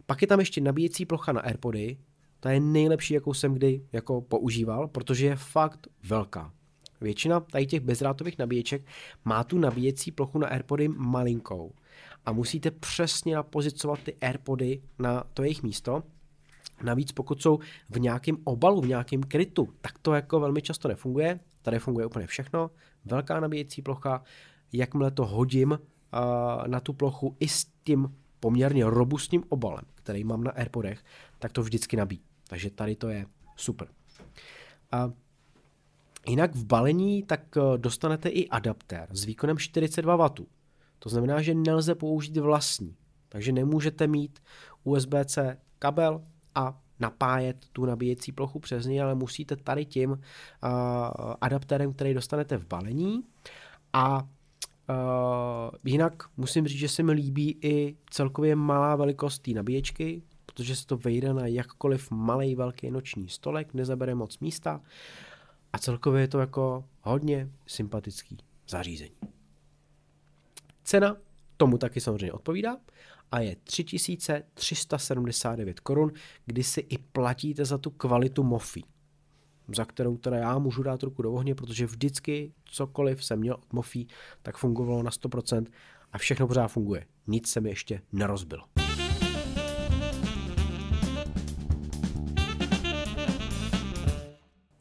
Pak 0.05 0.21
je 0.21 0.27
tam 0.27 0.39
ještě 0.39 0.61
nabíjecí 0.61 1.05
plocha 1.05 1.31
na 1.31 1.41
AirPody, 1.41 1.97
ta 2.39 2.51
je 2.51 2.59
nejlepší, 2.59 3.13
jakou 3.13 3.33
jsem 3.33 3.53
kdy 3.53 3.85
jako 3.91 4.21
používal, 4.21 4.87
protože 4.87 5.25
je 5.25 5.35
fakt 5.35 5.87
velká. 6.03 6.53
Většina 7.01 7.39
tady 7.39 7.65
těch 7.65 7.79
bezdrátových 7.79 8.37
nabíječek 8.37 8.85
má 9.25 9.43
tu 9.43 9.57
nabíjecí 9.57 10.11
plochu 10.11 10.39
na 10.39 10.47
AirPody 10.47 10.87
malinkou 10.87 11.73
a 12.25 12.31
musíte 12.31 12.71
přesně 12.71 13.35
napozicovat 13.35 13.99
ty 14.03 14.15
AirPody 14.21 14.81
na 14.99 15.23
to 15.33 15.43
jejich 15.43 15.63
místo, 15.63 16.03
Navíc 16.83 17.11
pokud 17.11 17.41
jsou 17.41 17.59
v 17.89 17.99
nějakém 17.99 18.37
obalu, 18.43 18.81
v 18.81 18.87
nějakém 18.87 19.23
krytu, 19.23 19.73
tak 19.81 19.99
to 19.99 20.13
jako 20.13 20.39
velmi 20.39 20.61
často 20.61 20.87
nefunguje. 20.87 21.39
Tady 21.61 21.79
funguje 21.79 22.05
úplně 22.05 22.27
všechno. 22.27 22.71
Velká 23.05 23.39
nabíjecí 23.39 23.81
plocha, 23.81 24.23
jakmile 24.73 25.11
to 25.11 25.25
hodím 25.25 25.79
na 26.67 26.79
tu 26.79 26.93
plochu 26.93 27.35
i 27.39 27.47
s 27.47 27.65
tím 27.83 28.15
poměrně 28.39 28.85
robustním 28.85 29.43
obalem, 29.49 29.83
který 29.95 30.23
mám 30.23 30.43
na 30.43 30.51
Airpodech, 30.51 31.03
tak 31.39 31.51
to 31.51 31.63
vždycky 31.63 31.97
nabíjí. 31.97 32.21
Takže 32.47 32.69
tady 32.69 32.95
to 32.95 33.09
je 33.09 33.25
super. 33.55 33.87
A 34.91 35.11
jinak 36.27 36.55
v 36.55 36.65
balení 36.65 37.23
tak 37.23 37.41
dostanete 37.77 38.29
i 38.29 38.49
adaptér 38.49 39.07
s 39.11 39.25
výkonem 39.25 39.57
42 39.57 40.15
W. 40.15 40.29
To 40.99 41.09
znamená, 41.09 41.41
že 41.41 41.53
nelze 41.53 41.95
použít 41.95 42.37
vlastní. 42.37 42.95
Takže 43.29 43.51
nemůžete 43.51 44.07
mít 44.07 44.39
USB-C 44.83 45.57
kabel, 45.79 46.25
a 46.55 46.79
napájet 46.99 47.65
tu 47.71 47.85
nabíjecí 47.85 48.31
plochu 48.31 48.59
přes 48.59 48.85
ní, 48.85 49.01
ale 49.01 49.15
musíte 49.15 49.55
tady 49.55 49.85
tím 49.85 50.11
uh, 50.11 50.17
adaptérem, 51.41 51.93
který 51.93 52.13
dostanete 52.13 52.57
v 52.57 52.67
balení. 52.67 53.23
A 53.93 54.17
uh, 54.23 54.25
jinak 55.85 56.23
musím 56.37 56.67
říct, 56.67 56.79
že 56.79 56.89
se 56.89 57.03
mi 57.03 57.11
líbí 57.11 57.57
i 57.61 57.95
celkově 58.09 58.55
malá 58.55 58.95
velikost 58.95 59.39
té 59.39 59.51
nabíječky, 59.51 60.23
protože 60.45 60.75
se 60.75 60.85
to 60.85 60.97
vejde 60.97 61.33
na 61.33 61.47
jakkoliv 61.47 62.11
malý 62.11 62.55
velký 62.55 62.91
noční 62.91 63.29
stolek, 63.29 63.73
nezabere 63.73 64.15
moc 64.15 64.39
místa 64.39 64.81
a 65.73 65.77
celkově 65.77 66.21
je 66.21 66.27
to 66.27 66.39
jako 66.39 66.85
hodně 67.01 67.49
sympatický 67.67 68.37
zařízení. 68.67 69.15
Cena 70.83 71.17
tomu 71.57 71.77
taky 71.77 72.01
samozřejmě 72.01 72.31
odpovídá 72.33 72.77
a 73.31 73.39
je 73.39 73.55
3379 73.55 75.79
korun, 75.79 76.11
kdy 76.45 76.63
si 76.63 76.79
i 76.79 76.97
platíte 76.97 77.65
za 77.65 77.77
tu 77.77 77.89
kvalitu 77.89 78.43
Mofi, 78.43 78.83
za 79.75 79.85
kterou 79.85 80.17
teda 80.17 80.37
já 80.37 80.59
můžu 80.59 80.83
dát 80.83 81.03
ruku 81.03 81.21
do 81.21 81.33
ohně, 81.33 81.55
protože 81.55 81.85
vždycky 81.85 82.53
cokoliv 82.65 83.25
jsem 83.25 83.39
měl 83.39 83.55
od 83.55 83.73
Mofi, 83.73 84.07
tak 84.41 84.57
fungovalo 84.57 85.03
na 85.03 85.11
100% 85.11 85.65
a 86.11 86.17
všechno 86.17 86.47
pořád 86.47 86.67
funguje. 86.67 87.07
Nic 87.27 87.47
se 87.47 87.61
mi 87.61 87.69
ještě 87.69 88.01
nerozbilo. 88.11 88.63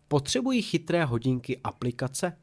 Potřebují 0.09 0.63
chytré 0.63 1.05
hodinky 1.05 1.61
aplikace? 1.65 2.37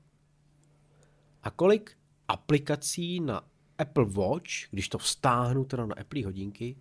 A 1.43 1.49
kolik 1.49 1.97
aplikací 2.27 3.19
na 3.19 3.41
Apple 3.77 4.05
Watch, 4.05 4.51
když 4.71 4.89
to 4.89 4.97
vztáhnu 4.97 5.65
teda 5.65 5.85
na 5.85 5.95
Apple 5.95 6.25
hodinky, 6.25 6.75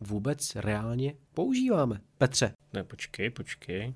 vůbec 0.00 0.56
reálně 0.56 1.14
používáme. 1.34 2.00
Petře. 2.18 2.52
Ne, 2.72 2.84
počkej, 2.84 3.30
počkej. 3.30 3.94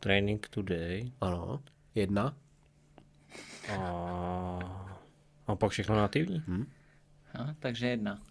Training 0.00 0.48
today. 0.48 1.12
Ano, 1.20 1.62
jedna. 1.94 2.36
A, 3.68 4.98
a 5.46 5.56
pak 5.56 5.70
všechno 5.70 5.96
nativní. 5.96 6.42
Hmm. 6.46 6.66
No, 7.38 7.54
takže 7.58 7.86
jedna. 7.86 8.22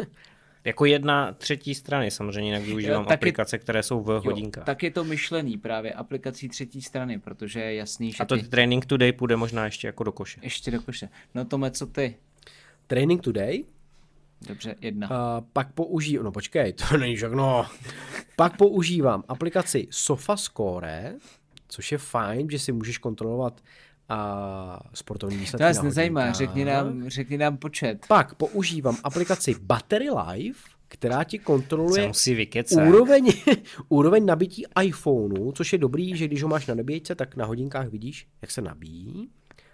jako 0.64 0.84
jedna 0.84 1.32
třetí 1.32 1.74
strany, 1.74 2.10
samozřejmě 2.10 2.50
jinak 2.50 2.62
využívám 2.62 3.04
jo, 3.04 3.10
aplikace, 3.10 3.58
které 3.58 3.82
jsou 3.82 4.02
v 4.02 4.10
jo, 4.10 4.22
hodinkách. 4.24 4.64
Tak 4.64 4.82
je 4.82 4.90
to 4.90 5.04
myšlený 5.04 5.58
právě 5.58 5.92
aplikací 5.92 6.48
třetí 6.48 6.82
strany, 6.82 7.18
protože 7.18 7.60
je 7.60 7.74
jasný, 7.74 8.12
že 8.12 8.22
A 8.22 8.24
to 8.24 8.36
ty... 8.36 8.42
Training 8.42 8.86
Today 8.86 9.12
půjde 9.12 9.36
možná 9.36 9.64
ještě 9.64 9.86
jako 9.86 10.04
do 10.04 10.12
koše. 10.12 10.40
Ještě 10.42 10.70
do 10.70 10.82
koše. 10.82 11.08
No 11.34 11.44
to 11.44 11.70
co 11.70 11.86
ty? 11.86 12.16
Training 12.90 13.22
Today. 13.22 13.64
Dobře, 14.48 14.74
jedna. 14.80 15.10
Uh, 15.10 15.44
pak 15.52 15.72
používám, 15.72 16.24
no 16.24 16.32
počkej, 16.32 16.72
to 16.72 16.96
není 16.96 17.16
všechno. 17.16 17.66
pak 18.36 18.56
používám 18.56 19.24
aplikaci 19.28 19.86
SofaScore, 19.90 21.14
což 21.68 21.92
je 21.92 21.98
fajn, 21.98 22.50
že 22.50 22.58
si 22.58 22.72
můžeš 22.72 22.98
kontrolovat 22.98 23.60
a 24.08 24.80
sportovní 24.94 25.36
výsledky 25.36 25.62
To 25.62 25.64
nás 25.64 25.82
nezajímá, 25.82 26.32
řekni 26.32 26.64
nám, 26.64 27.08
řekni 27.08 27.38
nám 27.38 27.56
počet. 27.56 28.06
Pak 28.08 28.34
používám 28.34 28.96
aplikaci 29.04 29.54
Battery 29.60 30.08
Life, 30.10 30.70
která 30.88 31.24
ti 31.24 31.38
kontroluje 31.38 32.12
úroveň, 32.86 33.32
úroveň 33.88 34.26
nabití 34.26 34.64
iPhoneu, 34.82 35.52
což 35.52 35.72
je 35.72 35.78
dobrý, 35.78 36.16
že 36.16 36.26
když 36.26 36.42
ho 36.42 36.48
máš 36.48 36.66
na 36.66 36.74
nabíječce, 36.74 37.14
tak 37.14 37.36
na 37.36 37.46
hodinkách 37.46 37.88
vidíš, 37.88 38.26
jak 38.42 38.50
se 38.50 38.60
nabíjí. 38.60 39.28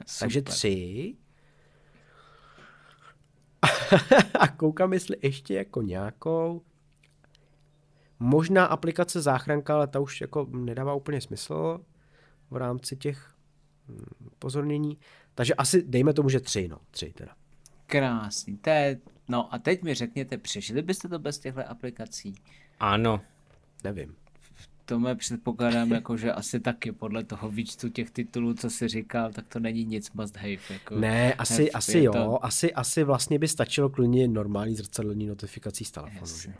Super. 0.06 0.20
Takže 0.20 0.42
tři. 0.42 1.14
a 4.40 4.48
koukám, 4.48 4.92
jestli 4.92 5.16
ještě 5.22 5.54
jako 5.54 5.82
nějakou. 5.82 6.62
Možná 8.18 8.66
aplikace 8.66 9.22
záchranka, 9.22 9.74
ale 9.74 9.86
ta 9.86 10.00
už 10.00 10.20
jako 10.20 10.46
nedává 10.50 10.94
úplně 10.94 11.20
smysl 11.20 11.80
v 12.50 12.56
rámci 12.56 12.96
těch 12.96 13.34
hm, 13.88 14.04
pozornění. 14.38 14.98
Takže 15.34 15.54
asi 15.54 15.82
dejme 15.82 16.12
tomu, 16.12 16.28
že 16.28 16.40
tři, 16.40 16.68
no, 16.68 16.78
tři 16.90 17.12
teda. 17.12 17.32
Krásný, 17.86 18.56
to 18.56 18.70
je, 18.70 19.00
no 19.28 19.54
a 19.54 19.58
teď 19.58 19.82
mi 19.82 19.94
řekněte, 19.94 20.38
přežili 20.38 20.82
byste 20.82 21.08
to 21.08 21.18
bez 21.18 21.38
těchto 21.38 21.70
aplikací? 21.70 22.34
Ano. 22.80 23.20
Nevím. 23.84 24.16
To 24.86 24.98
mě 24.98 25.14
předpokládám, 25.14 25.92
jako, 25.92 26.16
že 26.16 26.32
asi 26.32 26.60
taky 26.60 26.92
podle 26.92 27.24
toho 27.24 27.50
výčtu 27.50 27.88
těch 27.88 28.10
titulů, 28.10 28.54
co 28.54 28.70
si 28.70 28.88
říkal, 28.88 29.32
tak 29.32 29.46
to 29.48 29.60
není 29.60 29.84
nic 29.84 30.12
must 30.12 30.36
have. 30.36 30.56
Jako 30.70 30.96
ne, 30.96 31.34
asi, 31.34 31.62
have, 31.62 31.70
asi 31.70 31.98
jo, 31.98 32.12
to... 32.12 32.44
asi, 32.44 32.74
asi 32.74 33.04
vlastně 33.04 33.38
by 33.38 33.48
stačilo 33.48 33.90
klidně 33.90 34.28
normální 34.28 34.74
zrcadlení 34.74 35.26
notifikací 35.26 35.84
z 35.84 35.90
telefonu. 35.90 36.38
Že? 36.42 36.54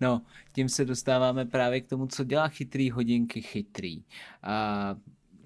No, 0.00 0.22
tím 0.52 0.68
se 0.68 0.84
dostáváme 0.84 1.44
právě 1.44 1.80
k 1.80 1.86
tomu, 1.86 2.06
co 2.06 2.24
dělá 2.24 2.48
chytrý 2.48 2.90
hodinky 2.90 3.42
chytrý. 3.42 4.02
A 4.42 4.96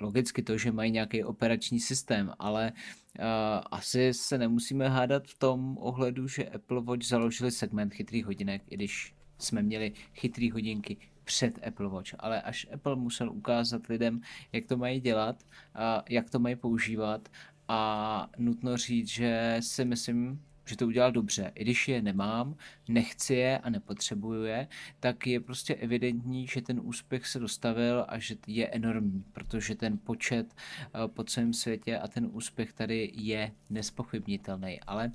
logicky 0.01 0.43
to, 0.43 0.59
že 0.59 0.73
mají 0.73 0.91
nějaký 0.91 1.25
operační 1.25 1.81
systém, 1.81 2.33
ale 2.39 2.73
uh, 3.19 3.25
asi 3.71 4.15
se 4.15 4.39
nemusíme 4.39 4.89
hádat 4.89 5.27
v 5.27 5.39
tom 5.39 5.79
ohledu, 5.81 6.29
že 6.29 6.45
Apple 6.49 6.83
Watch 6.83 7.07
založili 7.07 7.51
segment 7.51 7.95
chytrých 7.95 8.27
hodinek, 8.27 8.63
i 8.71 8.77
když 8.77 9.15
jsme 9.39 9.63
měli 9.63 9.93
chytrý 10.15 10.51
hodinky 10.51 10.97
před 11.25 11.67
Apple 11.67 11.89
Watch, 11.89 12.15
ale 12.19 12.43
až 12.43 12.67
Apple 12.75 12.97
musel 12.97 13.31
ukázat 13.31 13.87
lidem, 13.87 14.21
jak 14.53 14.67
to 14.67 14.77
mají 14.77 15.01
dělat, 15.01 15.43
a 15.75 16.03
jak 16.09 16.31
to 16.31 16.39
mají 16.39 16.57
používat 16.57 17.29
a 17.69 18.31
nutno 18.39 18.77
říct, 18.77 19.09
že 19.09 19.57
si 19.61 19.85
myslím, 19.85 20.41
že 20.67 20.77
to 20.77 20.87
udělal 20.87 21.13
dobře. 21.13 21.53
I 21.55 21.65
když 21.65 21.89
je 21.89 22.03
nemám, 22.03 22.57
nechci 22.89 23.35
je 23.35 23.59
a 23.59 23.71
nepotřebuju 23.71 24.45
je, 24.45 24.69
tak 25.01 25.27
je 25.27 25.41
prostě 25.41 25.75
evidentní, 25.75 26.47
že 26.47 26.63
ten 26.63 26.81
úspěch 26.83 27.27
se 27.27 27.39
dostavil 27.39 28.05
a 28.09 28.19
že 28.19 28.37
je 28.47 28.69
enormní, 28.69 29.25
protože 29.33 29.75
ten 29.75 29.99
počet 29.99 30.55
eh, 30.55 31.09
po 31.09 31.25
celém 31.25 31.53
světě 31.53 31.99
a 31.99 32.09
ten 32.09 32.29
úspěch 32.33 32.73
tady 32.73 33.13
je 33.15 33.53
nespochybnitelný. 33.71 34.81
Ale 34.81 35.13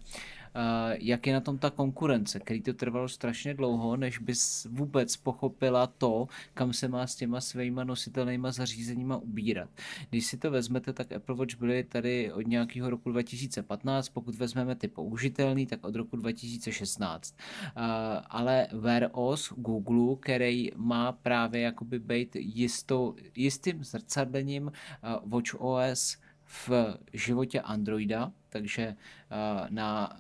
jak 0.91 1.28
je 1.28 1.34
na 1.34 1.41
tom 1.41 1.58
ta 1.58 1.70
konkurence, 1.70 2.39
který 2.39 2.62
to 2.62 2.74
trvalo 2.74 3.08
strašně 3.08 3.54
dlouho, 3.54 3.97
než 3.97 4.18
bys 4.18 4.68
vůbec 4.70 5.18
pochopila 5.18 5.88
to, 5.88 6.28
kam 6.54 6.74
se 6.74 6.88
má 6.88 7.08
s 7.08 7.16
těma 7.16 7.41
svýma 7.41 7.84
nositelnýma 7.84 8.52
zařízeníma 8.52 9.18
ubírat. 9.18 9.70
Když 10.10 10.26
si 10.26 10.38
to 10.38 10.52
vezmete, 10.52 10.93
tak 10.93 11.12
Apple 11.12 11.36
Watch 11.36 11.56
byly 11.56 11.84
tady 11.84 12.34
od 12.34 12.47
nějakého 12.47 12.89
roku 12.89 13.12
2015, 13.12 14.10
pokud 14.10 14.36
vezmeme 14.36 14.76
ty 14.76 14.88
použitelný, 14.88 15.66
tak 15.66 15.84
od 15.84 15.95
roku 15.95 16.16
2016. 16.16 17.36
Ale 18.30 18.68
Wear 18.72 19.10
OS 19.12 19.54
Google, 19.58 20.16
který 20.20 20.72
má 20.76 21.12
právě 21.12 21.62
jakoby 21.62 22.00
být 22.00 22.36
jistou, 22.36 23.16
jistým 23.36 23.84
zrcadlením 23.84 24.72
Watch 25.26 25.56
OS 25.56 26.18
v 26.68 26.97
životě 27.14 27.62
Androida, 27.62 28.32
takže 28.50 28.95
na 29.70 30.20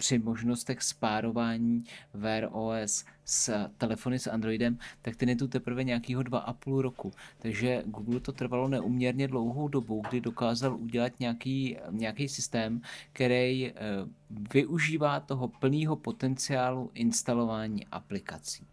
při 0.00 0.18
možnostech 0.18 0.82
spárování 0.82 1.84
Wear 2.14 2.48
OS 2.52 3.04
s 3.24 3.68
telefony 3.78 4.18
s 4.18 4.26
Androidem, 4.26 4.78
tak 5.02 5.16
ten 5.16 5.28
je 5.28 5.36
tu 5.36 5.48
teprve 5.48 5.84
a 6.38 6.52
půl 6.52 6.82
roku. 6.82 7.12
Takže 7.38 7.82
Google 7.86 8.20
to 8.20 8.32
trvalo 8.32 8.68
neuměrně 8.68 9.28
dlouhou 9.28 9.68
dobu, 9.68 10.02
kdy 10.08 10.20
dokázal 10.20 10.76
udělat 10.76 11.20
nějaký, 11.20 11.76
nějaký 11.90 12.28
systém, 12.28 12.80
který 13.12 13.66
e, 13.66 13.74
využívá 14.54 15.20
toho 15.20 15.48
plného 15.48 15.96
potenciálu 15.96 16.90
instalování 16.94 17.86
aplikací 17.86 18.66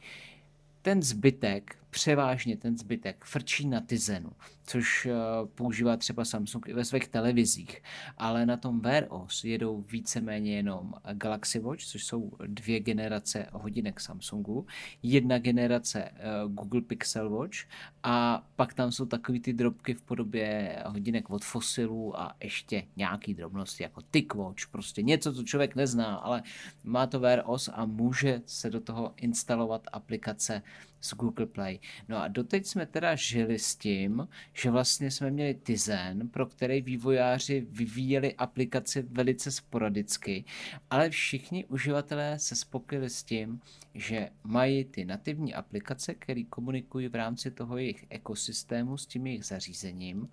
ten 0.88 1.04
zbytek, 1.04 1.76
převážně 1.90 2.58
ten 2.58 2.78
zbytek, 2.78 3.26
frčí 3.26 3.68
na 3.68 3.82
Tizenu, 3.82 4.30
což 4.66 5.06
uh, 5.06 5.48
používá 5.48 5.98
třeba 5.98 6.26
Samsung 6.26 6.68
i 6.68 6.74
ve 6.74 6.86
svých 6.86 7.08
televizích, 7.08 7.84
ale 8.18 8.46
na 8.46 8.58
tom 8.58 8.80
Wear 8.80 9.06
OS 9.10 9.44
jedou 9.44 9.82
víceméně 9.82 10.56
jenom 10.56 10.94
Galaxy 11.14 11.60
Watch, 11.60 11.84
což 11.84 12.06
jsou 12.06 12.32
dvě 12.48 12.80
generace 12.80 13.48
hodinek 13.52 14.00
Samsungu, 14.00 14.66
jedna 15.04 15.38
generace 15.38 16.12
uh, 16.12 16.52
Google 16.54 16.82
Pixel 16.82 17.30
Watch 17.30 17.58
a 18.04 18.46
pak 18.56 18.74
tam 18.74 18.92
jsou 18.92 19.06
takový 19.06 19.40
ty 19.40 19.54
drobky 19.54 19.94
v 19.94 20.02
podobě 20.02 20.76
hodinek 20.86 21.30
od 21.30 21.46
Fossilu 21.46 22.20
a 22.20 22.36
ještě 22.44 22.84
nějaký 22.96 23.34
drobnosti 23.34 23.84
jako 23.84 24.02
TicWatch, 24.12 24.68
prostě 24.72 25.02
něco, 25.02 25.34
co 25.34 25.44
člověk 25.44 25.76
nezná, 25.76 26.16
ale 26.16 26.44
má 26.84 27.08
to 27.08 27.20
Wear 27.20 27.44
OS 27.46 27.70
a 27.74 27.86
může 27.86 28.42
se 28.46 28.70
do 28.70 28.82
toho 28.82 29.14
instalovat 29.18 29.82
aplikace 29.94 30.62
z 31.02 31.14
Google 31.14 31.46
Play. 31.46 31.80
No 32.10 32.18
a 32.18 32.28
doteď 32.28 32.66
jsme 32.66 32.86
teda 32.86 33.16
žili 33.16 33.60
s 33.60 33.76
tím, 33.76 34.28
že 34.54 34.72
vlastně 34.72 35.12
jsme 35.12 35.32
měli 35.32 35.56
Tizen, 35.56 36.30
pro 36.30 36.46
který 36.46 36.82
vývojáři 36.82 37.68
vyvíjeli 37.70 38.36
aplikaci 38.36 39.02
velice 39.02 39.52
sporadicky, 39.52 40.46
ale 40.90 41.10
všichni 41.10 41.66
uživatelé 41.66 42.40
se 42.40 42.56
spokojili 42.56 43.10
s 43.10 43.24
tím, 43.24 43.62
že 43.94 44.30
mají 44.44 44.86
ty 44.86 45.06
nativní 45.06 45.54
aplikace, 45.54 46.14
které 46.14 46.44
komunikují 46.44 47.08
v 47.08 47.16
rámci 47.16 47.52
toho 47.52 47.78
jejich 47.78 48.06
ekosystému 48.10 48.98
s 48.98 49.06
tím 49.06 49.28
jejich 49.28 49.46
zařízením 49.46 50.30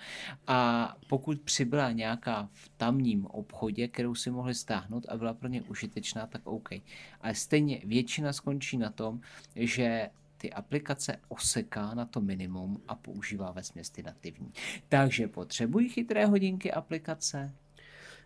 a 0.47 0.97
pokud 1.09 1.41
přibyla 1.41 1.93
nějaká 1.93 2.49
v 2.53 2.69
tamním 2.77 3.27
obchodě, 3.27 3.89
kterou 3.89 4.15
si 4.15 4.31
mohli 4.31 4.55
stáhnout 4.55 5.07
a 5.09 5.17
byla 5.17 5.35
pro 5.35 5.49
ně 5.49 5.63
užitečná, 5.63 6.27
tak 6.27 6.47
OK. 6.47 6.69
Ale 7.21 7.35
stejně 7.35 7.81
většina 7.85 8.33
skončí 8.33 8.77
na 8.77 8.91
tom, 8.91 9.21
že 9.57 10.11
ty 10.37 10.53
aplikace 10.53 11.17
oseká 11.29 11.95
na 11.95 12.05
to 12.05 12.21
minimum 12.21 12.83
a 12.89 12.95
používá 12.95 13.51
ve 13.51 13.63
směsti 13.63 14.03
nativní. 14.03 14.51
Takže 14.89 15.29
potřebují 15.29 15.89
chytré 15.89 16.27
hodinky 16.27 16.73
aplikace? 16.73 17.53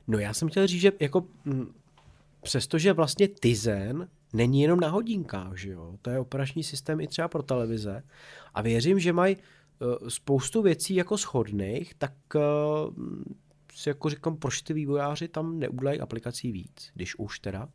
No 0.07 0.19
já 0.19 0.35
jsem 0.35 0.49
chtěl 0.49 0.67
říct, 0.67 0.81
že 0.81 0.93
jako 1.01 1.27
mm, 1.45 1.75
přestože 2.43 2.93
vlastně 2.93 3.29
Tizen 3.29 4.09
není 4.33 4.63
jenom 4.63 4.81
na 4.81 4.89
hodinkách, 4.89 5.57
že 5.57 5.71
jo? 5.71 5.99
To 6.03 6.11
je 6.11 6.19
operační 6.19 6.65
systém 6.65 7.01
i 7.01 7.07
třeba 7.07 7.29
pro 7.29 7.43
televize 7.43 8.03
a 8.55 8.63
věřím, 8.63 8.99
že 8.99 9.13
mají 9.13 9.37
uh, 9.37 10.09
spoustu 10.09 10.63
věcí 10.63 10.95
jako 10.95 11.17
shodných, 11.17 11.95
tak 11.95 12.13
uh, 12.35 12.43
si 13.75 13.89
jako 13.89 14.11
říkám, 14.11 14.37
proč 14.37 14.63
ty 14.63 14.75
vývojáři 14.75 15.29
tam 15.29 15.59
neudělají 15.59 16.01
aplikací 16.01 16.53
víc, 16.53 16.91
když 16.95 17.19
už 17.19 17.41
teda 17.41 17.69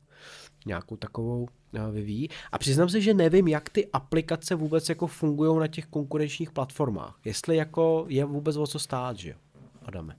nějakou 0.66 0.96
takovou 0.96 1.48
eh, 1.74 1.92
vyvíjí. 1.92 2.30
A 2.52 2.58
přiznám 2.58 2.90
se, 2.90 3.02
že 3.02 3.14
nevím, 3.14 3.48
jak 3.48 3.70
ty 3.70 3.88
aplikace 3.94 4.56
vůbec 4.56 4.90
jako 4.90 5.08
fungují 5.08 5.60
na 5.60 5.68
těch 5.68 5.86
konkurenčních 5.86 6.52
platformách. 6.52 7.20
Jestli 7.26 7.56
jako 7.56 8.06
je 8.08 8.26
vůbec 8.26 8.58
o 8.58 8.68
co 8.68 8.80
stát, 8.80 9.18
že 9.18 9.30
jo? 9.30 9.36
Adame. 9.86 10.16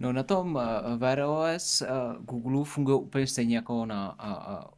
No 0.00 0.12
na 0.12 0.22
tom 0.22 0.54
uh, 0.54 0.62
Wear 0.98 1.20
OS 1.20 1.82
uh, 1.82 2.24
Google 2.24 2.64
funguje 2.64 2.96
úplně 2.96 3.26
stejně 3.26 3.56
jako 3.56 3.86
na 3.86 4.16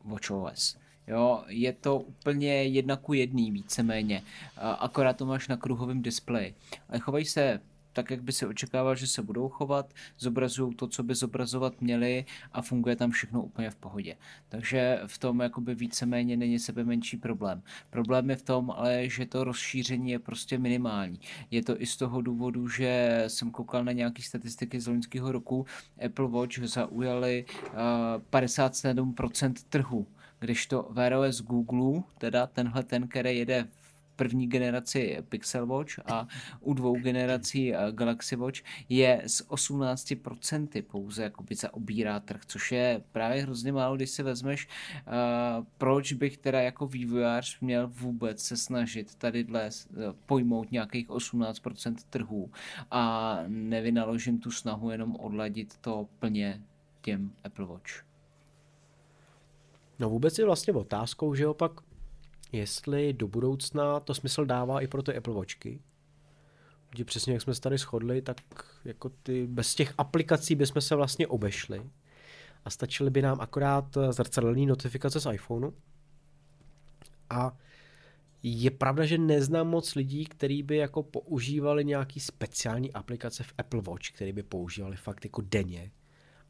WatchOS. 0.05 0.77
Jo, 1.07 1.45
je 1.49 1.73
to 1.73 1.99
úplně 1.99 2.53
jedna 2.53 2.97
ku 2.97 3.13
jedný 3.13 3.51
víceméně, 3.51 4.23
akorát 4.79 5.17
to 5.17 5.27
máš 5.27 5.49
na 5.49 5.57
kruhovém 5.57 6.03
displeji. 6.03 6.55
Ale 6.89 6.99
chovají 6.99 7.25
se 7.25 7.61
tak, 7.97 8.11
jak 8.11 8.23
by 8.23 8.33
se 8.33 8.47
očekával, 8.47 8.95
že 8.95 9.07
se 9.07 9.23
budou 9.23 9.49
chovat, 9.49 9.95
zobrazují 10.19 10.75
to, 10.75 10.87
co 10.87 11.03
by 11.03 11.15
zobrazovat 11.15 11.81
měli 11.81 12.25
a 12.53 12.63
funguje 12.63 12.97
tam 12.97 13.11
všechno 13.11 13.43
úplně 13.43 13.71
v 13.71 13.77
pohodě. 13.77 14.17
Takže 14.49 15.01
v 15.07 15.19
tom 15.19 15.41
jakoby 15.41 15.75
víceméně 15.75 16.37
není 16.37 16.59
sebe 16.59 16.85
menší 16.85 17.17
problém. 17.17 17.63
Problém 17.91 18.31
je 18.31 18.37
v 18.37 18.43
tom, 18.43 18.71
ale 18.71 19.09
že 19.09 19.27
to 19.27 19.45
rozšíření 19.45 20.11
je 20.11 20.19
prostě 20.19 20.59
minimální. 20.59 21.21
Je 21.51 21.63
to 21.63 21.83
i 21.83 21.87
z 21.87 21.97
toho 21.97 22.21
důvodu, 22.21 22.69
že 22.69 23.25
jsem 23.27 23.51
koukal 23.51 23.85
na 23.85 23.93
nějaké 23.93 24.23
statistiky 24.23 24.81
z 24.81 24.87
loňského 24.87 25.33
roku, 25.33 25.67
Apple 26.05 26.29
Watch 26.29 26.59
zaujali 26.59 27.45
uh, 27.45 28.41
57% 28.41 29.55
trhu, 29.69 30.07
když 30.39 30.67
to 30.67 30.89
Wear 30.91 31.13
OS 31.15 31.41
Google, 31.41 32.03
teda 32.19 32.47
tenhle 32.47 32.83
ten, 32.83 33.09
který 33.09 33.39
jede 33.39 33.69
první 34.17 34.47
generaci 34.47 35.19
Pixel 35.29 35.67
Watch 35.67 35.99
a 36.07 36.27
u 36.61 36.75
dvou 36.75 36.95
generací 36.97 37.75
eh, 37.75 37.79
Galaxy 37.93 38.37
Watch 38.37 38.61
je 38.89 39.23
z 39.27 39.49
18% 39.49 40.83
pouze 40.83 41.23
jakoby 41.23 41.55
zaobírá 41.55 42.21
trh, 42.21 42.41
což 42.47 42.73
je 42.73 43.03
právě 43.13 43.43
hrozně 43.43 43.73
málo, 43.73 43.97
když 43.97 44.11
si 44.11 44.23
vezmeš, 44.23 44.69
uh, 44.69 45.65
proč 45.79 46.13
bych 46.13 46.39
teda 46.39 46.61
jako 46.61 46.87
vývojář 46.87 47.61
měl 47.61 47.89
vůbec 47.89 48.43
se 48.43 48.57
snažit 48.57 49.15
tady 49.15 49.45
dle 49.45 49.71
uh, 49.71 50.03
pojmout 50.27 50.73
nějakých 50.73 51.09
18% 51.09 51.95
trhů 52.11 52.51
a 52.91 53.39
nevynaložím 53.47 54.39
tu 54.39 54.51
snahu 54.51 54.91
jenom 54.91 55.17
odladit 55.17 55.77
to 55.81 56.09
plně 56.19 56.63
těm 57.01 57.33
Apple 57.45 57.67
Watch. 57.67 58.07
No 59.99 60.11
vůbec 60.11 60.39
je 60.39 60.45
vlastně 60.45 60.73
otázkou, 60.73 61.35
že 61.35 61.47
opak 61.47 61.73
jestli 62.53 63.13
do 63.13 63.29
budoucna 63.29 64.01
to 64.01 64.15
smysl 64.15 64.45
dává 64.45 64.81
i 64.81 64.87
pro 64.87 65.03
ty 65.03 65.17
Apple 65.17 65.35
Watchky. 65.35 65.81
Protože 66.91 67.05
přesně 67.05 67.33
jak 67.33 67.43
jsme 67.43 67.55
se 67.55 67.61
tady 67.61 67.79
shodli, 67.79 68.23
tak 68.23 68.37
jako 68.85 69.09
ty, 69.09 69.47
bez 69.47 69.75
těch 69.75 69.95
aplikací 69.99 70.55
bychom 70.55 70.83
se 70.83 70.97
vlastně 70.97 71.27
obešli 71.27 71.91
a 72.65 72.71
stačily 72.71 73.11
by 73.11 73.23
nám 73.23 73.41
akorát 73.41 73.99
zrcadlené 74.11 74.67
notifikace 74.67 75.21
z 75.21 75.33
iPhoneu. 75.33 75.71
A 77.31 77.57
je 78.43 78.71
pravda, 78.71 79.05
že 79.05 79.19
neznám 79.19 79.69
moc 79.69 79.95
lidí, 79.95 80.25
kteří 80.25 80.63
by 80.63 80.77
jako 80.77 81.03
používali 81.03 81.85
nějaký 81.85 82.21
speciální 82.21 82.93
aplikace 82.93 83.43
v 83.43 83.55
Apple 83.59 83.81
Watch, 83.83 84.11
který 84.11 84.33
by 84.33 84.43
používali 84.43 84.97
fakt 84.97 85.25
jako 85.25 85.43
denně 85.43 85.91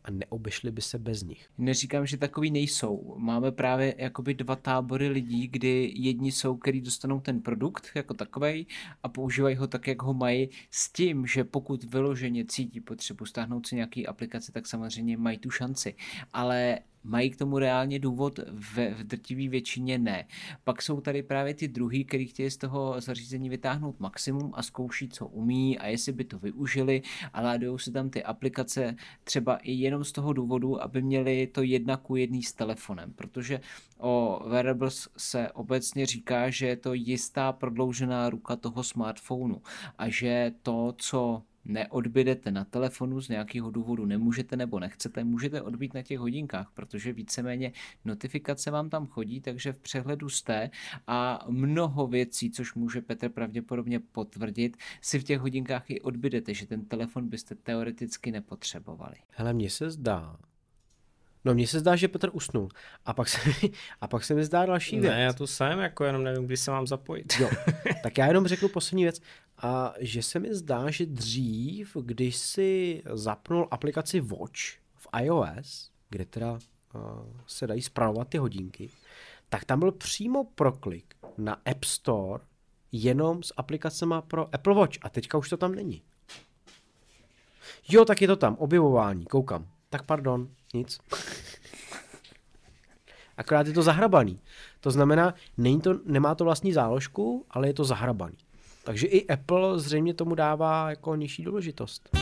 a 0.07 0.11
neobešli 0.11 0.71
by 0.71 0.83
se 0.83 0.99
bez 0.99 1.23
nich. 1.23 1.49
Neříkám, 1.59 2.07
že 2.07 2.17
takový 2.17 2.51
nejsou. 2.51 3.15
Máme 3.19 3.53
právě 3.53 3.95
jakoby 3.99 4.35
dva 4.35 4.57
tábory 4.57 5.09
lidí, 5.09 5.49
kdy 5.49 5.93
jedni 5.97 6.33
jsou, 6.33 6.57
kteří 6.57 6.81
dostanou 6.81 7.21
ten 7.21 7.41
produkt 7.41 7.87
jako 7.95 8.15
takový 8.15 8.67
a 9.03 9.09
používají 9.09 9.57
ho 9.57 9.67
tak, 9.67 9.87
jak 9.87 10.03
ho 10.03 10.15
mají, 10.15 10.49
s 10.71 10.93
tím, 10.93 11.27
že 11.27 11.45
pokud 11.45 11.85
vyloženě 11.85 12.45
cítí 12.45 12.81
potřebu 12.81 13.27
stáhnout 13.27 13.67
si 13.67 13.75
nějaký 13.75 14.07
aplikace, 14.07 14.53
tak 14.53 14.67
samozřejmě 14.67 15.17
mají 15.17 15.39
tu 15.39 15.51
šanci. 15.51 15.95
Ale 16.33 16.79
Mají 17.07 17.31
k 17.31 17.37
tomu 17.37 17.59
reálně 17.59 17.99
důvod, 17.99 18.41
v, 18.53 18.95
v 18.95 19.05
drtivé 19.05 19.49
většině 19.49 19.99
ne. 19.99 20.27
Pak 20.65 20.83
jsou 20.83 21.01
tady 21.01 21.23
právě 21.23 21.55
ty 21.55 21.69
druhý, 21.69 22.05
který 22.05 22.27
chtějí 22.27 22.51
z 22.51 22.57
toho 22.57 23.01
zařízení 23.01 23.49
vytáhnout 23.49 24.01
maximum 24.01 24.53
a 24.55 24.63
zkouší, 24.63 25.09
co 25.09 25.27
umí 25.27 25.79
a 25.79 25.87
jestli 25.87 26.13
by 26.13 26.25
to 26.25 26.39
využili 26.39 27.03
a 27.33 27.41
ládují 27.41 27.79
si 27.79 27.93
tam 27.93 28.11
ty 28.11 28.25
aplikace 28.25 28.97
třeba 29.25 29.57
i 29.57 29.73
jenom 29.73 30.05
z 30.05 30.13
toho 30.13 30.33
důvodu, 30.33 30.83
aby 30.83 31.03
měli 31.03 31.47
to 31.47 31.63
jedna 31.63 31.97
ku 31.97 32.17
jedný 32.17 32.43
s 32.43 32.53
telefonem, 32.53 33.13
protože 33.13 33.61
o 33.99 34.43
wearables 34.49 35.09
se 35.17 35.53
obecně 35.53 36.07
říká, 36.07 36.51
že 36.51 36.67
je 36.67 36.77
to 36.77 36.95
jistá 36.95 37.53
prodloužená 37.53 38.31
ruka 38.31 38.57
toho 38.57 38.83
smartphonu 38.83 39.63
a 39.99 40.09
že 40.09 40.53
to, 40.63 40.95
co 40.99 41.43
neodbydete 41.67 42.51
na 42.51 42.65
telefonu 42.65 43.21
z 43.21 43.29
nějakého 43.29 43.71
důvodu 43.71 44.07
nemůžete 44.07 44.57
nebo 44.57 44.81
nechcete, 44.81 45.25
můžete 45.25 45.63
odbít 45.63 45.95
na 45.95 46.03
těch 46.03 46.19
hodinkách, 46.19 46.71
protože 46.75 47.13
víceméně 47.13 47.73
notifikace 48.05 48.71
vám 48.71 48.91
tam 48.91 49.07
chodí, 49.07 49.41
takže 49.41 49.73
v 49.73 49.79
přehledu 49.79 50.29
jste 50.29 50.71
a 51.07 51.47
mnoho 51.49 52.07
věcí, 52.07 52.51
což 52.51 52.75
může 52.75 53.01
Petr 53.01 53.29
pravděpodobně 53.29 54.01
potvrdit, 54.01 54.77
si 55.01 55.19
v 55.19 55.25
těch 55.25 55.41
hodinkách 55.41 55.91
i 55.91 56.01
odbydete, 56.01 56.55
že 56.55 56.67
ten 56.67 56.85
telefon 56.85 57.29
byste 57.29 57.55
teoreticky 57.55 58.33
nepotřebovali. 58.33 59.17
Hele, 59.31 59.53
mně 59.53 59.71
se 59.71 59.91
zdá, 59.91 60.37
No 61.47 61.55
mně 61.55 61.67
se 61.67 61.81
zdá, 61.81 61.97
že 61.97 62.09
Petr 62.09 62.31
usnul. 62.33 62.69
A 63.05 63.13
pak 63.13 63.29
se, 63.29 63.39
a 64.01 64.09
pak 64.09 64.25
se 64.25 64.35
mi 64.35 64.45
zdá 64.45 64.67
další 64.67 65.01
věc. 65.01 65.13
Ne, 65.13 65.23
já 65.23 65.33
tu 65.33 65.47
jsem, 65.47 65.79
jako 65.79 66.05
jenom 66.05 66.25
nevím, 66.25 66.47
kdy 66.47 66.57
se 66.57 66.71
mám 66.71 66.87
zapojit. 66.87 67.33
Jo, 67.41 67.51
tak 68.03 68.19
já 68.19 68.27
jenom 68.27 68.47
řeknu 68.47 68.69
poslední 68.69 69.03
věc. 69.03 69.21
A 69.59 69.95
že 70.01 70.23
se 70.23 70.39
mi 70.39 70.55
zdá, 70.55 70.91
že 70.91 71.07
dřív, 71.07 71.97
když 72.01 72.37
si 72.37 73.03
zapnul 73.13 73.69
aplikaci 73.71 74.21
Watch 74.21 74.61
v 74.97 75.09
iOS, 75.23 75.91
kde 76.11 76.25
teda 76.25 76.53
uh, 76.53 76.61
se 77.47 77.67
dají 77.67 77.83
zpravovat 77.83 78.29
ty 78.29 78.39
hodinky, 78.39 78.91
tak 79.49 79.65
tam 79.65 79.79
byl 79.79 79.93
přímo 79.93 80.45
proklik 80.45 81.15
na 81.39 81.55
App 81.65 81.85
Store 81.85 82.45
jenom 82.93 83.43
s 83.43 83.55
aplikacemi 83.57 84.15
pro 84.27 84.55
Apple 84.55 84.75
Watch 84.75 84.99
a 85.03 85.09
teďka 85.09 85.39
už 85.39 85.49
to 85.49 85.57
tam 85.57 85.75
není. 85.75 86.03
Jo, 87.89 88.05
tak 88.05 88.23
je 88.23 88.29
to 88.29 88.37
tam, 88.37 88.55
objevování, 88.55 89.25
koukám. 89.25 89.76
Tak 89.91 90.03
pardon, 90.03 90.49
nic. 90.75 90.99
Akorát 93.37 93.67
je 93.67 93.73
to 93.73 93.83
zahrabaný. 93.83 94.41
To 94.81 94.91
znamená, 94.91 95.35
není 95.57 95.81
to, 95.81 96.01
nemá 96.05 96.35
to 96.35 96.45
vlastní 96.45 96.73
záložku, 96.73 97.47
ale 97.51 97.67
je 97.67 97.75
to 97.75 97.85
zahrabaný. 97.85 98.37
Takže 98.85 99.07
i 99.07 99.27
Apple 99.29 99.79
zřejmě 99.79 100.15
tomu 100.15 100.35
dává 100.35 100.91
jako 100.91 101.15
nižší 101.15 101.45
důležitost. 101.45 102.17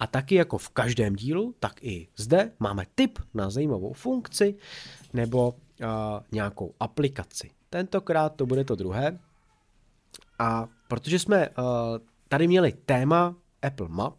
A 0.00 0.06
taky 0.06 0.34
jako 0.34 0.58
v 0.58 0.68
každém 0.68 1.16
dílu, 1.16 1.54
tak 1.60 1.84
i 1.84 2.08
zde 2.16 2.52
máme 2.58 2.86
tip 2.94 3.18
na 3.34 3.50
zajímavou 3.50 3.92
funkci 3.92 4.54
nebo 5.12 5.48
uh, 5.50 5.86
nějakou 6.32 6.74
aplikaci. 6.80 7.50
Tentokrát 7.70 8.34
to 8.36 8.46
bude 8.46 8.64
to 8.64 8.74
druhé. 8.74 9.18
A 10.38 10.68
protože 10.90 11.18
jsme 11.18 11.48
uh, 11.48 11.54
tady 12.28 12.48
měli 12.48 12.72
téma 12.72 13.36
Apple 13.62 13.88
Map, 13.88 14.18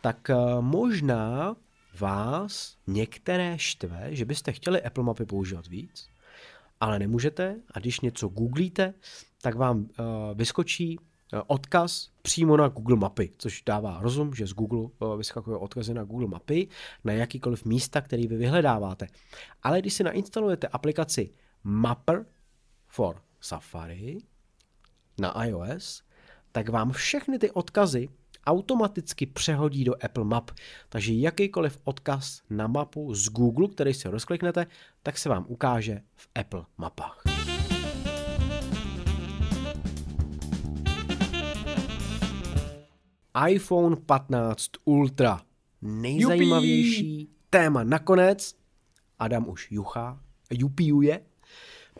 tak 0.00 0.30
uh, 0.30 0.60
možná 0.60 1.56
vás 1.98 2.76
některé 2.86 3.58
štve, 3.58 4.08
že 4.10 4.24
byste 4.24 4.52
chtěli 4.52 4.82
Apple 4.82 5.04
mapy 5.04 5.26
používat 5.26 5.66
víc, 5.66 6.08
ale 6.80 6.98
nemůžete 6.98 7.56
a 7.74 7.78
když 7.78 8.00
něco 8.00 8.28
googlíte, 8.28 8.94
tak 9.42 9.54
vám 9.54 9.78
uh, 9.78 9.86
vyskočí 10.34 10.98
odkaz 11.46 12.10
přímo 12.22 12.56
na 12.56 12.68
Google 12.68 12.96
mapy, 12.96 13.32
což 13.38 13.62
dává 13.66 13.98
rozum, 14.00 14.34
že 14.34 14.46
z 14.46 14.52
Google 14.52 14.88
vyskakují 15.16 15.56
odkazy 15.56 15.94
na 15.94 16.04
Google 16.04 16.28
mapy 16.28 16.68
na 17.04 17.12
jakýkoliv 17.12 17.64
místa, 17.64 18.00
který 18.00 18.26
vy 18.26 18.36
vyhledáváte. 18.36 19.06
Ale 19.62 19.80
když 19.80 19.94
si 19.94 20.04
nainstalujete 20.04 20.68
aplikaci 20.68 21.30
Mapper 21.64 22.26
for 22.86 23.22
Safari 23.40 24.18
na 25.20 25.44
iOS, 25.44 26.02
tak 26.52 26.68
vám 26.68 26.92
všechny 26.92 27.38
ty 27.38 27.50
odkazy 27.50 28.08
automaticky 28.46 29.26
přehodí 29.26 29.84
do 29.84 30.04
Apple 30.04 30.24
Map. 30.24 30.50
Takže 30.88 31.12
jakýkoliv 31.12 31.78
odkaz 31.84 32.42
na 32.50 32.66
mapu 32.66 33.14
z 33.14 33.28
Google, 33.28 33.68
který 33.68 33.94
si 33.94 34.08
rozkliknete, 34.08 34.66
tak 35.02 35.18
se 35.18 35.28
vám 35.28 35.44
ukáže 35.48 36.00
v 36.16 36.28
Apple 36.34 36.64
mapách. 36.78 37.22
iPhone 43.48 43.96
15 43.96 44.70
Ultra. 44.84 45.40
Nejzajímavější 45.82 47.20
Jupi. 47.20 47.32
téma 47.50 47.84
nakonec. 47.84 48.54
Adam 49.18 49.48
už 49.48 49.70
juchá, 49.70 50.20
jupiuje, 50.50 51.20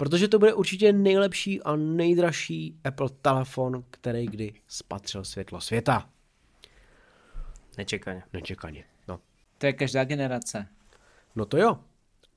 protože 0.01 0.29
to 0.29 0.39
bude 0.39 0.55
určitě 0.55 0.93
nejlepší 0.93 1.63
a 1.63 1.77
nejdražší 1.77 2.81
Apple 2.85 3.09
telefon, 3.23 3.85
který 3.91 4.27
kdy 4.27 4.53
spatřil 4.69 5.25
světlo 5.25 5.61
světa. 5.61 6.09
Nečekaně. 7.79 8.23
Nečekaně, 8.33 8.85
no. 9.09 9.21
To 9.59 9.67
je 9.67 9.73
každá 9.73 10.05
generace. 10.05 10.67
No 11.37 11.45
to 11.45 11.57
jo, 11.57 11.79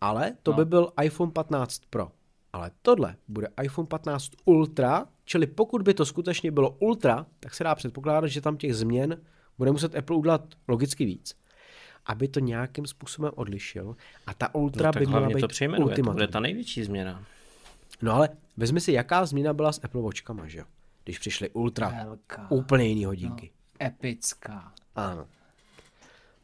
ale 0.01 0.33
to 0.43 0.51
no. 0.51 0.57
by 0.57 0.65
byl 0.65 0.91
iPhone 1.03 1.31
15 1.31 1.81
Pro. 1.89 2.11
Ale 2.53 2.71
tohle 2.81 3.15
bude 3.27 3.47
iPhone 3.63 3.87
15 3.87 4.31
Ultra, 4.45 5.05
čili 5.25 5.47
pokud 5.47 5.81
by 5.81 5.93
to 5.93 6.05
skutečně 6.05 6.51
bylo 6.51 6.69
Ultra, 6.69 7.25
tak 7.39 7.53
se 7.53 7.63
dá 7.63 7.75
předpokládat, 7.75 8.27
že 8.27 8.41
tam 8.41 8.57
těch 8.57 8.75
změn 8.75 9.21
bude 9.57 9.71
muset 9.71 9.95
Apple 9.95 10.15
udělat 10.15 10.45
logicky 10.67 11.05
víc, 11.05 11.35
aby 12.05 12.27
to 12.27 12.39
nějakým 12.39 12.85
způsobem 12.85 13.31
odlišil. 13.35 13.95
A 14.27 14.33
ta 14.33 14.55
Ultra 14.55 14.91
no, 14.95 14.99
by 14.99 15.05
měla 15.05 15.27
být 15.27 15.41
to 15.41 15.47
ultimativní. 15.47 16.03
To 16.03 16.11
bude 16.11 16.27
ta 16.27 16.39
největší 16.39 16.83
změna. 16.83 17.25
No 18.01 18.13
ale 18.13 18.29
vezmi 18.57 18.81
si, 18.81 18.91
jaká 18.91 19.25
změna 19.25 19.53
byla 19.53 19.71
s 19.71 19.83
Apple 19.83 20.01
Watchkama, 20.01 20.47
že 20.47 20.59
jo? 20.59 20.65
Když 21.03 21.19
přišly 21.19 21.49
Ultra, 21.49 21.89
Velká. 21.89 22.51
úplně 22.51 22.85
jiný 22.85 23.05
hodinky. 23.05 23.51
No, 23.81 23.87
epická. 23.87 24.73
Ano. 24.95 25.27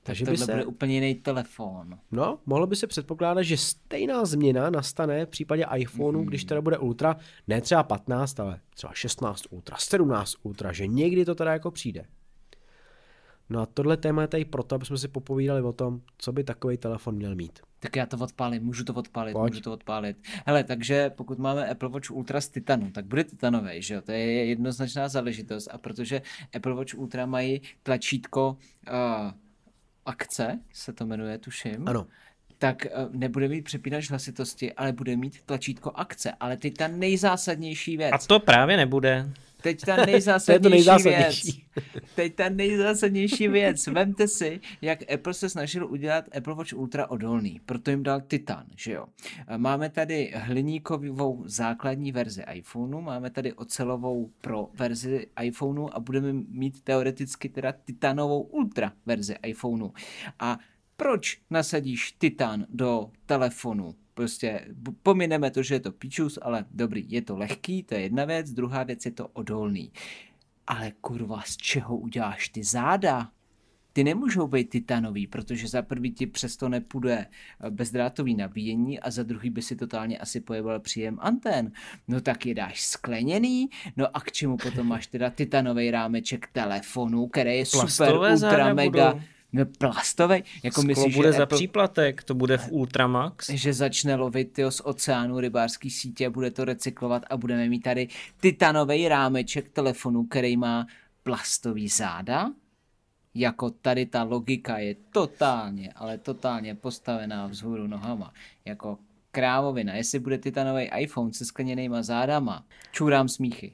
Takže 0.03 0.25
by 0.25 0.37
se... 0.37 0.51
bude 0.51 0.65
úplně 0.65 0.93
jiný 0.93 1.15
telefon. 1.15 1.99
No, 2.11 2.39
mohlo 2.45 2.67
by 2.67 2.75
se 2.75 2.87
předpokládat, 2.87 3.41
že 3.41 3.57
stejná 3.57 4.25
změna 4.25 4.69
nastane 4.69 5.25
v 5.25 5.29
případě 5.29 5.65
iPhoneu, 5.75 6.19
mm. 6.19 6.25
když 6.25 6.43
teda 6.43 6.61
bude 6.61 6.77
Ultra, 6.77 7.15
ne 7.47 7.61
třeba 7.61 7.83
15, 7.83 8.39
ale 8.39 8.59
třeba 8.75 8.93
16 8.93 9.43
Ultra, 9.49 9.77
17 9.77 10.35
Ultra, 10.43 10.71
že 10.71 10.87
někdy 10.87 11.25
to 11.25 11.35
teda 11.35 11.53
jako 11.53 11.71
přijde. 11.71 12.05
No 13.49 13.61
a 13.61 13.65
tohle 13.65 13.97
téma 13.97 14.21
je 14.21 14.27
tady 14.27 14.45
proto, 14.45 14.75
aby 14.75 14.85
jsme 14.85 14.97
si 14.97 15.07
popovídali 15.07 15.61
o 15.61 15.73
tom, 15.73 16.01
co 16.17 16.31
by 16.31 16.43
takový 16.43 16.77
telefon 16.77 17.15
měl 17.15 17.35
mít. 17.35 17.59
Tak 17.79 17.95
já 17.95 18.05
to 18.05 18.17
odpálím, 18.17 18.63
můžu 18.63 18.83
to 18.83 18.93
odpálit, 18.93 19.33
Pojď. 19.33 19.51
můžu 19.53 19.61
to 19.61 19.73
odpálit. 19.73 20.17
Hele, 20.45 20.63
takže 20.63 21.09
pokud 21.09 21.39
máme 21.39 21.69
Apple 21.69 21.89
Watch 21.89 22.11
Ultra 22.11 22.41
z 22.41 22.49
titanu, 22.49 22.91
tak 22.91 23.05
bude 23.05 23.23
titanový, 23.23 23.81
že 23.81 23.93
jo? 23.93 24.01
To 24.01 24.11
je 24.11 24.45
jednoznačná 24.45 25.07
záležitost 25.07 25.67
a 25.71 25.77
protože 25.77 26.21
Apple 26.55 26.73
Watch 26.73 26.93
Ultra 26.97 27.25
mají 27.25 27.61
tlačítko 27.83 28.57
uh, 28.91 29.31
akce, 30.05 30.59
se 30.73 30.93
to 30.93 31.05
jmenuje, 31.05 31.37
tuším. 31.37 31.87
Ano 31.87 32.07
tak 32.59 32.87
nebude 33.11 33.47
mít 33.47 33.61
přepínač 33.61 34.09
hlasitosti, 34.09 34.73
ale 34.73 34.91
bude 34.91 35.15
mít 35.15 35.41
tlačítko 35.45 35.91
akce. 35.95 36.31
Ale 36.39 36.57
teď 36.57 36.73
ta 36.73 36.87
nejzásadnější 36.87 37.97
věc. 37.97 38.11
A 38.13 38.17
to 38.17 38.39
právě 38.39 38.77
nebude. 38.77 39.29
Teď 39.61 39.81
ta 39.81 39.95
nejzásadnější, 40.05 40.63
to 40.63 40.69
nejzásadnější. 40.69 41.65
věc. 41.75 42.03
Teď 42.15 42.35
ta 42.35 42.49
nejzásadnější 42.49 43.47
věc. 43.47 43.87
Vemte 43.87 44.27
si, 44.27 44.59
jak 44.81 45.11
Apple 45.13 45.33
se 45.33 45.49
snažil 45.49 45.85
udělat 45.87 46.25
Apple 46.37 46.55
Watch 46.55 46.73
Ultra 46.73 47.09
odolný. 47.09 47.61
Proto 47.65 47.91
jim 47.91 48.03
dal 48.03 48.21
Titan, 48.21 48.65
že 48.75 48.91
jo. 48.91 49.05
Máme 49.57 49.89
tady 49.89 50.33
hliníkovou 50.35 51.43
základní 51.45 52.11
verzi 52.11 52.43
iPhoneu, 52.53 53.01
máme 53.01 53.29
tady 53.29 53.53
ocelovou 53.53 54.31
pro 54.41 54.69
verzi 54.73 55.27
iPhoneu 55.43 55.87
a 55.91 55.99
budeme 55.99 56.33
mít 56.33 56.81
teoreticky 56.81 57.49
teda 57.49 57.71
titanovou 57.85 58.41
Ultra 58.41 58.91
verzi 59.05 59.35
iPhoneu. 59.43 59.89
A 60.39 60.57
proč 60.99 61.41
nasadíš 61.49 62.11
Titan 62.11 62.65
do 62.69 63.11
telefonu? 63.25 63.95
Prostě 64.13 64.67
pomineme 65.03 65.51
to, 65.51 65.63
že 65.63 65.75
je 65.75 65.79
to 65.79 65.91
pičus, 65.91 66.39
ale 66.41 66.65
dobrý, 66.71 67.05
je 67.07 67.21
to 67.21 67.37
lehký, 67.37 67.83
to 67.83 67.95
je 67.95 68.01
jedna 68.01 68.25
věc, 68.25 68.51
druhá 68.51 68.83
věc 68.83 69.05
je 69.05 69.11
to 69.11 69.27
odolný. 69.27 69.91
Ale 70.67 70.91
kurva, 71.01 71.41
z 71.45 71.57
čeho 71.57 71.97
uděláš 71.97 72.49
ty 72.49 72.63
záda? 72.63 73.31
ty 73.93 74.03
nemůžou 74.03 74.47
být 74.47 74.69
titanový, 74.69 75.27
protože 75.27 75.67
za 75.67 75.81
prvý 75.81 76.11
ti 76.11 76.27
přesto 76.27 76.69
nepůjde 76.69 77.17
eh, 77.17 77.69
bezdrátový 77.69 78.35
nabíjení 78.35 78.99
a 78.99 79.11
za 79.11 79.23
druhý 79.23 79.49
by 79.49 79.61
si 79.61 79.75
totálně 79.75 80.17
asi 80.17 80.41
pojebal 80.41 80.79
příjem 80.79 81.17
antén. 81.21 81.71
No 82.07 82.21
tak 82.21 82.45
je 82.45 82.55
dáš 82.55 82.81
skleněný, 82.81 83.69
no 83.97 84.17
a 84.17 84.21
k 84.21 84.31
čemu 84.31 84.57
potom 84.57 84.87
máš 84.87 85.07
teda 85.07 85.29
titanový 85.29 85.91
rámeček 85.91 86.47
telefonu, 86.51 87.27
který 87.27 87.57
je 87.57 87.65
Plastové 87.71 87.89
super, 87.89 88.13
ultra, 88.13 88.35
záda 88.35 88.73
mega, 88.73 89.13
budou. 89.13 89.25
Plastový, 89.77 90.43
jako 90.63 90.81
Sklo 90.81 90.87
myslíš, 90.87 91.15
bude 91.15 91.31
že 91.31 91.37
za 91.37 91.43
Apple, 91.43 91.57
příplatek, 91.57 92.23
to 92.23 92.33
bude 92.33 92.57
v 92.57 92.71
Ultramax. 92.71 93.49
že 93.49 93.73
začne 93.73 94.15
lovit 94.15 94.53
tyjo, 94.53 94.71
z 94.71 94.81
oceánu 94.83 95.39
rybářský 95.39 95.89
sítě 95.89 96.27
a 96.27 96.29
bude 96.29 96.51
to 96.51 96.65
recyklovat 96.65 97.23
a 97.29 97.37
budeme 97.37 97.69
mít 97.69 97.79
tady 97.79 98.07
titanový 98.39 99.07
rámeček 99.07 99.69
telefonu, 99.69 100.23
který 100.23 100.57
má 100.57 100.87
plastový 101.23 101.87
záda? 101.87 102.51
Jako 103.35 103.69
tady 103.69 104.05
ta 104.05 104.23
logika 104.23 104.77
je 104.77 104.95
totálně, 105.11 105.93
ale 105.95 106.17
totálně 106.17 106.75
postavená 106.75 107.47
vzhůru 107.47 107.87
nohama. 107.87 108.33
Jako 108.65 108.97
krávovina. 109.31 109.93
Jestli 109.93 110.19
bude 110.19 110.37
titanový 110.37 110.89
iPhone 110.97 111.33
se 111.33 111.45
skleněnýma 111.45 112.01
zádama, 112.01 112.65
čurám 112.91 113.29
smíchy. 113.29 113.73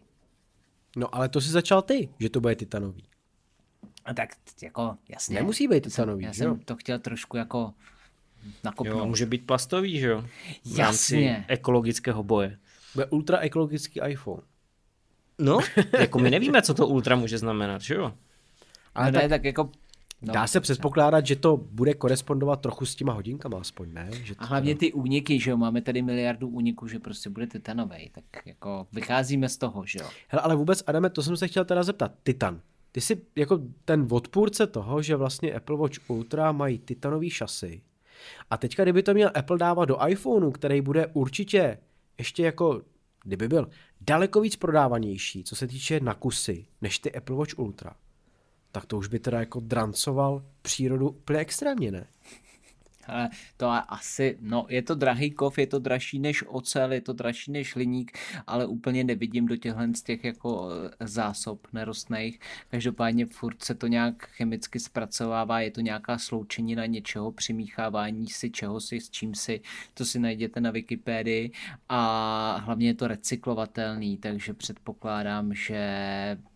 No 0.97 1.15
ale 1.15 1.30
to 1.30 1.41
si 1.41 1.49
začal 1.49 1.82
ty, 1.82 2.09
že 2.19 2.30
to 2.30 2.41
bude 2.41 2.55
titanový. 2.55 3.03
A 4.05 4.13
tak 4.13 4.29
jako 4.63 4.97
jasně. 5.09 5.35
Nemusí 5.35 5.67
být 5.67 5.83
jsem- 5.83 5.91
titanový, 5.91 6.23
Já 6.23 6.29
jo? 6.29 6.33
jsem 6.33 6.59
to 6.59 6.75
chtěl 6.75 6.99
trošku 6.99 7.37
jako 7.37 7.73
Jo, 8.45 8.51
nakopnout. 8.63 9.01
a 9.01 9.05
může 9.05 9.25
být 9.25 9.45
plastový, 9.47 9.99
že 9.99 10.07
jo? 10.07 10.25
Jasně. 10.77 11.45
ekologického 11.47 12.23
boje. 12.23 12.57
Bude 12.93 13.05
ultra 13.05 13.37
ekologický 13.37 13.99
iPhone. 14.07 14.41
No, 15.39 15.59
jako 15.99 16.19
my 16.19 16.31
nevíme, 16.31 16.61
co 16.61 16.73
to 16.73 16.87
ultra 16.87 17.15
může 17.15 17.37
znamenat, 17.37 17.81
že 17.81 17.95
jo? 17.95 18.03
Ale 18.03 18.13
Ale 18.95 19.11
ne, 19.11 19.19
tak, 19.19 19.29
tak 19.29 19.43
jako... 19.45 19.69
No, 20.21 20.33
dá 20.33 20.47
se 20.47 20.59
předpokládat, 20.61 21.25
že 21.25 21.35
to 21.35 21.57
bude 21.57 21.93
korespondovat 21.93 22.61
trochu 22.61 22.85
s 22.85 22.95
těma 22.95 23.13
hodinkama 23.13 23.57
aspoň, 23.59 23.93
ne? 23.93 24.09
Že 24.23 24.35
to 24.35 24.43
A 24.43 24.45
hlavně 24.45 24.75
ty 24.75 24.93
úniky, 24.93 25.39
že 25.39 25.51
jo, 25.51 25.57
máme 25.57 25.81
tady 25.81 26.01
miliardu 26.01 26.47
úniků, 26.47 26.87
že 26.87 26.99
prostě 26.99 27.29
bude 27.29 27.47
titanový, 27.47 28.09
tak 28.11 28.23
jako 28.45 28.87
vycházíme 28.91 29.49
z 29.49 29.57
toho, 29.57 29.85
že 29.85 29.99
jo. 30.01 30.09
Hele, 30.27 30.41
ale 30.41 30.55
vůbec, 30.55 30.83
Adame, 30.87 31.09
to 31.09 31.23
jsem 31.23 31.37
se 31.37 31.47
chtěl 31.47 31.65
teda 31.65 31.83
zeptat. 31.83 32.11
Titan. 32.23 32.61
Ty 32.95 33.01
jsi 33.01 33.21
jako 33.35 33.59
ten 33.85 34.07
odpůrce 34.11 34.67
toho, 34.67 35.01
že 35.01 35.15
vlastně 35.15 35.53
Apple 35.53 35.77
Watch 35.77 36.09
Ultra 36.09 36.51
mají 36.51 36.79
titanový 36.79 37.29
šasy. 37.29 37.81
A 38.49 38.57
teďka, 38.57 38.83
kdyby 38.83 39.03
to 39.03 39.13
měl 39.13 39.31
Apple 39.35 39.57
dávat 39.57 39.85
do 39.85 40.07
iPhoneu, 40.07 40.51
který 40.51 40.81
bude 40.81 41.07
určitě 41.07 41.77
ještě 42.17 42.43
jako, 42.43 42.81
kdyby 43.23 43.47
byl 43.47 43.69
daleko 44.01 44.41
víc 44.41 44.55
prodávanější, 44.55 45.43
co 45.43 45.55
se 45.55 45.67
týče 45.67 45.99
na 45.99 46.13
kusy, 46.13 46.65
než 46.81 46.99
ty 46.99 47.11
Apple 47.15 47.35
Watch 47.35 47.59
Ultra, 47.59 47.95
tak 48.71 48.85
to 48.85 48.97
už 48.97 49.07
by 49.07 49.19
teda 49.19 49.39
jako 49.39 49.59
drancoval 49.59 50.45
přírodu 50.61 51.09
úplně 51.09 51.39
extrémně, 51.39 51.91
ne? 51.91 52.07
Ale 53.07 53.29
to 53.57 53.65
je 53.73 53.81
asi, 53.87 54.37
no 54.41 54.65
je 54.69 54.81
to 54.81 54.95
drahý 54.95 55.31
kov, 55.31 55.57
je 55.57 55.67
to 55.67 55.79
dražší 55.79 56.19
než 56.19 56.43
ocel, 56.47 56.93
je 56.93 57.01
to 57.01 57.13
dražší 57.13 57.51
než 57.51 57.75
hliník, 57.75 58.17
ale 58.47 58.65
úplně 58.65 59.03
nevidím 59.03 59.45
do 59.45 59.55
těchhle 59.57 59.93
z 59.95 60.01
těch 60.01 60.23
jako 60.23 60.69
eh, 60.99 61.07
zásob 61.07 61.67
nerostných. 61.73 62.39
Každopádně 62.69 63.25
furt 63.25 63.63
se 63.63 63.75
to 63.75 63.87
nějak 63.87 64.27
chemicky 64.27 64.79
zpracovává, 64.79 65.59
je 65.59 65.71
to 65.71 65.81
nějaká 65.81 66.17
sloučenina 66.17 66.85
něčeho, 66.85 67.31
přimíchávání 67.31 68.27
si 68.27 68.49
čeho 68.51 68.81
si 68.81 68.99
s 68.99 69.09
čím 69.09 69.35
si, 69.35 69.61
to 69.93 70.05
si 70.05 70.19
najděte 70.19 70.61
na 70.61 70.71
Wikipedii 70.71 71.51
a 71.89 72.57
hlavně 72.57 72.87
je 72.87 72.93
to 72.93 73.07
recyklovatelný, 73.07 74.17
takže 74.17 74.53
předpokládám, 74.53 75.53
že 75.53 75.79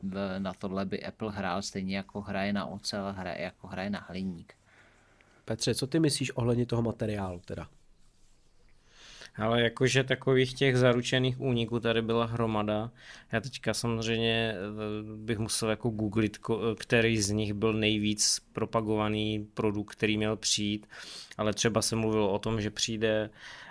v- 0.04 0.36
na 0.40 0.54
tohle 0.54 0.86
by 0.86 1.04
Apple 1.04 1.32
hrál 1.32 1.62
stejně 1.62 1.98
jako 1.98 2.22
hraje 2.22 2.54
na 2.54 2.66
ocel, 2.66 3.14
hraje, 3.18 3.42
jako 3.42 3.68
hraje 3.68 3.90
na 3.90 4.00
hliník. 4.00 4.59
Petře, 5.50 5.76
co 5.76 5.88
ty 5.88 6.00
myslíš 6.00 6.32
ohledně 6.36 6.66
toho 6.66 6.82
materiálu 6.82 7.42
teda? 7.46 7.68
Ale 9.36 9.62
jakože 9.62 10.04
takových 10.04 10.54
těch 10.54 10.78
zaručených 10.78 11.40
úniků 11.42 11.80
tady 11.80 12.02
byla 12.02 12.26
hromada. 12.26 12.92
Já 13.32 13.42
teďka 13.42 13.74
samozřejmě 13.74 14.54
eh, 14.54 14.58
bych 15.16 15.38
musel 15.38 15.70
jako 15.70 15.90
googlit, 15.90 16.38
který 16.80 17.22
z 17.22 17.30
nich 17.30 17.54
byl 17.54 17.74
nejvíc 17.74 18.42
propagovaný 18.54 19.48
produkt, 19.54 19.92
který 19.92 20.18
měl 20.18 20.36
přijít. 20.38 20.88
Ale 21.38 21.54
třeba 21.54 21.82
se 21.82 21.96
mluvilo 21.96 22.32
o 22.32 22.40
tom, 22.40 22.62
že 22.62 22.70
přijde 22.70 23.30
eh, 23.30 23.69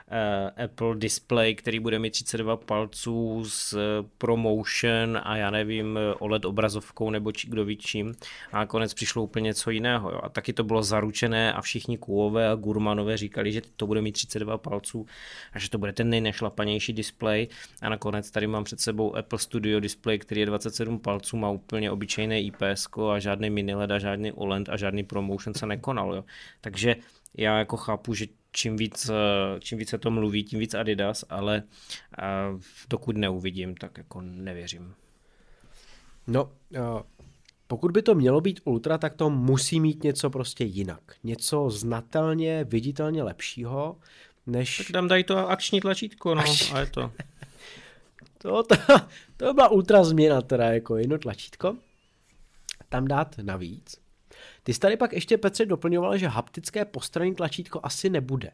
Apple 0.65 0.97
Display, 0.97 1.55
který 1.55 1.81
bude 1.81 1.99
mít 1.99 2.11
32 2.11 2.57
palců 2.57 3.45
s 3.47 3.73
eh, 3.73 4.09
ProMotion 4.19 5.21
a 5.23 5.37
já 5.37 5.51
nevím, 5.51 5.99
eh, 5.99 6.15
OLED 6.15 6.45
obrazovkou 6.45 7.11
nebo 7.11 7.33
či, 7.33 7.49
kdo 7.49 7.65
ví 7.65 7.77
čím. 7.77 8.15
A 8.53 8.59
nakonec 8.59 8.95
přišlo 8.95 9.23
úplně 9.23 9.45
něco 9.45 9.71
jiného. 9.71 10.11
Jo. 10.11 10.21
A 10.23 10.29
taky 10.29 10.53
to 10.53 10.65
bylo 10.65 10.83
zaručené 10.83 11.53
a 11.53 11.61
všichni 11.61 11.99
kůové 11.99 12.49
a 12.49 12.55
gurmanové 12.55 13.17
říkali, 13.17 13.53
že 13.53 13.63
to 13.77 13.87
bude 13.87 14.03
mít 14.03 14.13
32 14.13 14.59
palců 14.59 15.07
a 15.53 15.59
že 15.59 15.71
to 15.71 15.79
bude 15.79 15.93
ten 15.93 16.11
nejnešlapanější 16.11 16.93
displej. 16.93 17.49
A 17.83 17.89
nakonec 17.89 18.31
tady 18.31 18.47
mám 18.47 18.65
před 18.65 18.81
sebou 18.81 19.17
Apple 19.17 19.39
Studio 19.39 19.81
Display, 19.81 20.19
který 20.19 20.41
je 20.41 20.47
27 20.47 20.99
palců, 20.99 21.37
má 21.37 21.51
úplně 21.51 21.91
obyčejné 21.91 22.43
IPS 22.43 22.89
a 23.13 23.19
žádný 23.19 23.51
mini 23.51 23.75
LED 23.75 23.91
a 23.91 23.99
žádný 23.99 24.33
OLED 24.33 24.69
a 24.69 24.77
žádný 24.77 25.05
ProMotion 25.05 25.55
se 25.55 25.67
nekonal. 25.67 26.15
Jo. 26.15 26.25
Takže 26.61 26.97
já 27.35 27.59
jako 27.59 27.77
chápu, 27.77 28.15
že 28.15 28.27
čím 28.59 28.77
víc, 28.77 29.09
eh, 29.09 29.61
čím 29.61 29.79
víc 29.79 29.89
se 29.89 29.99
to 29.99 30.11
mluví, 30.11 30.45
tím 30.45 30.59
víc 30.59 30.75
Adidas, 30.75 31.25
ale 31.29 31.63
eh, 32.19 32.25
dokud 32.91 33.17
neuvidím, 33.17 33.75
tak 33.75 33.99
jako 33.99 34.21
nevěřím. 34.21 34.95
No, 36.27 36.53
eh, 36.75 36.81
pokud 37.67 37.91
by 37.91 38.03
to 38.03 38.15
mělo 38.15 38.41
být 38.41 38.61
ultra, 38.65 38.99
tak 38.99 39.15
to 39.15 39.31
musí 39.31 39.81
mít 39.81 40.03
něco 40.03 40.31
prostě 40.31 40.65
jinak. 40.65 41.01
Něco 41.25 41.71
znatelně, 41.71 42.65
viditelně 42.65 43.23
lepšího, 43.23 43.97
než... 44.47 44.79
Tak 44.79 44.87
tam 44.93 45.09
dají 45.09 45.25
to 45.25 45.49
akční 45.49 45.81
tlačítko, 45.81 46.35
no, 46.35 46.45
a 46.73 46.81
je 46.81 46.87
to. 46.87 47.13
To, 48.43 48.63
to, 48.63 48.77
to 49.37 49.55
byla 49.55 49.69
ultra 49.69 50.05
změna, 50.05 50.43
teda 50.43 50.65
jako 50.65 50.97
jedno 50.97 51.19
tlačítko. 51.19 51.77
Tam 52.89 53.09
dát 53.09 53.37
navíc. 53.43 54.08
Ty 54.69 54.75
jsi 54.75 54.81
tady 54.81 54.97
pak 54.97 55.13
ještě, 55.13 55.39
Petře, 55.39 55.67
doplňoval, 55.67 56.19
že 56.19 56.29
haptické 56.29 56.85
postranní 56.85 57.35
tlačítko 57.35 57.81
asi 57.83 58.11
nebude. 58.11 58.51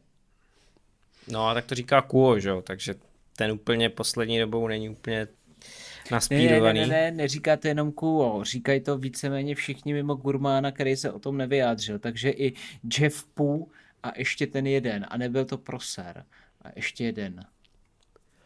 No 1.29 1.49
a 1.49 1.55
tak 1.55 1.65
to 1.65 1.75
říká 1.75 2.03
Kuo, 2.03 2.39
že 2.39 2.49
jo, 2.49 2.63
takže 2.63 2.95
ten 3.37 3.53
úplně 3.53 3.91
poslední 3.91 4.39
dobou 4.39 4.69
není 4.69 4.89
úplně 4.89 5.29
Ne, 6.11 6.19
ne, 6.31 6.61
ne, 6.61 6.73
ne, 6.73 6.87
ne, 6.87 7.11
neříká 7.11 7.57
to 7.57 7.69
jenom 7.69 7.93
Kuo, 7.93 8.45
říkají 8.45 8.81
to 8.81 8.99
víceméně 8.99 9.55
všichni 9.55 9.93
mimo 9.93 10.15
Gurmána, 10.15 10.73
který 10.73 10.97
se 10.97 11.13
o 11.13 11.19
tom 11.19 11.37
nevyjádřil, 11.37 11.99
takže 11.99 12.31
i 12.31 12.55
Jeff 12.99 13.25
Poo 13.25 13.67
a 14.03 14.19
ještě 14.19 14.47
ten 14.47 14.67
jeden, 14.67 15.07
a 15.09 15.17
nebyl 15.17 15.45
to 15.45 15.59
Proser, 15.59 16.25
a 16.63 16.69
ještě 16.77 17.05
jeden. 17.05 17.47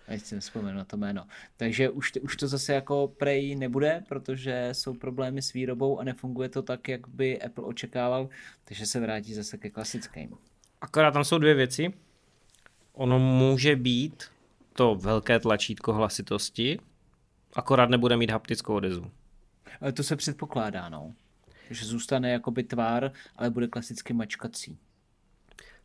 A 0.08 0.10
teď 0.10 0.22
si 0.22 0.34
nespomenu 0.34 0.78
na 0.78 0.84
to 0.84 0.96
jméno. 0.96 1.26
Takže 1.56 1.90
už, 1.90 2.12
už 2.22 2.36
to 2.36 2.48
zase 2.48 2.72
jako 2.72 3.08
prej 3.08 3.56
nebude, 3.56 4.02
protože 4.08 4.68
jsou 4.72 4.94
problémy 4.94 5.42
s 5.42 5.52
výrobou 5.52 5.98
a 5.98 6.04
nefunguje 6.04 6.48
to 6.48 6.62
tak, 6.62 6.88
jak 6.88 7.08
by 7.08 7.42
Apple 7.42 7.64
očekával, 7.64 8.28
takže 8.64 8.86
se 8.86 9.00
vrátí 9.00 9.34
zase 9.34 9.58
ke 9.58 9.70
klasickým. 9.70 10.36
Akorát 10.80 11.10
tam 11.10 11.24
jsou 11.24 11.38
dvě 11.38 11.54
věci. 11.54 11.92
Ono 12.92 13.18
může 13.18 13.76
být 13.76 14.24
to 14.72 14.94
velké 14.94 15.40
tlačítko 15.40 15.92
hlasitosti, 15.92 16.78
akorát 17.56 17.90
nebude 17.90 18.16
mít 18.16 18.30
haptickou 18.30 18.74
odezvu. 18.74 19.10
Ale 19.80 19.92
to 19.92 20.02
se 20.02 20.16
předpokládá, 20.16 20.88
no. 20.88 21.14
Že 21.70 21.86
zůstane 21.86 22.30
jakoby 22.30 22.62
tvár, 22.62 23.12
ale 23.36 23.50
bude 23.50 23.66
klasicky 23.66 24.12
mačkací. 24.12 24.78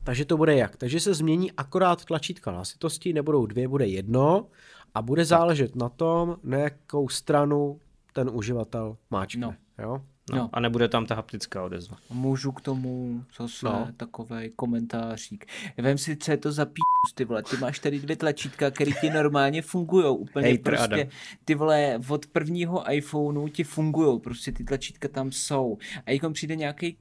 Takže 0.03 0.25
to 0.25 0.37
bude 0.37 0.55
jak? 0.55 0.75
Takže 0.77 0.99
se 0.99 1.13
změní 1.13 1.51
akorát 1.51 2.05
tlačítka 2.05 2.51
hlasitosti, 2.51 3.13
nebudou 3.13 3.45
dvě, 3.45 3.67
bude 3.67 3.87
jedno 3.87 4.47
a 4.95 5.01
bude 5.01 5.25
záležet 5.25 5.75
na 5.75 5.89
tom, 5.89 6.37
na 6.43 6.57
jakou 6.57 7.09
stranu 7.09 7.79
ten 8.13 8.29
uživatel 8.33 8.97
máčkne. 9.11 9.41
No. 9.47 9.55
Jo? 9.83 10.01
No, 10.31 10.37
No. 10.37 10.49
A 10.53 10.59
nebude 10.59 10.87
tam 10.87 11.05
ta 11.05 11.15
haptická 11.15 11.63
odezva. 11.63 11.97
Můžu 12.09 12.51
k 12.51 12.61
tomu 12.61 13.23
zase 13.39 13.65
No. 13.65 13.87
takový 13.97 14.51
komentářík. 14.55 15.45
Vem 15.77 15.97
si, 15.97 16.17
co 16.17 16.31
je 16.31 16.37
to 16.37 16.51
za 16.51 16.65
píčus, 16.65 17.13
ty 17.15 17.25
vole. 17.25 17.43
Ty 17.43 17.57
máš 17.57 17.79
tady 17.79 17.99
dvě 17.99 18.15
tlačítka, 18.15 18.71
které 18.71 18.91
ti 19.01 19.09
normálně 19.09 19.61
fungují. 19.61 20.05
Úplně 20.17 20.47
Hej, 20.47 20.57
prostě, 20.57 20.83
Adam. 20.83 21.07
ty 21.45 21.55
vole, 21.55 21.99
od 22.09 22.27
prvního 22.27 22.93
iPhoneu 22.93 23.47
ti 23.47 23.63
fungují. 23.63 24.19
Prostě 24.19 24.51
ty 24.51 24.63
tlačítka 24.63 25.07
tam 25.07 25.31
jsou. 25.31 25.77
A 26.05 26.11
jak 26.11 26.33
přijde 26.33 26.55
nějaký 26.55 26.97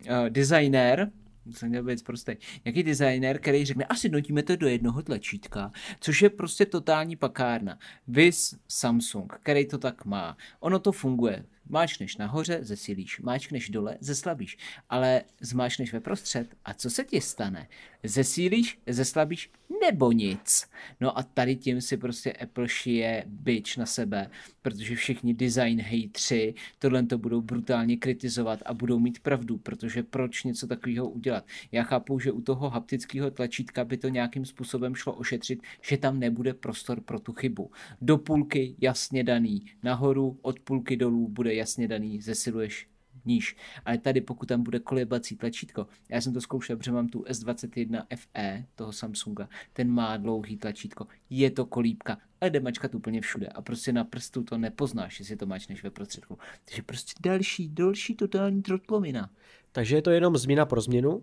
uh, 0.00 0.28
designér, 0.28 1.10
jsem 1.52 1.68
měl 1.68 1.82
být 1.82 2.04
prostě 2.04 2.36
nějaký 2.64 2.82
designér, 2.82 3.38
který 3.38 3.64
řekne, 3.64 3.84
asi 3.84 4.08
nutíme 4.08 4.42
to 4.42 4.56
do 4.56 4.68
jednoho 4.68 5.02
tlačítka, 5.02 5.72
což 6.00 6.22
je 6.22 6.30
prostě 6.30 6.66
totální 6.66 7.16
pakárna. 7.16 7.78
Vys 8.08 8.58
Samsung, 8.68 9.32
který 9.32 9.66
to 9.66 9.78
tak 9.78 10.04
má. 10.04 10.36
Ono 10.60 10.78
to 10.78 10.92
funguje. 10.92 11.44
Máčkneš 11.70 12.16
nahoře, 12.16 12.58
zesílíš, 12.62 13.20
máčkneš 13.20 13.70
dole, 13.70 13.96
zeslabíš, 14.00 14.58
ale 14.88 15.22
zmáčkneš 15.40 15.92
ve 15.92 16.00
prostřed 16.00 16.48
a 16.64 16.74
co 16.74 16.90
se 16.90 17.04
ti 17.04 17.20
stane? 17.20 17.68
Zesílíš, 18.02 18.78
zeslabíš 18.86 19.50
nebo 19.80 20.12
nic. 20.12 20.66
No 21.00 21.18
a 21.18 21.22
tady 21.22 21.56
tím 21.56 21.80
si 21.80 21.96
prostě 21.96 22.32
Apple 22.32 22.68
šije 22.68 23.24
byč 23.26 23.76
na 23.76 23.86
sebe, 23.86 24.30
protože 24.62 24.96
všichni 24.96 25.34
design 25.34 25.80
hejtři 25.80 26.54
tohle 26.78 27.02
to 27.02 27.18
budou 27.18 27.40
brutálně 27.40 27.96
kritizovat 27.96 28.62
a 28.66 28.74
budou 28.74 28.98
mít 28.98 29.18
pravdu, 29.18 29.56
protože 29.56 30.02
proč 30.02 30.44
něco 30.44 30.66
takového 30.66 31.08
udělat? 31.08 31.46
Já 31.72 31.82
chápu, 31.82 32.18
že 32.18 32.32
u 32.32 32.40
toho 32.40 32.70
haptického 32.70 33.30
tlačítka 33.30 33.84
by 33.84 33.96
to 33.96 34.08
nějakým 34.08 34.44
způsobem 34.44 34.94
šlo 34.94 35.12
ošetřit, 35.12 35.62
že 35.82 35.96
tam 35.96 36.20
nebude 36.20 36.54
prostor 36.54 37.00
pro 37.00 37.20
tu 37.20 37.32
chybu. 37.32 37.70
Do 38.00 38.18
půlky 38.18 38.74
jasně 38.80 39.24
daný, 39.24 39.66
nahoru 39.82 40.38
od 40.42 40.60
půlky 40.60 40.96
dolů 40.96 41.28
bude 41.28 41.54
jasně 41.60 41.88
daný, 41.88 42.20
zesiluješ 42.20 42.88
níž. 43.24 43.56
Ale 43.84 43.98
tady, 43.98 44.20
pokud 44.20 44.46
tam 44.46 44.62
bude 44.62 44.78
kolebací 44.78 45.36
tlačítko, 45.36 45.86
já 46.08 46.20
jsem 46.20 46.32
to 46.32 46.40
zkoušel, 46.40 46.76
protože 46.76 46.92
mám 46.92 47.08
tu 47.08 47.22
S21 47.22 48.02
FE 48.16 48.64
toho 48.74 48.92
Samsunga, 48.92 49.48
ten 49.72 49.90
má 49.90 50.16
dlouhý 50.16 50.56
tlačítko, 50.56 51.06
je 51.30 51.50
to 51.50 51.66
kolíbka, 51.66 52.18
ale 52.40 52.50
jde 52.50 52.60
mačkat 52.60 52.94
úplně 52.94 53.20
všude 53.20 53.46
a 53.46 53.62
prostě 53.62 53.92
na 53.92 54.04
prstu 54.04 54.42
to 54.42 54.58
nepoznáš, 54.58 55.18
jestli 55.18 55.36
to 55.36 55.46
mačneš 55.46 55.82
ve 55.82 55.90
prostředku. 55.90 56.38
Takže 56.64 56.82
prostě 56.82 57.12
další, 57.20 57.68
další 57.68 58.14
totální 58.14 58.62
trotlovina. 58.62 59.30
Takže 59.72 59.96
je 59.96 60.02
to 60.02 60.10
jenom 60.10 60.36
změna 60.36 60.66
pro 60.66 60.80
změnu, 60.80 61.22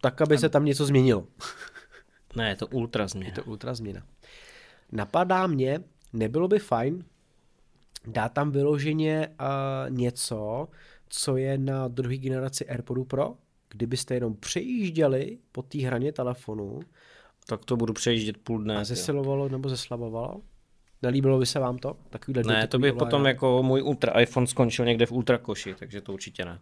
tak, 0.00 0.20
aby 0.20 0.38
se 0.38 0.48
tam 0.48 0.64
něco 0.64 0.86
změnilo. 0.86 1.26
Ne, 2.36 2.48
je 2.48 2.56
to 2.56 2.66
ultra 2.66 3.02
Je 3.04 3.08
změna. 3.08 3.34
to 3.34 3.44
ultra 3.44 3.74
změna. 3.74 4.06
Napadá 4.92 5.46
mě, 5.46 5.80
nebylo 6.12 6.48
by 6.48 6.58
fajn 6.58 7.04
dát 8.06 8.32
tam 8.32 8.50
vyloženě 8.50 9.28
uh, 9.40 9.90
něco, 9.96 10.68
co 11.08 11.36
je 11.36 11.58
na 11.58 11.88
druhé 11.88 12.16
generaci 12.16 12.66
AirPodu 12.66 13.04
Pro, 13.04 13.34
kdybyste 13.68 14.14
jenom 14.14 14.34
přejížděli 14.34 15.38
po 15.52 15.62
té 15.62 15.78
hraně 15.78 16.12
telefonu 16.12 16.80
Tak 17.48 17.64
to 17.64 17.76
budu 17.76 17.92
přejíždět 17.92 18.36
půl 18.38 18.62
dne. 18.62 18.76
a 18.76 18.84
zesilovalo 18.84 19.48
nebo 19.48 19.68
zeslabovalo. 19.68 20.40
Nelíbilo 21.02 21.38
by 21.38 21.46
se 21.46 21.58
vám 21.58 21.78
to? 21.78 21.96
Takovýhle 22.10 22.42
Ne, 22.42 22.66
to 22.66 22.78
by 22.78 22.90
ovládání? 22.90 22.98
potom 23.10 23.26
jako 23.26 23.62
můj 23.62 23.82
ultra 23.82 24.20
iPhone 24.20 24.46
skončil 24.46 24.84
někde 24.84 25.06
v 25.06 25.12
ultra 25.12 25.38
koši, 25.38 25.74
takže 25.78 26.00
to 26.00 26.12
určitě 26.12 26.44
ne. 26.44 26.58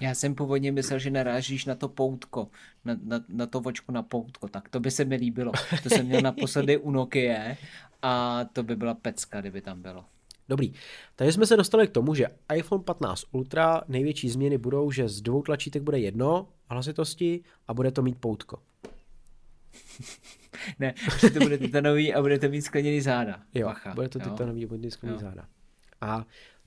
Já 0.00 0.14
jsem 0.14 0.34
původně 0.34 0.72
myslel, 0.72 0.98
že 0.98 1.10
narážíš 1.10 1.64
na 1.64 1.74
to 1.74 1.88
poutko, 1.88 2.48
na, 2.84 2.96
na, 3.04 3.20
na 3.28 3.46
to 3.46 3.60
vočku 3.60 3.92
na 3.92 4.02
poutko, 4.02 4.48
tak 4.48 4.68
to 4.68 4.80
by 4.80 4.90
se 4.90 5.04
mi 5.04 5.16
líbilo. 5.16 5.52
To 5.82 5.88
jsem 5.88 6.06
měl 6.06 6.20
naposledy 6.20 6.78
u 6.78 6.90
Nokia 6.90 7.56
a 8.02 8.44
to 8.52 8.62
by 8.62 8.76
byla 8.76 8.94
pecka, 8.94 9.40
kdyby 9.40 9.60
tam 9.60 9.82
bylo. 9.82 10.04
Dobrý. 10.48 10.72
Takže 11.16 11.32
jsme 11.32 11.46
se 11.46 11.56
dostali 11.56 11.88
k 11.88 11.90
tomu, 11.90 12.14
že 12.14 12.26
iPhone 12.54 12.82
15 12.82 13.24
Ultra 13.32 13.82
největší 13.88 14.28
změny 14.30 14.58
budou, 14.58 14.90
že 14.90 15.08
z 15.08 15.20
dvou 15.20 15.42
tlačítek 15.42 15.82
bude 15.82 15.98
jedno 15.98 16.48
hlasitosti 16.70 17.40
a 17.68 17.74
bude 17.74 17.90
to 17.90 18.02
mít 18.02 18.18
poutko. 18.20 18.58
Ne, 20.78 20.94
že 21.20 21.30
to 21.30 21.38
bude 21.40 21.58
titanový 21.58 22.14
a 22.14 22.20
budete 22.20 22.48
mít 22.48 22.62
skleněný 22.62 23.00
záda. 23.00 23.42
Jo, 23.54 23.66
Bacha, 23.66 23.94
bude 23.94 24.08
to 24.08 24.18
jo. 24.18 24.30
titanový 24.30 24.66
bodniský 24.66 25.06
Jo. 25.06 25.18
záda. 25.18 25.46
A 26.00 26.24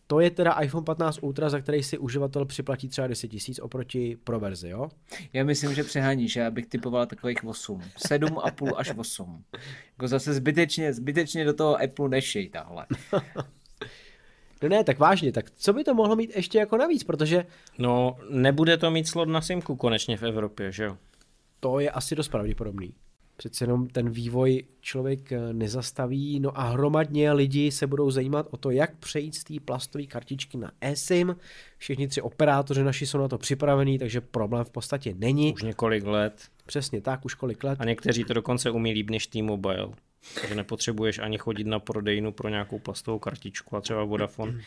to 0.08 0.20
je 0.20 0.30
teda 0.32 0.52
iPhone 0.52 0.86
15 0.86 1.20
Ultra, 1.22 1.50
za 1.50 1.60
který 1.60 1.84
si 1.84 1.98
uživatel 1.98 2.46
připlatí 2.46 2.88
třeba 2.90 3.08
10 3.08 3.28
tisíc 3.28 3.60
oproti 3.60 4.18
pro 4.24 4.40
verzi, 4.40 4.70
jo? 4.70 4.90
Já 5.34 5.44
myslím, 5.44 5.74
že 5.74 5.84
přeháníš, 5.84 6.36
já 6.36 6.52
bych 6.52 6.66
typoval 6.66 7.06
takových 7.06 7.44
8. 7.44 7.82
7,5 8.08 8.74
až 8.78 8.92
8. 8.98 9.44
Jako 9.92 10.08
zase 10.08 10.34
zbytečně, 10.34 10.94
zbytečně 10.94 11.46
do 11.46 11.54
toho 11.54 11.82
Apple 11.84 12.10
nešej 12.10 12.50
tahle. 12.50 12.86
No 14.62 14.70
ne, 14.70 14.84
tak 14.84 15.00
vážně, 15.00 15.32
tak 15.32 15.52
co 15.52 15.74
by 15.74 15.84
to 15.84 15.94
mohlo 15.94 16.16
mít 16.16 16.36
ještě 16.36 16.58
jako 16.58 16.78
navíc, 16.78 17.04
protože 17.04 17.46
No, 17.78 18.18
nebude 18.30 18.78
to 18.78 18.92
mít 18.92 19.08
slot 19.08 19.30
na 19.30 19.42
simku 19.42 19.76
konečně 19.76 20.18
v 20.18 20.24
Evropě, 20.24 20.72
že 20.72 20.84
jo? 20.84 20.98
to 21.60 21.80
je 21.80 21.92
asi 21.92 22.16
dost 22.16 22.28
pravděpodobný. 22.28 22.94
Přece 23.38 23.64
jenom 23.64 23.88
ten 23.88 24.10
vývoj 24.10 24.64
člověk 24.82 25.32
eh, 25.32 25.54
nezastaví, 25.54 26.40
no 26.40 26.60
a 26.60 26.64
hromadně 26.64 27.32
lidi 27.32 27.72
se 27.72 27.88
budou 27.88 28.12
zajímat 28.12 28.48
o 28.52 28.58
to, 28.58 28.72
jak 28.72 28.96
přejít 28.96 29.36
z 29.36 29.44
té 29.44 29.54
plastové 29.66 30.06
kartičky 30.06 30.58
na 30.58 30.72
eSIM. 30.82 31.36
Všichni 31.78 32.08
tři 32.08 32.22
operátoři 32.22 32.84
naši 32.84 33.06
jsou 33.06 33.18
na 33.18 33.28
to 33.28 33.38
připravení, 33.38 34.00
takže 34.00 34.22
problém 34.22 34.66
v 34.66 34.70
podstatě 34.70 35.14
není. 35.18 35.54
Už 35.54 35.64
několik 35.64 36.04
let. 36.04 36.42
Přesně 36.66 37.02
tak, 37.02 37.26
už 37.26 37.34
kolik 37.34 37.64
let. 37.64 37.82
A 37.82 37.86
někteří 37.86 38.24
to 38.24 38.34
dokonce 38.34 38.72
umí 38.72 38.94
líp 38.94 39.10
než 39.10 39.28
T-Mobile. 39.28 39.90
Takže 40.42 40.56
nepotřebuješ 40.56 41.20
ani 41.20 41.38
chodit 41.38 41.68
na 41.68 41.80
prodejnu 41.80 42.32
pro 42.32 42.50
nějakou 42.50 42.80
plastovou 42.80 43.20
kartičku 43.20 43.76
a 43.76 43.82
třeba 43.82 44.04
Vodafone. 44.04 44.62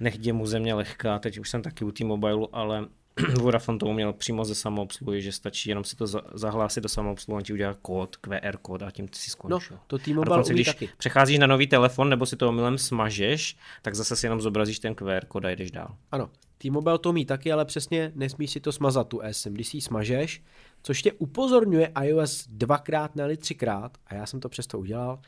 Nech 0.00 0.26
je 0.26 0.32
mu 0.32 0.46
země 0.46 0.74
lehká, 0.74 1.18
teď 1.18 1.38
už 1.38 1.50
jsem 1.50 1.62
taky 1.62 1.84
u 1.84 1.90
T-Mobileu, 1.90 2.48
ale 2.52 2.88
Vodafone 3.40 3.78
to 3.78 3.86
uměl 3.86 4.12
přímo 4.12 4.44
ze 4.44 4.54
samoobsluhy, 4.54 5.22
že 5.22 5.32
stačí 5.32 5.68
jenom 5.68 5.84
si 5.84 5.96
to 5.96 6.06
za- 6.06 6.22
zahlásit 6.34 6.80
do 6.80 6.88
samoobsluhy, 6.88 7.36
on 7.36 7.42
ti 7.42 7.52
udělá 7.52 7.74
kód, 7.82 8.16
QR 8.16 8.56
kód 8.62 8.82
a 8.82 8.90
tím 8.90 9.08
ty 9.08 9.18
si 9.18 9.28
No, 9.30 9.32
skončil. 9.32 9.78
to 9.86 9.96
A 9.96 9.98
T-Mobile 9.98 10.36
umí 10.44 10.54
když 10.54 10.66
taky. 10.66 10.88
přecházíš 10.98 11.38
na 11.38 11.46
nový 11.46 11.66
telefon 11.66 12.08
nebo 12.10 12.26
si 12.26 12.36
to 12.36 12.48
omylem 12.48 12.78
smažeš, 12.78 13.56
tak 13.82 13.94
zase 13.94 14.16
si 14.16 14.26
jenom 14.26 14.40
zobrazíš 14.40 14.78
ten 14.78 14.94
QR 14.94 15.24
kód 15.28 15.44
a 15.44 15.50
jdeš 15.50 15.70
dál. 15.70 15.94
Ano, 16.12 16.30
T-Mobile 16.58 16.98
to 16.98 17.08
umí 17.10 17.24
taky, 17.24 17.52
ale 17.52 17.64
přesně 17.64 18.12
nesmíš 18.14 18.50
si 18.50 18.60
to 18.60 18.72
smazat 18.72 19.08
tu 19.08 19.20
eSIM, 19.20 19.54
když 19.54 19.68
si 19.68 19.76
ji 19.76 19.80
smažeš, 19.80 20.42
což 20.82 21.02
tě 21.02 21.12
upozorňuje 21.12 21.92
iOS 22.02 22.46
dvakrát, 22.50 23.16
ne 23.16 23.36
třikrát, 23.36 23.98
a 24.06 24.14
já 24.14 24.26
jsem 24.26 24.40
to 24.40 24.48
přesto 24.48 24.78
udělal, 24.78 25.18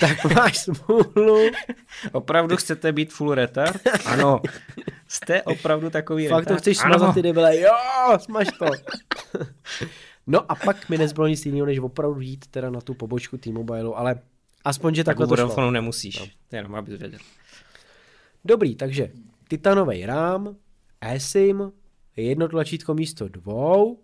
tak 0.00 0.24
máš 0.34 0.58
smůlu. 0.58 1.38
Opravdu 2.12 2.56
chcete 2.56 2.92
být 2.92 3.12
full 3.12 3.34
retard? 3.34 3.80
Ano. 4.06 4.40
Jste 5.08 5.42
opravdu 5.42 5.90
takový 5.90 6.28
Fakt 6.28 6.44
to 6.44 6.48
retard? 6.50 6.60
chceš 6.60 6.78
Ano. 6.84 6.94
smazat 6.98 7.14
ty 7.14 7.22
debile, 7.22 7.60
jo, 7.60 7.72
smaž 8.18 8.48
to. 8.58 8.66
no 10.26 10.52
a 10.52 10.54
pak 10.54 10.88
mi 10.88 10.98
nezbylo 10.98 11.26
nic 11.26 11.46
jiného, 11.46 11.66
než 11.66 11.78
opravdu 11.78 12.20
jít 12.20 12.46
teda 12.46 12.70
na 12.70 12.80
tu 12.80 12.94
pobočku 12.94 13.36
T-Mobileu, 13.36 13.94
ale 13.94 14.20
aspoň, 14.64 14.94
že 14.94 15.04
Tak 15.04 15.16
takhle 15.18 15.36
to 15.36 15.52
šlo. 15.52 15.70
Nemusíš. 15.70 16.20
No. 16.20 16.26
Jenom 16.52 16.74
abys 16.74 16.98
věděl. 16.98 17.18
Dobrý, 18.44 18.76
takže 18.76 19.10
titanový 19.48 20.06
rám, 20.06 20.56
eSIM, 21.00 21.72
jedno 22.16 22.48
tlačítko 22.48 22.94
místo 22.94 23.28
dvou 23.28 23.98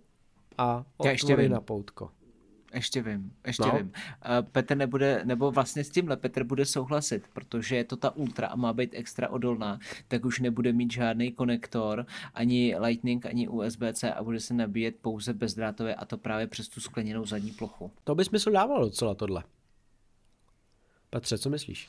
a 0.58 0.84
otvory 0.96 1.48
na 1.48 1.60
poutko. 1.60 2.10
Ještě 2.74 3.02
vím, 3.02 3.32
ještě 3.46 3.62
No. 3.66 3.76
vím. 3.78 3.86
Uh, 3.86 4.48
Petr 4.52 4.76
nebude, 4.76 5.22
nebo 5.24 5.50
vlastně 5.50 5.84
s 5.84 5.90
tímhle 5.90 6.16
Petr 6.16 6.44
bude 6.44 6.64
souhlasit, 6.64 7.24
protože 7.32 7.76
je 7.76 7.84
to 7.84 7.96
ta 7.96 8.10
Ultra 8.16 8.48
a 8.48 8.56
má 8.56 8.72
být 8.72 8.90
extra 8.94 9.28
odolná, 9.28 9.78
tak 10.08 10.24
už 10.24 10.40
nebude 10.40 10.72
mít 10.72 10.92
žádný 10.92 11.32
konektor, 11.32 12.06
ani 12.34 12.76
Lightning, 12.78 13.26
ani 13.26 13.48
USB-C 13.48 14.12
a 14.14 14.22
bude 14.22 14.40
se 14.40 14.54
nabíjet 14.54 14.96
pouze 14.96 15.32
bezdrátově 15.34 15.94
a 15.94 16.04
to 16.04 16.18
právě 16.18 16.46
přes 16.46 16.68
tu 16.68 16.80
skleněnou 16.80 17.26
zadní 17.26 17.50
plochu. 17.50 17.90
To 18.04 18.14
by 18.14 18.24
smysl 18.24 18.50
dávalo 18.50 18.84
docela 18.84 19.14
tohle. 19.14 19.44
Petře, 21.10 21.38
co 21.38 21.50
myslíš? 21.50 21.88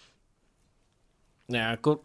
Ne, 1.48 1.60
jako 1.60 2.00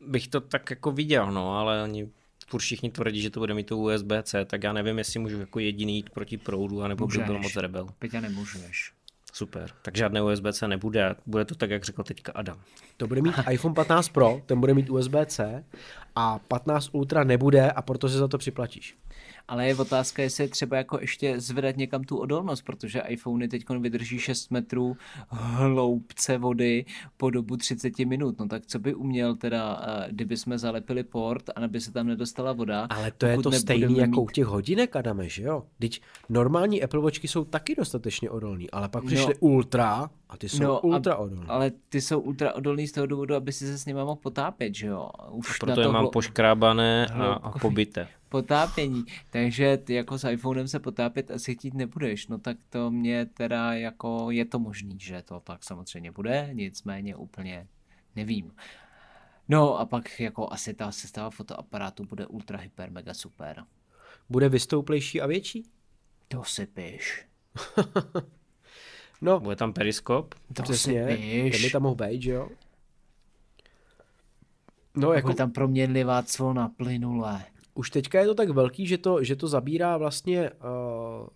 bych 0.00 0.28
to 0.28 0.40
tak 0.40 0.70
jako 0.70 0.92
viděl, 0.92 1.32
no, 1.32 1.58
ale 1.58 1.82
oni 1.82 2.10
furt 2.48 2.60
všichni 2.60 2.90
tvrdí, 2.90 3.20
že 3.20 3.30
to 3.30 3.40
bude 3.40 3.54
mít 3.54 3.66
to 3.66 3.78
USB-C, 3.78 4.44
tak 4.44 4.62
já 4.62 4.72
nevím, 4.72 4.98
jestli 4.98 5.20
můžu 5.20 5.40
jako 5.40 5.58
jediný 5.58 5.96
jít 5.96 6.10
proti 6.10 6.36
proudu, 6.36 6.82
anebo 6.82 7.06
by 7.06 7.18
byl 7.18 7.38
moc 7.38 7.56
rebel. 7.56 7.86
Peťa 7.98 8.20
nemůžeš. 8.20 8.92
Super. 9.32 9.70
Tak 9.82 9.96
žádné 9.96 10.22
USB-C 10.22 10.68
nebude, 10.68 11.14
bude 11.26 11.44
to 11.44 11.54
tak, 11.54 11.70
jak 11.70 11.84
řekl 11.84 12.02
teďka 12.02 12.32
Adam. 12.32 12.60
To 12.96 13.06
bude 13.06 13.22
mít 13.22 13.34
iPhone 13.50 13.74
15 13.74 14.08
Pro, 14.08 14.42
ten 14.46 14.60
bude 14.60 14.74
mít 14.74 14.90
USB-C 14.90 15.64
a 16.16 16.38
15 16.38 16.88
Ultra 16.92 17.24
nebude 17.24 17.70
a 17.70 17.82
proto 17.82 18.08
se 18.08 18.18
za 18.18 18.28
to 18.28 18.38
připlatíš. 18.38 18.96
Ale 19.48 19.66
je 19.66 19.74
otázka, 19.76 20.22
jestli 20.22 20.44
je 20.44 20.48
třeba 20.48 20.76
jako 20.76 20.98
ještě 21.00 21.40
zvedat 21.40 21.76
někam 21.76 22.04
tu 22.04 22.16
odolnost, 22.16 22.62
protože 22.62 23.00
iPhony 23.08 23.48
teď 23.48 23.64
vydrží 23.80 24.18
6 24.18 24.50
metrů 24.50 24.96
hloubce 25.28 26.38
vody 26.38 26.84
po 27.16 27.30
dobu 27.30 27.56
30 27.56 27.98
minut. 27.98 28.38
No 28.38 28.48
tak 28.48 28.66
co 28.66 28.78
by 28.78 28.94
uměl 28.94 29.34
teda, 29.36 29.82
eh, 29.86 30.08
kdyby 30.12 30.36
jsme 30.36 30.58
zalepili 30.58 31.02
port 31.04 31.48
a 31.48 31.64
aby 31.64 31.80
se 31.80 31.92
tam 31.92 32.06
nedostala 32.06 32.52
voda. 32.52 32.86
Ale 32.90 33.10
to 33.10 33.26
je 33.26 33.32
to 33.32 33.36
nebudeme 33.36 33.60
stejný 33.60 33.96
jako 33.98 34.20
u 34.22 34.26
mít- 34.26 34.32
těch 34.32 34.44
hodinek, 34.46 34.96
Adame, 34.96 35.28
že 35.28 35.42
jo? 35.42 35.62
Teď 35.78 36.00
normální 36.28 36.82
Apple 36.82 37.00
Watchky 37.00 37.28
jsou 37.28 37.44
taky 37.44 37.74
dostatečně 37.74 38.30
odolný, 38.30 38.70
ale 38.70 38.88
pak 38.88 39.04
přišly 39.04 39.34
No. 39.34 39.40
Ultra 39.40 40.10
a 40.28 40.36
ty 40.36 40.48
jsou 40.48 40.62
No, 40.62 40.80
ultra 40.80 41.14
a, 41.14 41.16
odolný. 41.16 41.44
ale 41.48 41.70
ty 41.88 42.00
jsou 42.00 42.20
ultra 42.20 42.54
odolný 42.54 42.88
z 42.88 42.92
toho 42.92 43.06
důvodu, 43.06 43.34
aby 43.34 43.52
si 43.52 43.66
se 43.66 43.78
s 43.78 43.86
nima 43.86 44.04
mohl 44.04 44.16
potápět, 44.16 44.74
že 44.74 44.86
jo? 44.86 45.10
Už 45.30 45.48
na 45.48 45.66
Proto 45.66 45.80
je 45.80 45.86
to 45.86 45.92
mám 45.92 46.04
hlo- 46.04 46.10
poškrábané 46.10 47.06
a, 47.06 47.24
a 47.32 47.58
pobité. 47.58 48.08
potápění. 48.28 49.04
Takže 49.30 49.76
ty 49.76 49.94
jako 49.94 50.18
s 50.18 50.28
iPhonem 50.28 50.68
se 50.68 50.78
potápět 50.80 51.30
asi 51.30 51.54
chtít 51.54 51.74
nebudeš. 51.74 52.26
No 52.28 52.38
tak 52.38 52.56
to 52.70 52.90
mě 52.90 53.26
teda 53.26 53.72
jako 53.72 54.30
je 54.30 54.44
to 54.44 54.58
možný, 54.58 54.96
že 55.00 55.22
to 55.22 55.40
tak 55.40 55.64
samozřejmě 55.64 56.12
bude, 56.12 56.50
nicméně 56.52 57.16
úplně 57.16 57.66
nevím. 58.16 58.52
No 59.48 59.78
a 59.78 59.86
pak 59.86 60.20
jako 60.20 60.52
asi 60.52 60.74
ta 60.74 60.92
sestava 60.92 61.30
fotoaparátu 61.30 62.04
bude 62.04 62.26
ultra 62.26 62.58
hyper 62.58 62.90
mega 62.90 63.14
super. 63.14 63.64
Bude 64.30 64.48
vystouplejší 64.48 65.20
a 65.20 65.26
větší? 65.26 65.64
To 66.28 66.44
si 66.44 66.66
piš. 66.66 67.26
No, 69.20 69.40
Bude 69.40 69.56
tam 69.56 69.72
periskop? 69.72 70.34
To 70.54 70.62
přesně, 70.62 71.04
ten 71.52 71.62
by 71.62 71.70
tam 71.70 71.82
mohl 71.82 71.94
být, 71.94 72.22
že 72.22 72.30
jo? 72.30 72.48
No, 74.96 75.12
jako... 75.12 75.34
tam 75.34 75.50
proměnlivá 75.50 76.22
clona 76.22 76.68
plynulé. 76.68 77.44
Už 77.74 77.90
teďka 77.90 78.20
je 78.20 78.26
to 78.26 78.34
tak 78.34 78.48
velký, 78.48 78.86
že 78.86 78.98
to, 78.98 79.24
že 79.24 79.36
to 79.36 79.48
zabírá 79.48 79.96
vlastně 79.96 80.50
uh, 80.50 81.26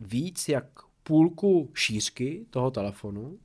víc 0.00 0.48
jak 0.48 0.64
půlku 1.02 1.70
šířky 1.74 2.46
toho 2.50 2.70
telefonu, 2.70 3.38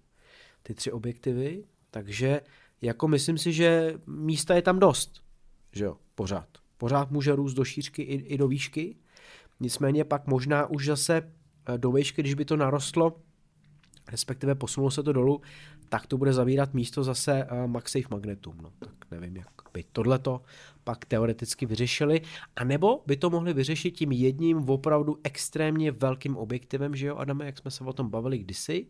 ty 0.64 0.74
tři 0.74 0.92
objektivy, 0.92 1.64
takže 1.92 2.42
jako 2.82 3.08
myslím 3.08 3.38
si, 3.38 3.54
že 3.54 3.94
místa 4.08 4.56
je 4.56 4.62
tam 4.62 4.80
dost, 4.80 5.24
že 5.72 5.84
jo, 5.84 5.98
pořád. 6.16 6.48
Pořád 6.78 7.12
může 7.12 7.36
růst 7.36 7.54
do 7.54 7.66
šířky 7.66 8.02
i, 8.02 8.16
i 8.16 8.38
do 8.38 8.48
výšky, 8.48 8.96
nicméně 9.60 10.04
pak 10.04 10.28
možná 10.28 10.66
už 10.66 10.86
zase 10.86 11.32
eh, 11.68 11.78
do 11.78 11.92
výšky, 11.92 12.22
když 12.22 12.34
by 12.34 12.46
to 12.46 12.58
narostlo, 12.58 13.22
respektive 14.12 14.56
posunulo 14.56 14.92
se 14.92 15.04
to 15.04 15.14
dolů, 15.14 15.42
tak 15.90 16.08
to 16.08 16.18
bude 16.18 16.34
zabírat 16.34 16.74
místo 16.74 17.04
zase 17.04 17.48
uh, 17.52 17.68
MagSafe 17.68 18.08
Magnetum. 18.12 18.58
No, 18.62 18.72
tak 18.80 19.12
nevím, 19.12 19.38
jak 19.38 19.48
by 19.74 19.84
tohleto 19.92 20.42
pak 20.84 21.06
teoreticky 21.06 21.66
vyřešili, 21.66 22.22
a 22.56 22.64
nebo 22.64 23.04
by 23.06 23.18
to 23.18 23.30
mohli 23.30 23.54
vyřešit 23.54 23.92
tím 23.92 24.12
jedním 24.12 24.70
opravdu 24.70 25.20
extrémně 25.24 25.92
velkým 25.92 26.38
objektivem, 26.38 26.96
že 26.96 27.08
jo, 27.08 27.16
Adame, 27.16 27.46
jak 27.46 27.58
jsme 27.58 27.72
se 27.72 27.84
o 27.84 27.94
tom 27.94 28.10
bavili 28.10 28.38
kdysi, 28.38 28.88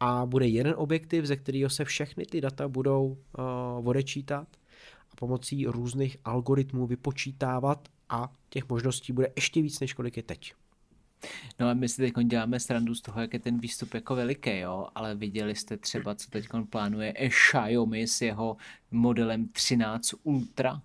a 0.00 0.26
bude 0.26 0.46
jeden 0.46 0.74
objektiv, 0.76 1.24
ze 1.24 1.36
kterého 1.36 1.70
se 1.70 1.84
všechny 1.84 2.26
ty 2.26 2.40
data 2.40 2.68
budou 2.68 3.06
uh, 3.06 3.88
odečítat 3.88 4.48
a 5.12 5.16
pomocí 5.16 5.66
různých 5.66 6.16
algoritmů 6.24 6.86
vypočítávat 6.86 7.88
a 8.08 8.32
těch 8.48 8.68
možností 8.68 9.12
bude 9.12 9.32
ještě 9.36 9.62
víc, 9.62 9.80
než 9.80 9.92
kolik 9.92 10.16
je 10.16 10.22
teď. 10.22 10.54
No 11.58 11.68
a 11.68 11.74
my 11.74 11.88
si 11.88 11.96
teď 11.96 12.24
děláme 12.24 12.60
srandu 12.60 12.94
z 12.94 13.00
toho, 13.00 13.20
jak 13.20 13.32
je 13.32 13.38
ten 13.38 13.58
výstup 13.58 13.94
jako 13.94 14.14
veliký, 14.14 14.58
jo, 14.58 14.88
ale 14.94 15.14
viděli 15.14 15.54
jste 15.54 15.76
třeba, 15.76 16.14
co 16.14 16.30
teď 16.30 16.48
plánuje 16.70 17.14
Xiaomi 17.28 18.06
s 18.06 18.22
jeho 18.22 18.56
modelem 18.90 19.48
13 19.48 20.14
Ultra? 20.22 20.82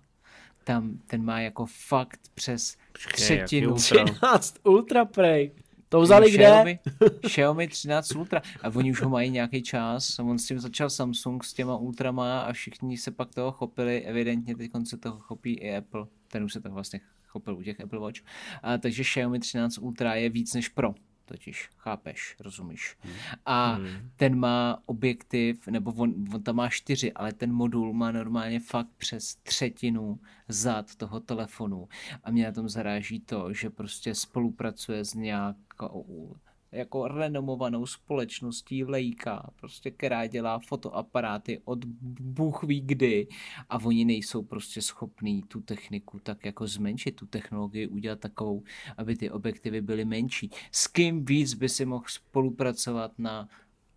Tam 0.64 0.98
ten 1.06 1.24
má 1.24 1.40
jako 1.40 1.66
fakt 1.66 2.20
přes 2.34 2.76
třetinu. 3.14 3.74
13 3.74 4.56
Ultra 4.64 5.04
prej. 5.04 5.52
To 5.88 6.00
vzali 6.00 6.30
kde? 6.30 6.44
Xiaomi, 6.44 6.78
Xiaomi 7.26 7.68
13 7.68 8.14
Ultra. 8.14 8.42
A 8.62 8.68
oni 8.74 8.90
už 8.90 9.02
ho 9.02 9.10
mají 9.10 9.30
nějaký 9.30 9.62
čas. 9.62 10.18
On 10.18 10.38
s 10.38 10.46
tím 10.46 10.60
začal 10.60 10.90
Samsung 10.90 11.44
s 11.44 11.52
těma 11.52 11.76
Ultrama 11.76 12.40
a 12.40 12.52
všichni 12.52 12.98
se 12.98 13.10
pak 13.10 13.34
toho 13.34 13.52
chopili. 13.52 14.02
Evidentně 14.02 14.56
teď 14.56 14.70
se 14.84 14.96
toho 14.96 15.18
chopí 15.18 15.54
i 15.54 15.76
Apple. 15.76 16.06
Ten 16.28 16.44
už 16.44 16.52
se 16.52 16.60
toho 16.60 16.74
vlastně 16.74 17.00
chopil 17.34 17.56
u 17.56 17.62
těch 17.62 17.80
Apple 17.80 17.98
Watch. 17.98 18.20
A, 18.62 18.78
takže 18.78 19.02
Xiaomi 19.02 19.40
13 19.40 19.78
Ultra 19.78 20.14
je 20.14 20.28
víc 20.30 20.54
než 20.54 20.68
Pro 20.68 20.94
totiž, 21.24 21.70
chápeš, 21.76 22.36
rozumíš. 22.40 22.96
Hmm. 23.00 23.14
A 23.46 23.72
hmm. 23.72 24.10
ten 24.16 24.38
má 24.38 24.82
objektiv, 24.86 25.66
nebo 25.66 25.92
on, 25.92 26.14
on 26.34 26.42
tam 26.42 26.56
má 26.56 26.68
čtyři, 26.68 27.12
ale 27.12 27.32
ten 27.32 27.52
modul 27.52 27.92
má 27.92 28.12
normálně 28.12 28.60
fakt 28.60 28.90
přes 28.96 29.34
třetinu 29.34 30.20
zad 30.48 30.94
toho 30.94 31.20
telefonu. 31.20 31.88
A 32.24 32.30
mě 32.30 32.44
na 32.44 32.52
tom 32.52 32.68
zaráží 32.68 33.20
to, 33.20 33.52
že 33.52 33.70
prostě 33.70 34.14
spolupracuje 34.14 35.04
s 35.04 35.14
nějakou 35.14 36.36
jako 36.74 37.08
renomovanou 37.08 37.86
společností 37.86 38.84
Leica, 38.84 39.50
prostě 39.56 39.90
která 39.90 40.26
dělá 40.26 40.58
fotoaparáty 40.58 41.60
od 41.64 41.84
bůh 42.20 42.62
ví 42.64 42.80
kdy 42.80 43.26
a 43.70 43.78
oni 43.84 44.04
nejsou 44.04 44.42
prostě 44.42 44.82
schopní 44.82 45.42
tu 45.42 45.60
techniku 45.60 46.18
tak 46.18 46.44
jako 46.44 46.66
zmenšit, 46.66 47.16
tu 47.16 47.26
technologii 47.26 47.86
udělat 47.86 48.20
takovou, 48.20 48.62
aby 48.96 49.16
ty 49.16 49.30
objektivy 49.30 49.80
byly 49.80 50.04
menší. 50.04 50.50
S 50.72 50.86
kým 50.86 51.24
víc 51.24 51.54
by 51.54 51.68
si 51.68 51.84
mohl 51.84 52.04
spolupracovat 52.08 53.12
na 53.18 53.48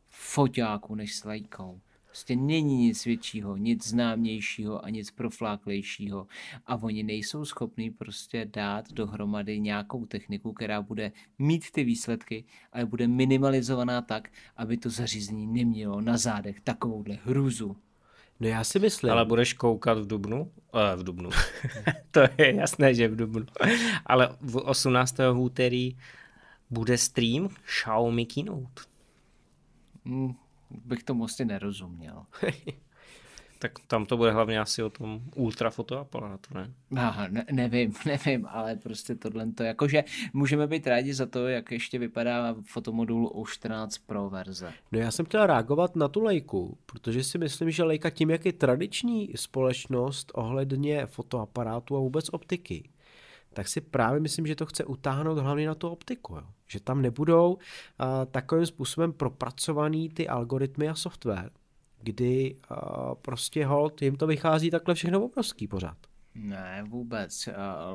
foťáku 0.09 0.95
než 0.95 1.15
s 1.15 1.23
Leicou? 1.23 1.81
Prostě 2.17 2.35
není 2.35 2.77
nic 2.77 3.05
většího, 3.05 3.57
nic 3.57 3.87
známějšího 3.87 4.85
a 4.85 4.89
nic 4.89 5.11
profláklejšího. 5.11 6.27
A 6.67 6.75
oni 6.75 7.03
nejsou 7.03 7.45
schopní 7.45 7.91
prostě 7.91 8.45
dát 8.53 8.93
dohromady 8.93 9.59
nějakou 9.59 10.05
techniku, 10.05 10.53
která 10.53 10.81
bude 10.81 11.11
mít 11.39 11.71
ty 11.71 11.83
výsledky, 11.83 12.43
ale 12.73 12.85
bude 12.85 13.07
minimalizovaná 13.07 14.01
tak, 14.01 14.29
aby 14.55 14.77
to 14.77 14.89
zařízení 14.89 15.47
nemělo 15.47 16.01
na 16.01 16.17
zádech 16.17 16.61
takovouhle 16.61 17.17
hrůzu. 17.23 17.75
No 18.39 18.47
já 18.47 18.63
si 18.63 18.79
myslím. 18.79 19.11
Ale 19.11 19.25
budeš 19.25 19.53
koukat 19.53 19.97
v 19.97 20.07
Dubnu? 20.07 20.51
Eh, 20.73 20.95
v 20.95 21.03
Dubnu. 21.03 21.29
to 22.11 22.19
je 22.37 22.55
jasné, 22.55 22.93
že 22.93 23.07
v 23.07 23.15
Dubnu. 23.15 23.45
Ale 24.05 24.37
v 24.41 24.55
18. 24.55 25.15
úterý 25.35 25.97
bude 26.69 26.97
stream 26.97 27.49
Xiaomi 27.65 28.25
Keynote. 28.25 28.81
Bych 30.71 31.03
tomu 31.03 31.23
asi 31.23 31.45
nerozuměl. 31.45 32.25
tak 33.59 33.71
tam 33.87 34.05
to 34.05 34.17
bude 34.17 34.31
hlavně 34.31 34.59
asi 34.59 34.83
o 34.83 34.89
tom 34.89 35.21
ultra 35.35 35.69
fotoaparátu, 35.69 36.53
ne? 36.53 36.73
Aha, 36.95 37.27
ne, 37.27 37.45
nevím, 37.51 37.93
nevím, 38.05 38.47
ale 38.49 38.75
prostě 38.75 39.15
tohle 39.15 39.51
to, 39.51 39.63
jakože 39.63 40.03
můžeme 40.33 40.67
být 40.67 40.87
rádi 40.87 41.13
za 41.13 41.25
to, 41.25 41.47
jak 41.47 41.71
ještě 41.71 41.99
vypadá 41.99 42.55
fotomodul 42.65 43.31
u 43.33 43.45
14 43.45 43.97
Pro 43.97 44.29
verze. 44.29 44.73
No 44.91 44.99
já 44.99 45.11
jsem 45.11 45.25
chtěl 45.25 45.45
reagovat 45.45 45.95
na 45.95 46.07
tu 46.07 46.23
Leiku, 46.23 46.77
protože 46.85 47.23
si 47.23 47.37
myslím, 47.37 47.71
že 47.71 47.83
Leica 47.83 48.09
tím, 48.09 48.29
jak 48.29 48.45
je 48.45 48.53
tradiční 48.53 49.31
společnost 49.35 50.31
ohledně 50.35 51.05
fotoaparátu 51.05 51.95
a 51.95 51.99
vůbec 51.99 52.29
optiky, 52.29 52.89
tak 53.53 53.67
si 53.67 53.81
právě 53.81 54.19
myslím, 54.19 54.47
že 54.47 54.55
to 54.55 54.65
chce 54.65 54.85
utáhnout 54.85 55.37
hlavně 55.37 55.67
na 55.67 55.75
tu 55.75 55.89
optiku. 55.89 56.35
Jo. 56.35 56.43
Že 56.67 56.79
tam 56.79 57.01
nebudou 57.01 57.57
takovým 58.31 58.65
způsobem 58.65 59.13
propracovaný 59.13 60.09
ty 60.09 60.27
algoritmy 60.27 60.89
a 60.89 60.95
software, 60.95 61.49
kdy 62.01 62.55
prostě 63.21 63.65
hold, 63.65 64.01
jim 64.01 64.15
to 64.15 64.27
vychází 64.27 64.71
takhle 64.71 64.95
všechno 64.95 65.25
obrovský 65.25 65.67
pořád. 65.67 65.97
Ne, 66.37 66.83
vůbec. 66.87 67.49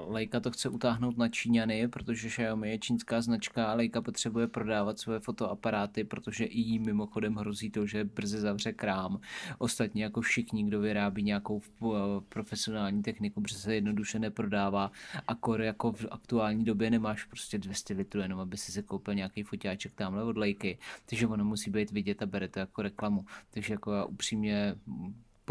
Leica 0.06 0.40
to 0.40 0.50
chce 0.50 0.68
utáhnout 0.68 1.16
na 1.16 1.28
Číňany, 1.28 1.88
protože 1.88 2.28
Xiaomi 2.28 2.70
je 2.70 2.78
čínská 2.78 3.20
značka 3.20 3.66
a 3.66 3.74
Leica 3.74 4.02
potřebuje 4.02 4.48
prodávat 4.48 4.98
své 4.98 5.20
fotoaparáty, 5.20 6.04
protože 6.04 6.44
i 6.44 6.60
jí 6.60 6.78
mimochodem 6.78 7.34
hrozí 7.34 7.70
to, 7.70 7.86
že 7.86 8.04
brzy 8.04 8.40
zavře 8.40 8.72
krám. 8.72 9.20
Ostatně 9.58 10.04
jako 10.04 10.20
všichni, 10.20 10.64
kdo 10.64 10.80
vyrábí 10.80 11.22
nějakou 11.22 11.62
eh, 11.62 11.86
profesionální 12.28 13.02
techniku, 13.02 13.40
protože 13.40 13.58
se 13.58 13.74
jednoduše 13.74 14.18
neprodává 14.18 14.92
a 15.28 15.34
kor 15.34 15.62
jako 15.62 15.92
v 15.92 16.06
aktuální 16.10 16.64
době 16.64 16.90
nemáš 16.90 17.24
prostě 17.24 17.58
200 17.58 17.94
litrů, 17.94 18.20
jenom 18.20 18.40
aby 18.40 18.56
si 18.56 18.72
se 18.72 18.82
koupil 18.82 19.14
nějaký 19.14 19.42
fotáček 19.42 19.92
tamhle 19.92 20.24
od 20.24 20.36
Leiky, 20.36 20.78
takže 21.06 21.26
ono 21.26 21.44
musí 21.44 21.70
být 21.70 21.90
vidět 21.90 22.22
a 22.22 22.26
bere 22.26 22.48
to 22.48 22.58
jako 22.58 22.82
reklamu. 22.82 23.24
Takže 23.50 23.74
jako 23.74 23.92
já 23.92 24.04
upřímně 24.04 24.74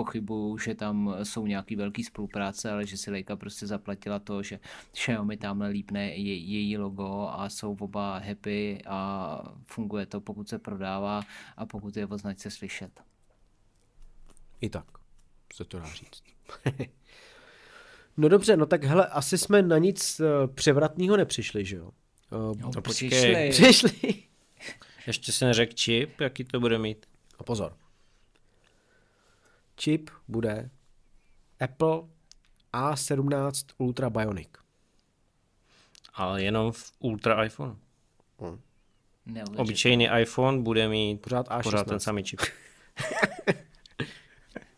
pochybuju, 0.03 0.57
že 0.57 0.75
tam 0.75 1.15
jsou 1.23 1.47
nějaký 1.47 1.75
velký 1.75 2.03
spolupráce, 2.03 2.71
ale 2.71 2.85
že 2.85 2.97
si 2.97 3.11
Leica 3.11 3.35
prostě 3.35 3.67
zaplatila 3.67 4.19
to, 4.19 4.43
že 4.43 4.59
Xiaomi 4.91 5.37
tamhle 5.37 5.67
lípne 5.69 6.05
je, 6.05 6.35
její 6.35 6.77
logo 6.77 7.29
a 7.29 7.49
jsou 7.49 7.77
oba 7.79 8.17
happy 8.17 8.81
a 8.85 8.97
funguje 9.65 10.05
to, 10.05 10.21
pokud 10.21 10.49
se 10.49 10.59
prodává 10.59 11.21
a 11.57 11.65
pokud 11.65 11.97
je 11.97 12.07
o 12.07 12.17
značce 12.17 12.51
slyšet. 12.51 13.01
I 14.61 14.69
tak 14.69 14.85
se 15.53 15.65
to 15.65 15.79
dá 15.79 15.85
říct. 15.85 16.23
no 18.17 18.29
dobře, 18.29 18.57
no 18.57 18.65
tak 18.65 18.83
hele, 18.83 19.07
asi 19.07 19.37
jsme 19.37 19.61
na 19.61 19.77
nic 19.77 20.19
uh, 20.19 20.53
převratného 20.53 21.17
nepřišli, 21.17 21.65
že 21.65 21.75
jo? 21.75 21.91
Uh, 22.31 22.57
no, 22.57 22.71
no 22.75 22.81
přišli. 22.81 23.49
Přišli. 23.51 24.23
Ještě 25.07 25.31
se 25.31 25.45
neřekl 25.45 25.73
čip, 25.73 26.21
jaký 26.21 26.43
to 26.43 26.59
bude 26.59 26.77
mít. 26.77 27.05
A 27.39 27.43
pozor 27.43 27.77
čip 29.75 30.09
bude 30.27 30.69
Apple 31.59 32.01
A17 32.73 33.65
Ultra 33.77 34.09
Bionic. 34.09 34.49
Ale 36.13 36.43
jenom 36.43 36.71
v 36.71 36.91
Ultra 36.99 37.43
iPhone. 37.43 37.75
Hmm. 38.39 38.59
Obyčejný 39.57 40.09
iPhone 40.19 40.61
bude 40.61 40.89
mít 40.89 41.21
pořád, 41.21 41.47
A16. 41.47 41.63
pořád 41.63 41.87
ten 41.87 41.99
samý 41.99 42.23
čip. 42.23 42.39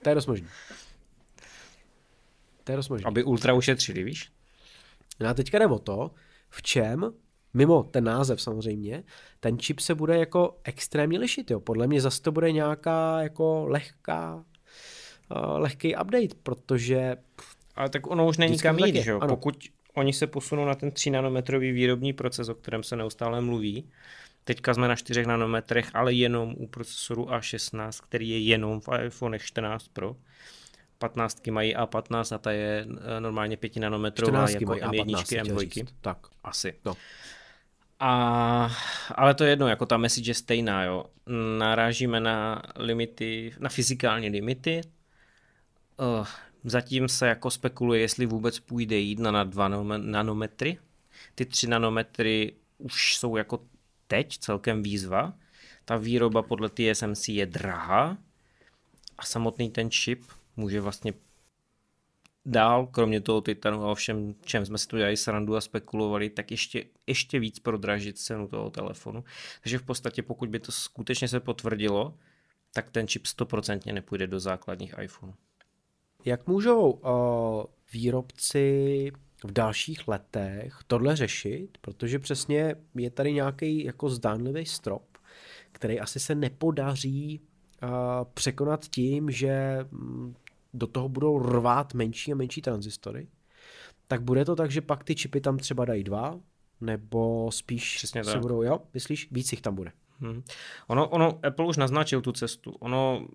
to 0.02 0.10
je 0.10 0.16
dost 0.16 0.26
možný. 0.26 0.48
To 2.64 2.72
je 2.72 2.76
dost 2.76 2.90
možný. 2.90 3.06
Aby 3.06 3.24
Ultra 3.24 3.54
ušetřili, 3.54 4.04
víš? 4.04 4.32
No 5.20 5.30
a 5.30 5.34
teďka 5.34 5.60
jde 5.60 5.68
o 5.68 5.80
to, 5.80 6.12
v 6.50 6.62
čem, 6.62 7.14
mimo 7.54 7.84
ten 7.84 8.04
název 8.04 8.42
samozřejmě, 8.42 9.04
ten 9.40 9.60
čip 9.60 9.80
se 9.80 9.96
bude 9.96 10.18
jako 10.18 10.60
extrémně 10.64 11.20
lišit. 11.20 11.52
Jo. 11.52 11.60
Podle 11.60 11.88
mě 11.88 12.02
zase 12.02 12.22
to 12.22 12.32
bude 12.32 12.52
nějaká 12.52 13.22
jako 13.22 13.66
lehká 13.68 14.46
lehký 15.58 15.96
update, 15.96 16.36
protože... 16.44 17.16
Ale 17.76 17.90
tak 17.90 18.08
ono 18.08 18.28
už 18.28 18.38
není 18.38 18.58
kam 18.58 18.80
jít, 18.80 18.96
že 18.96 19.12
jo? 19.12 19.20
Pokud 19.28 19.56
oni 19.94 20.14
se 20.14 20.28
posunou 20.28 20.66
na 20.66 20.76
ten 20.76 20.92
3 20.92 21.10
nanometrový 21.10 21.72
výrobní 21.72 22.14
proces, 22.14 22.50
o 22.50 22.56
kterém 22.56 22.84
se 22.84 22.96
neustále 22.96 23.42
mluví, 23.42 23.90
teďka 24.44 24.74
jsme 24.74 24.88
na 24.88 24.96
4 24.96 25.26
nanometrech, 25.26 25.90
ale 25.94 26.14
jenom 26.14 26.56
u 26.58 26.68
procesoru 26.68 27.26
A16, 27.26 28.04
který 28.04 28.30
je 28.30 28.40
jenom 28.40 28.82
v 28.82 28.90
iPhone 29.06 29.40
14 29.40 29.88
Pro, 29.88 30.16
15 30.98 31.48
mají 31.48 31.76
A15 31.76 32.36
a 32.36 32.38
ta 32.38 32.52
je 32.52 32.86
eh, 33.18 33.22
normálně 33.22 33.58
5 33.58 33.76
nanometrová 33.76 34.50
jako 34.50 34.74
M1, 34.74 35.44
M2. 35.44 35.88
Tak. 36.02 36.18
Asi. 36.44 36.74
No. 36.86 36.94
A, 38.00 38.72
ale 39.16 39.34
to 39.34 39.44
je 39.44 39.50
jedno, 39.50 39.68
jako 39.68 39.86
ta 39.86 39.98
message 39.98 40.32
je 40.32 40.36
stejná, 40.36 40.84
jo. 40.84 41.06
Narážíme 41.58 42.20
na 42.20 42.62
limity, 42.76 43.54
na 43.60 43.70
fyzikální 43.70 44.30
limity, 44.30 44.82
uh, 45.98 46.28
Zatím 46.64 47.10
se 47.10 47.28
jako 47.28 47.52
spekuluje, 47.52 48.02
jestli 48.02 48.26
vůbec 48.26 48.60
půjde 48.60 48.98
jít 48.98 49.20
na 49.20 49.44
2 49.44 49.68
nanometry. 49.98 50.78
Ty 51.36 51.46
3 51.46 51.68
nanometry 51.68 52.54
už 52.78 53.18
jsou 53.18 53.38
jako 53.38 53.60
teď 54.08 54.38
celkem 54.38 54.84
výzva. 54.84 55.34
Ta 55.86 55.98
výroba 55.98 56.42
podle 56.42 56.70
TSMC 56.70 57.30
je 57.30 57.46
drahá 57.46 58.18
a 59.18 59.26
samotný 59.26 59.70
ten 59.70 59.92
čip 59.92 60.24
může 60.56 60.82
vlastně 60.82 61.14
dál, 62.46 62.88
kromě 62.88 63.22
toho 63.22 63.42
Titanu 63.42 63.90
a 63.90 63.96
všem, 63.96 64.36
čem 64.46 64.66
jsme 64.66 64.78
si 64.78 64.88
tu 64.88 64.98
dělali 64.98 65.18
srandu 65.18 65.56
a 65.56 65.62
spekulovali, 65.62 66.30
tak 66.30 66.52
ještě, 66.52 66.86
ještě 67.08 67.40
víc 67.40 67.60
prodražit 67.60 68.20
cenu 68.20 68.48
toho 68.48 68.70
telefonu. 68.70 69.24
Takže 69.62 69.78
v 69.80 69.84
podstatě 69.84 70.24
pokud 70.24 70.50
by 70.50 70.60
to 70.60 70.72
skutečně 70.72 71.28
se 71.28 71.40
potvrdilo, 71.40 72.18
tak 72.74 72.92
ten 72.92 73.08
čip 73.08 73.26
stoprocentně 73.26 73.94
nepůjde 73.94 74.28
do 74.28 74.40
základních 74.40 74.96
iPhone. 75.02 75.34
Jak 76.26 76.48
můžou 76.48 76.92
uh, 76.92 77.64
výrobci 77.94 79.12
v 79.44 79.52
dalších 79.52 80.08
letech 80.08 80.78
tohle 80.88 81.16
řešit, 81.16 81.78
protože 81.82 82.20
přesně 82.20 82.76
je 82.96 83.10
tady 83.10 83.34
nějaký 83.34 83.84
jako 83.84 84.10
zdánlivý 84.10 84.66
strop, 84.66 85.18
který 85.72 86.00
asi 86.00 86.20
se 86.20 86.36
nepodaří 86.36 87.42
uh, 87.84 87.90
překonat 88.34 88.86
tím, 88.86 89.32
že 89.32 89.86
mm, 89.92 90.34
do 90.74 90.88
toho 90.88 91.10
budou 91.10 91.40
rvát 91.40 91.94
menší 91.94 92.32
a 92.32 92.36
menší 92.36 92.62
transistory, 92.62 93.28
tak 94.08 94.22
bude 94.22 94.46
to 94.46 94.56
tak, 94.56 94.72
že 94.72 94.82
pak 94.82 95.04
ty 95.04 95.16
čipy 95.16 95.42
tam 95.42 95.58
třeba 95.58 95.86
dají 95.86 96.04
dva, 96.04 96.40
nebo 96.82 97.52
spíš 97.52 97.98
Přesně 97.98 98.24
se 98.24 98.32
tak. 98.32 98.42
budou, 98.42 98.64
jo, 98.64 98.80
myslíš, 98.94 99.28
víc 99.32 99.52
jich 99.52 99.62
tam 99.62 99.76
bude. 99.76 99.92
Hmm. 100.20 100.44
Ono, 100.88 101.10
ono, 101.10 101.40
Apple 101.46 101.68
už 101.68 101.78
naznačil 101.78 102.22
tu 102.22 102.32
cestu. 102.32 102.72
Ono, 102.72 103.28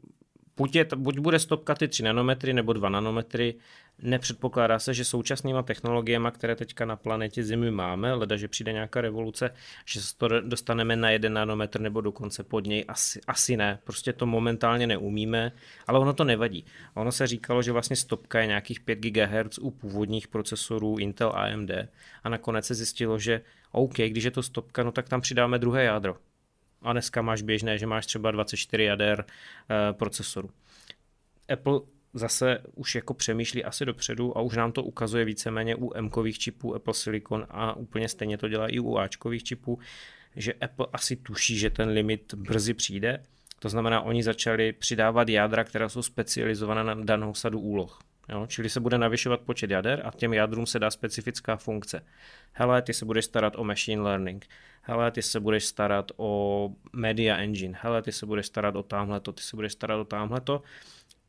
buď, 0.58 0.76
je, 0.76 0.86
buď 0.96 1.18
bude 1.18 1.38
stopka 1.38 1.74
ty 1.74 1.88
3 1.88 2.02
nanometry 2.02 2.52
nebo 2.52 2.72
2 2.72 2.88
nanometry, 2.88 3.54
nepředpokládá 4.02 4.78
se, 4.78 4.94
že 4.94 5.04
současnýma 5.04 5.62
technologiemi, 5.62 6.28
které 6.32 6.56
teďka 6.56 6.84
na 6.84 6.96
planetě 6.96 7.44
Zimy 7.44 7.70
máme, 7.70 8.12
leda, 8.12 8.36
že 8.36 8.48
přijde 8.48 8.72
nějaká 8.72 9.00
revoluce, 9.00 9.50
že 9.84 10.02
se 10.02 10.16
to 10.16 10.40
dostaneme 10.40 10.96
na 10.96 11.10
1 11.10 11.30
nanometr 11.30 11.80
nebo 11.80 12.00
dokonce 12.00 12.42
pod 12.42 12.66
něj, 12.66 12.84
asi, 12.88 13.20
asi 13.26 13.56
ne. 13.56 13.78
Prostě 13.84 14.12
to 14.12 14.26
momentálně 14.26 14.86
neumíme, 14.86 15.52
ale 15.86 15.98
ono 15.98 16.12
to 16.12 16.24
nevadí. 16.24 16.64
Ono 16.94 17.12
se 17.12 17.26
říkalo, 17.26 17.62
že 17.62 17.72
vlastně 17.72 17.96
stopka 17.96 18.40
je 18.40 18.46
nějakých 18.46 18.80
5 18.80 18.98
GHz 18.98 19.58
u 19.58 19.70
původních 19.70 20.28
procesorů 20.28 20.98
Intel 20.98 21.32
AMD 21.34 21.70
a 22.24 22.28
nakonec 22.28 22.66
se 22.66 22.74
zjistilo, 22.74 23.18
že 23.18 23.40
OK, 23.72 23.96
když 23.96 24.24
je 24.24 24.30
to 24.30 24.42
stopka, 24.42 24.82
no 24.82 24.92
tak 24.92 25.08
tam 25.08 25.20
přidáme 25.20 25.58
druhé 25.58 25.84
jádro 25.84 26.16
a 26.82 26.92
dneska 26.92 27.22
máš 27.22 27.42
běžné, 27.42 27.78
že 27.78 27.86
máš 27.86 28.06
třeba 28.06 28.30
24 28.30 28.84
jader 28.84 29.24
e, 29.70 29.92
procesoru. 29.92 30.50
Apple 31.48 31.80
zase 32.14 32.58
už 32.74 32.94
jako 32.94 33.14
přemýšlí 33.14 33.64
asi 33.64 33.84
dopředu 33.84 34.38
a 34.38 34.40
už 34.40 34.56
nám 34.56 34.72
to 34.72 34.82
ukazuje 34.82 35.24
víceméně 35.24 35.76
u 35.76 35.92
m 35.94 36.10
čipů 36.32 36.74
Apple 36.74 36.94
Silicon 36.94 37.46
a 37.50 37.76
úplně 37.76 38.08
stejně 38.08 38.38
to 38.38 38.48
dělá 38.48 38.68
i 38.68 38.78
u 38.78 38.98
Ačkových 38.98 39.44
čipů, 39.44 39.78
že 40.36 40.52
Apple 40.52 40.86
asi 40.92 41.16
tuší, 41.16 41.58
že 41.58 41.70
ten 41.70 41.88
limit 41.88 42.34
brzy 42.34 42.74
přijde. 42.74 43.22
To 43.58 43.68
znamená, 43.68 44.00
oni 44.00 44.22
začali 44.22 44.72
přidávat 44.72 45.28
jádra, 45.28 45.64
která 45.64 45.88
jsou 45.88 46.02
specializovaná 46.02 46.82
na 46.82 46.94
danou 46.94 47.34
sadu 47.34 47.60
úloh. 47.60 47.98
Jo? 48.28 48.46
Čili 48.46 48.70
se 48.70 48.80
bude 48.80 48.98
navyšovat 48.98 49.40
počet 49.40 49.70
jader 49.70 50.02
a 50.04 50.10
těm 50.16 50.34
jádrům 50.34 50.66
se 50.66 50.78
dá 50.78 50.90
specifická 50.90 51.56
funkce. 51.56 52.04
Hele, 52.52 52.82
ty 52.82 52.94
se 52.94 53.04
budeš 53.04 53.24
starat 53.24 53.52
o 53.56 53.64
machine 53.64 54.02
learning. 54.02 54.46
Hele, 54.82 55.10
ty 55.10 55.22
se 55.22 55.40
budeš 55.40 55.64
starat 55.64 56.12
o 56.16 56.72
media 56.92 57.36
engine. 57.36 57.78
Hele, 57.82 58.02
ty 58.02 58.12
se 58.12 58.26
budeš 58.26 58.46
starat 58.46 58.76
o 58.76 58.82
tamhleto, 58.82 59.32
ty 59.32 59.42
se 59.42 59.56
budeš 59.56 59.72
starat 59.72 60.00
o 60.00 60.04
tamhleto. 60.04 60.62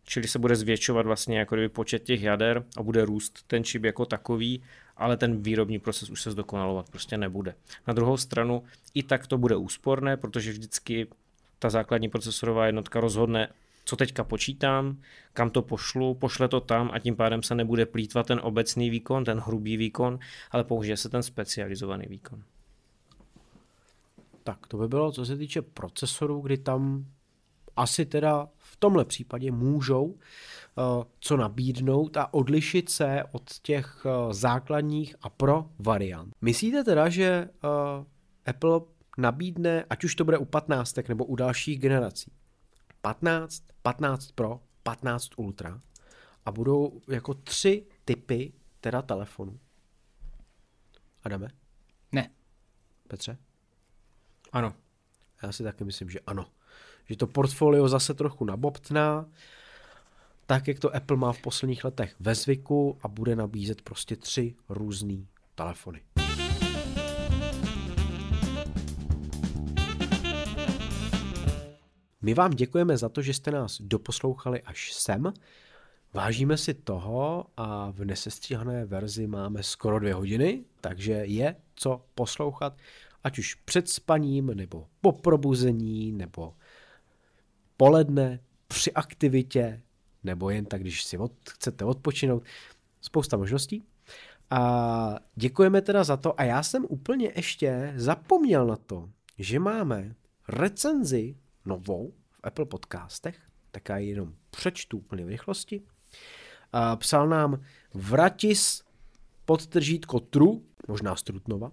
Čili 0.04 0.28
se 0.28 0.40
bude 0.40 0.56
zvětšovat 0.56 1.06
vlastně 1.06 1.40
jako 1.40 1.56
kdyby 1.56 1.70
počet 1.70 2.04
těch 2.04 2.22
jader 2.22 2.64
a 2.78 2.84
bude 2.84 3.06
růst 3.06 3.44
ten 3.48 3.64
čip 3.64 3.84
jako 3.84 4.06
takový, 4.06 4.64
ale 4.98 5.18
ten 5.18 5.42
výrobní 5.42 5.80
proces 5.80 6.10
už 6.10 6.22
se 6.22 6.32
zdokonalovat 6.32 6.90
prostě 6.90 7.18
nebude. 7.18 7.56
Na 7.88 7.94
druhou 7.94 8.18
stranu 8.18 8.64
i 8.94 9.04
tak 9.04 9.28
to 9.28 9.38
bude 9.38 9.56
úsporné, 9.56 10.18
protože 10.18 10.52
vždycky 10.52 11.08
ta 11.60 11.70
základní 11.70 12.10
procesorová 12.10 12.66
jednotka 12.66 13.00
rozhodne, 13.00 13.50
co 13.86 13.96
teďka 13.96 14.24
počítám, 14.24 14.98
kam 15.34 15.50
to 15.50 15.62
pošlu, 15.62 16.16
pošle 16.16 16.48
to 16.48 16.60
tam 16.60 16.92
a 16.94 17.00
tím 17.00 17.16
pádem 17.16 17.44
se 17.44 17.56
nebude 17.56 17.86
plítvat 17.86 18.28
ten 18.28 18.40
obecný 18.44 18.90
výkon, 18.90 19.24
ten 19.24 19.40
hrubý 19.40 19.78
výkon, 19.78 20.20
ale 20.52 20.64
použije 20.64 20.98
se 20.98 21.10
ten 21.10 21.24
specializovaný 21.24 22.06
výkon. 22.10 22.44
Tak 24.44 24.68
to 24.68 24.78
by 24.78 24.88
bylo, 24.88 25.12
co 25.12 25.26
se 25.26 25.38
týče 25.38 25.62
procesorů, 25.62 26.42
kdy 26.42 26.58
tam 26.58 27.06
asi 27.76 28.06
teda 28.06 28.48
v 28.58 28.76
tomhle 28.76 29.06
případě 29.06 29.52
můžou 29.52 30.06
uh, 30.06 30.16
co 31.20 31.38
nabídnout 31.38 32.18
a 32.18 32.34
odlišit 32.34 32.90
se 32.90 33.24
od 33.32 33.44
těch 33.62 34.06
uh, 34.06 34.34
základních 34.34 35.16
a 35.22 35.30
pro 35.30 35.66
variant. 35.80 36.34
Myslíte 36.42 36.84
teda, 36.84 37.10
že 37.10 37.50
uh, 37.64 38.06
Apple 38.46 38.82
nabídne, 39.18 39.86
ať 39.90 40.04
už 40.04 40.16
to 40.16 40.26
bude 40.26 40.38
u 40.38 40.46
15 40.46 40.96
nebo 41.08 41.26
u 41.26 41.36
dalších 41.36 41.80
generací, 41.80 42.32
15, 43.02 43.64
15 43.82 44.32
Pro, 44.32 44.60
15 44.84 45.30
Ultra 45.38 45.82
a 46.46 46.52
budou 46.52 47.02
jako 47.08 47.34
tři 47.34 47.86
typy 48.06 48.54
teda 48.82 49.02
telefonu. 49.02 49.60
Adame? 51.24 51.48
Ne. 52.12 52.32
Petře? 53.08 53.38
Ano. 54.52 54.76
Já 55.44 55.52
si 55.52 55.64
taky 55.64 55.84
myslím, 55.84 56.10
že 56.10 56.20
ano. 56.20 56.46
Že 57.06 57.16
to 57.16 57.28
portfolio 57.28 57.88
zase 57.88 58.14
trochu 58.14 58.46
nabobtná, 58.46 59.30
tak 60.46 60.68
jak 60.68 60.80
to 60.80 60.96
Apple 60.96 61.18
má 61.18 61.34
v 61.34 61.42
posledních 61.42 61.84
letech 61.84 62.16
ve 62.20 62.36
zvyku 62.36 63.00
a 63.02 63.08
bude 63.08 63.36
nabízet 63.36 63.82
prostě 63.82 64.16
tři 64.16 64.56
různé 64.70 65.26
telefony. 65.56 66.02
My 72.22 72.34
vám 72.34 72.52
děkujeme 72.52 72.98
za 72.98 73.10
to, 73.10 73.22
že 73.22 73.34
jste 73.34 73.52
nás 73.52 73.82
doposlouchali 73.82 74.62
až 74.62 74.94
sem. 74.94 75.34
Vážíme 76.14 76.58
si 76.58 76.74
toho 76.74 77.46
a 77.58 77.92
v 77.92 78.06
nesestříhané 78.06 78.86
verzi 78.86 79.28
máme 79.28 79.64
skoro 79.64 80.00
dvě 80.00 80.14
hodiny, 80.14 80.66
takže 80.82 81.12
je 81.12 81.56
co 81.76 82.06
poslouchat, 82.16 82.78
ať 83.24 83.40
už 83.40 83.56
před 83.56 83.90
spaním, 83.90 84.48
nebo 84.48 84.88
po 85.02 85.12
probuzení, 85.12 86.12
nebo 86.12 86.54
poledne, 87.78 88.40
při 88.68 88.94
aktivitě, 88.94 89.82
nebo 90.24 90.50
jen 90.50 90.66
tak, 90.66 90.82
když 90.82 91.04
si 91.04 91.18
od, 91.18 91.32
chcete 91.50 91.86
odpočinout. 91.86 92.44
Spousta 93.02 93.38
možností. 93.38 93.84
A 94.50 95.20
děkujeme 95.36 95.82
teda 95.82 96.04
za 96.04 96.18
to. 96.18 96.40
A 96.40 96.44
já 96.44 96.64
jsem 96.64 96.86
úplně 96.90 97.32
ještě 97.36 97.94
zapomněl 97.96 98.68
na 98.68 98.76
to, 98.76 99.10
že 99.38 99.60
máme 99.60 100.16
recenzi 100.48 101.36
novou 101.70 102.14
v 102.32 102.40
Apple 102.44 102.66
podcastech, 102.66 103.40
tak 103.72 103.90
já 103.90 103.98
ji 103.98 104.10
jenom 104.10 104.34
přečtu 104.50 104.98
úplně 104.98 105.26
v 105.26 105.28
rychlosti. 105.28 105.82
A 106.72 106.96
psal 106.96 107.30
nám 107.30 107.62
Vratis 107.94 108.84
podtržítko 109.46 110.20
Tru, 110.20 110.64
možná 110.88 111.16
Strutnova, 111.16 111.72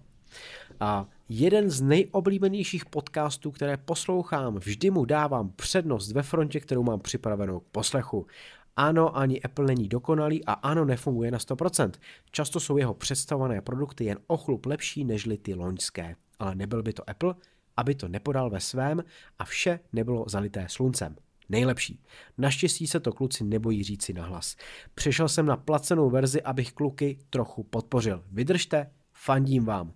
a 0.79 1.09
jeden 1.29 1.69
z 1.69 1.81
nejoblíbenějších 1.81 2.85
podcastů, 2.85 3.51
které 3.51 3.77
poslouchám, 3.77 4.55
vždy 4.55 4.89
mu 4.89 5.05
dávám 5.05 5.49
přednost 5.49 6.11
ve 6.11 6.23
frontě, 6.23 6.59
kterou 6.59 6.83
mám 6.83 6.99
připravenou 6.99 7.59
k 7.59 7.67
poslechu. 7.71 8.27
Ano, 8.75 9.17
ani 9.17 9.41
Apple 9.41 9.65
není 9.65 9.87
dokonalý 9.87 10.45
a 10.45 10.53
ano, 10.53 10.85
nefunguje 10.85 11.31
na 11.31 11.37
100%. 11.37 11.91
Často 12.31 12.59
jsou 12.59 12.77
jeho 12.77 12.93
představované 12.93 13.61
produkty 13.61 14.05
jen 14.05 14.17
o 14.27 14.37
chlup 14.37 14.65
lepší 14.65 15.05
než 15.05 15.29
ty 15.41 15.53
loňské. 15.53 16.15
Ale 16.39 16.55
nebyl 16.55 16.83
by 16.83 16.93
to 16.93 17.09
Apple, 17.09 17.35
aby 17.77 17.95
to 17.95 18.07
nepodal 18.07 18.49
ve 18.49 18.59
svém 18.59 19.03
a 19.39 19.45
vše 19.45 19.79
nebylo 19.93 20.25
zalité 20.27 20.65
sluncem. 20.69 21.15
Nejlepší. 21.49 22.03
Naštěstí 22.37 22.87
se 22.87 22.99
to 22.99 23.11
kluci 23.13 23.43
nebojí 23.43 23.83
říci 23.83 24.13
nahlas. 24.13 24.55
Přešel 24.95 25.29
jsem 25.29 25.45
na 25.45 25.57
placenou 25.57 26.09
verzi, 26.09 26.41
abych 26.41 26.73
kluky 26.73 27.19
trochu 27.29 27.63
podpořil. 27.63 28.23
Vydržte, 28.31 28.91
fandím 29.13 29.65
vám. 29.65 29.93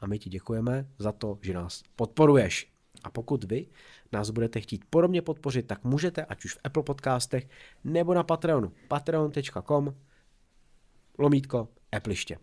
A 0.00 0.06
my 0.06 0.18
ti 0.18 0.30
děkujeme 0.30 0.86
za 0.98 1.12
to, 1.12 1.38
že 1.42 1.54
nás 1.54 1.82
podporuješ. 1.96 2.72
A 3.04 3.10
pokud 3.10 3.44
vy 3.44 3.66
nás 4.12 4.30
budete 4.30 4.60
chtít 4.60 4.84
podobně 4.90 5.22
podpořit, 5.22 5.66
tak 5.66 5.84
můžete, 5.84 6.24
ať 6.24 6.44
už 6.44 6.54
v 6.54 6.58
Apple 6.64 6.82
podcastech, 6.82 7.48
nebo 7.84 8.14
na 8.14 8.22
Patreonu. 8.22 8.72
patreon.com 8.88 9.94
lomítko 11.18 11.68
Appleiště. 11.92 12.38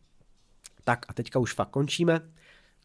Tak 0.83 1.05
a 1.09 1.13
teďka 1.13 1.39
už 1.39 1.53
fakt 1.53 1.69
končíme. 1.69 2.21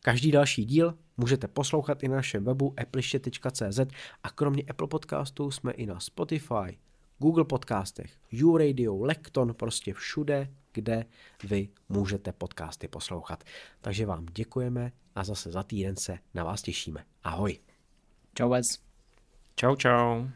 Každý 0.00 0.30
další 0.30 0.64
díl 0.64 0.98
můžete 1.16 1.48
poslouchat 1.48 2.02
i 2.02 2.08
na 2.08 2.16
našem 2.16 2.44
webu 2.44 2.74
appleiště.cz 2.80 3.80
a 4.22 4.30
kromě 4.30 4.62
Apple 4.70 4.88
podcastů 4.88 5.50
jsme 5.50 5.72
i 5.72 5.86
na 5.86 6.00
Spotify, 6.00 6.78
Google 7.18 7.44
podcastech, 7.44 8.12
YouRadio, 8.30 9.04
Lekton, 9.04 9.54
prostě 9.54 9.94
všude, 9.94 10.48
kde 10.72 11.04
vy 11.44 11.68
můžete 11.88 12.32
podcasty 12.32 12.88
poslouchat. 12.88 13.44
Takže 13.80 14.06
vám 14.06 14.26
děkujeme 14.26 14.92
a 15.14 15.24
zase 15.24 15.52
za 15.52 15.62
týden 15.62 15.96
se 15.96 16.18
na 16.34 16.44
vás 16.44 16.62
těšíme. 16.62 17.04
Ahoj. 17.24 17.58
Čau, 18.34 18.48
Vez. 18.48 18.66
Čau, 19.56 19.76
čau. 19.76 20.26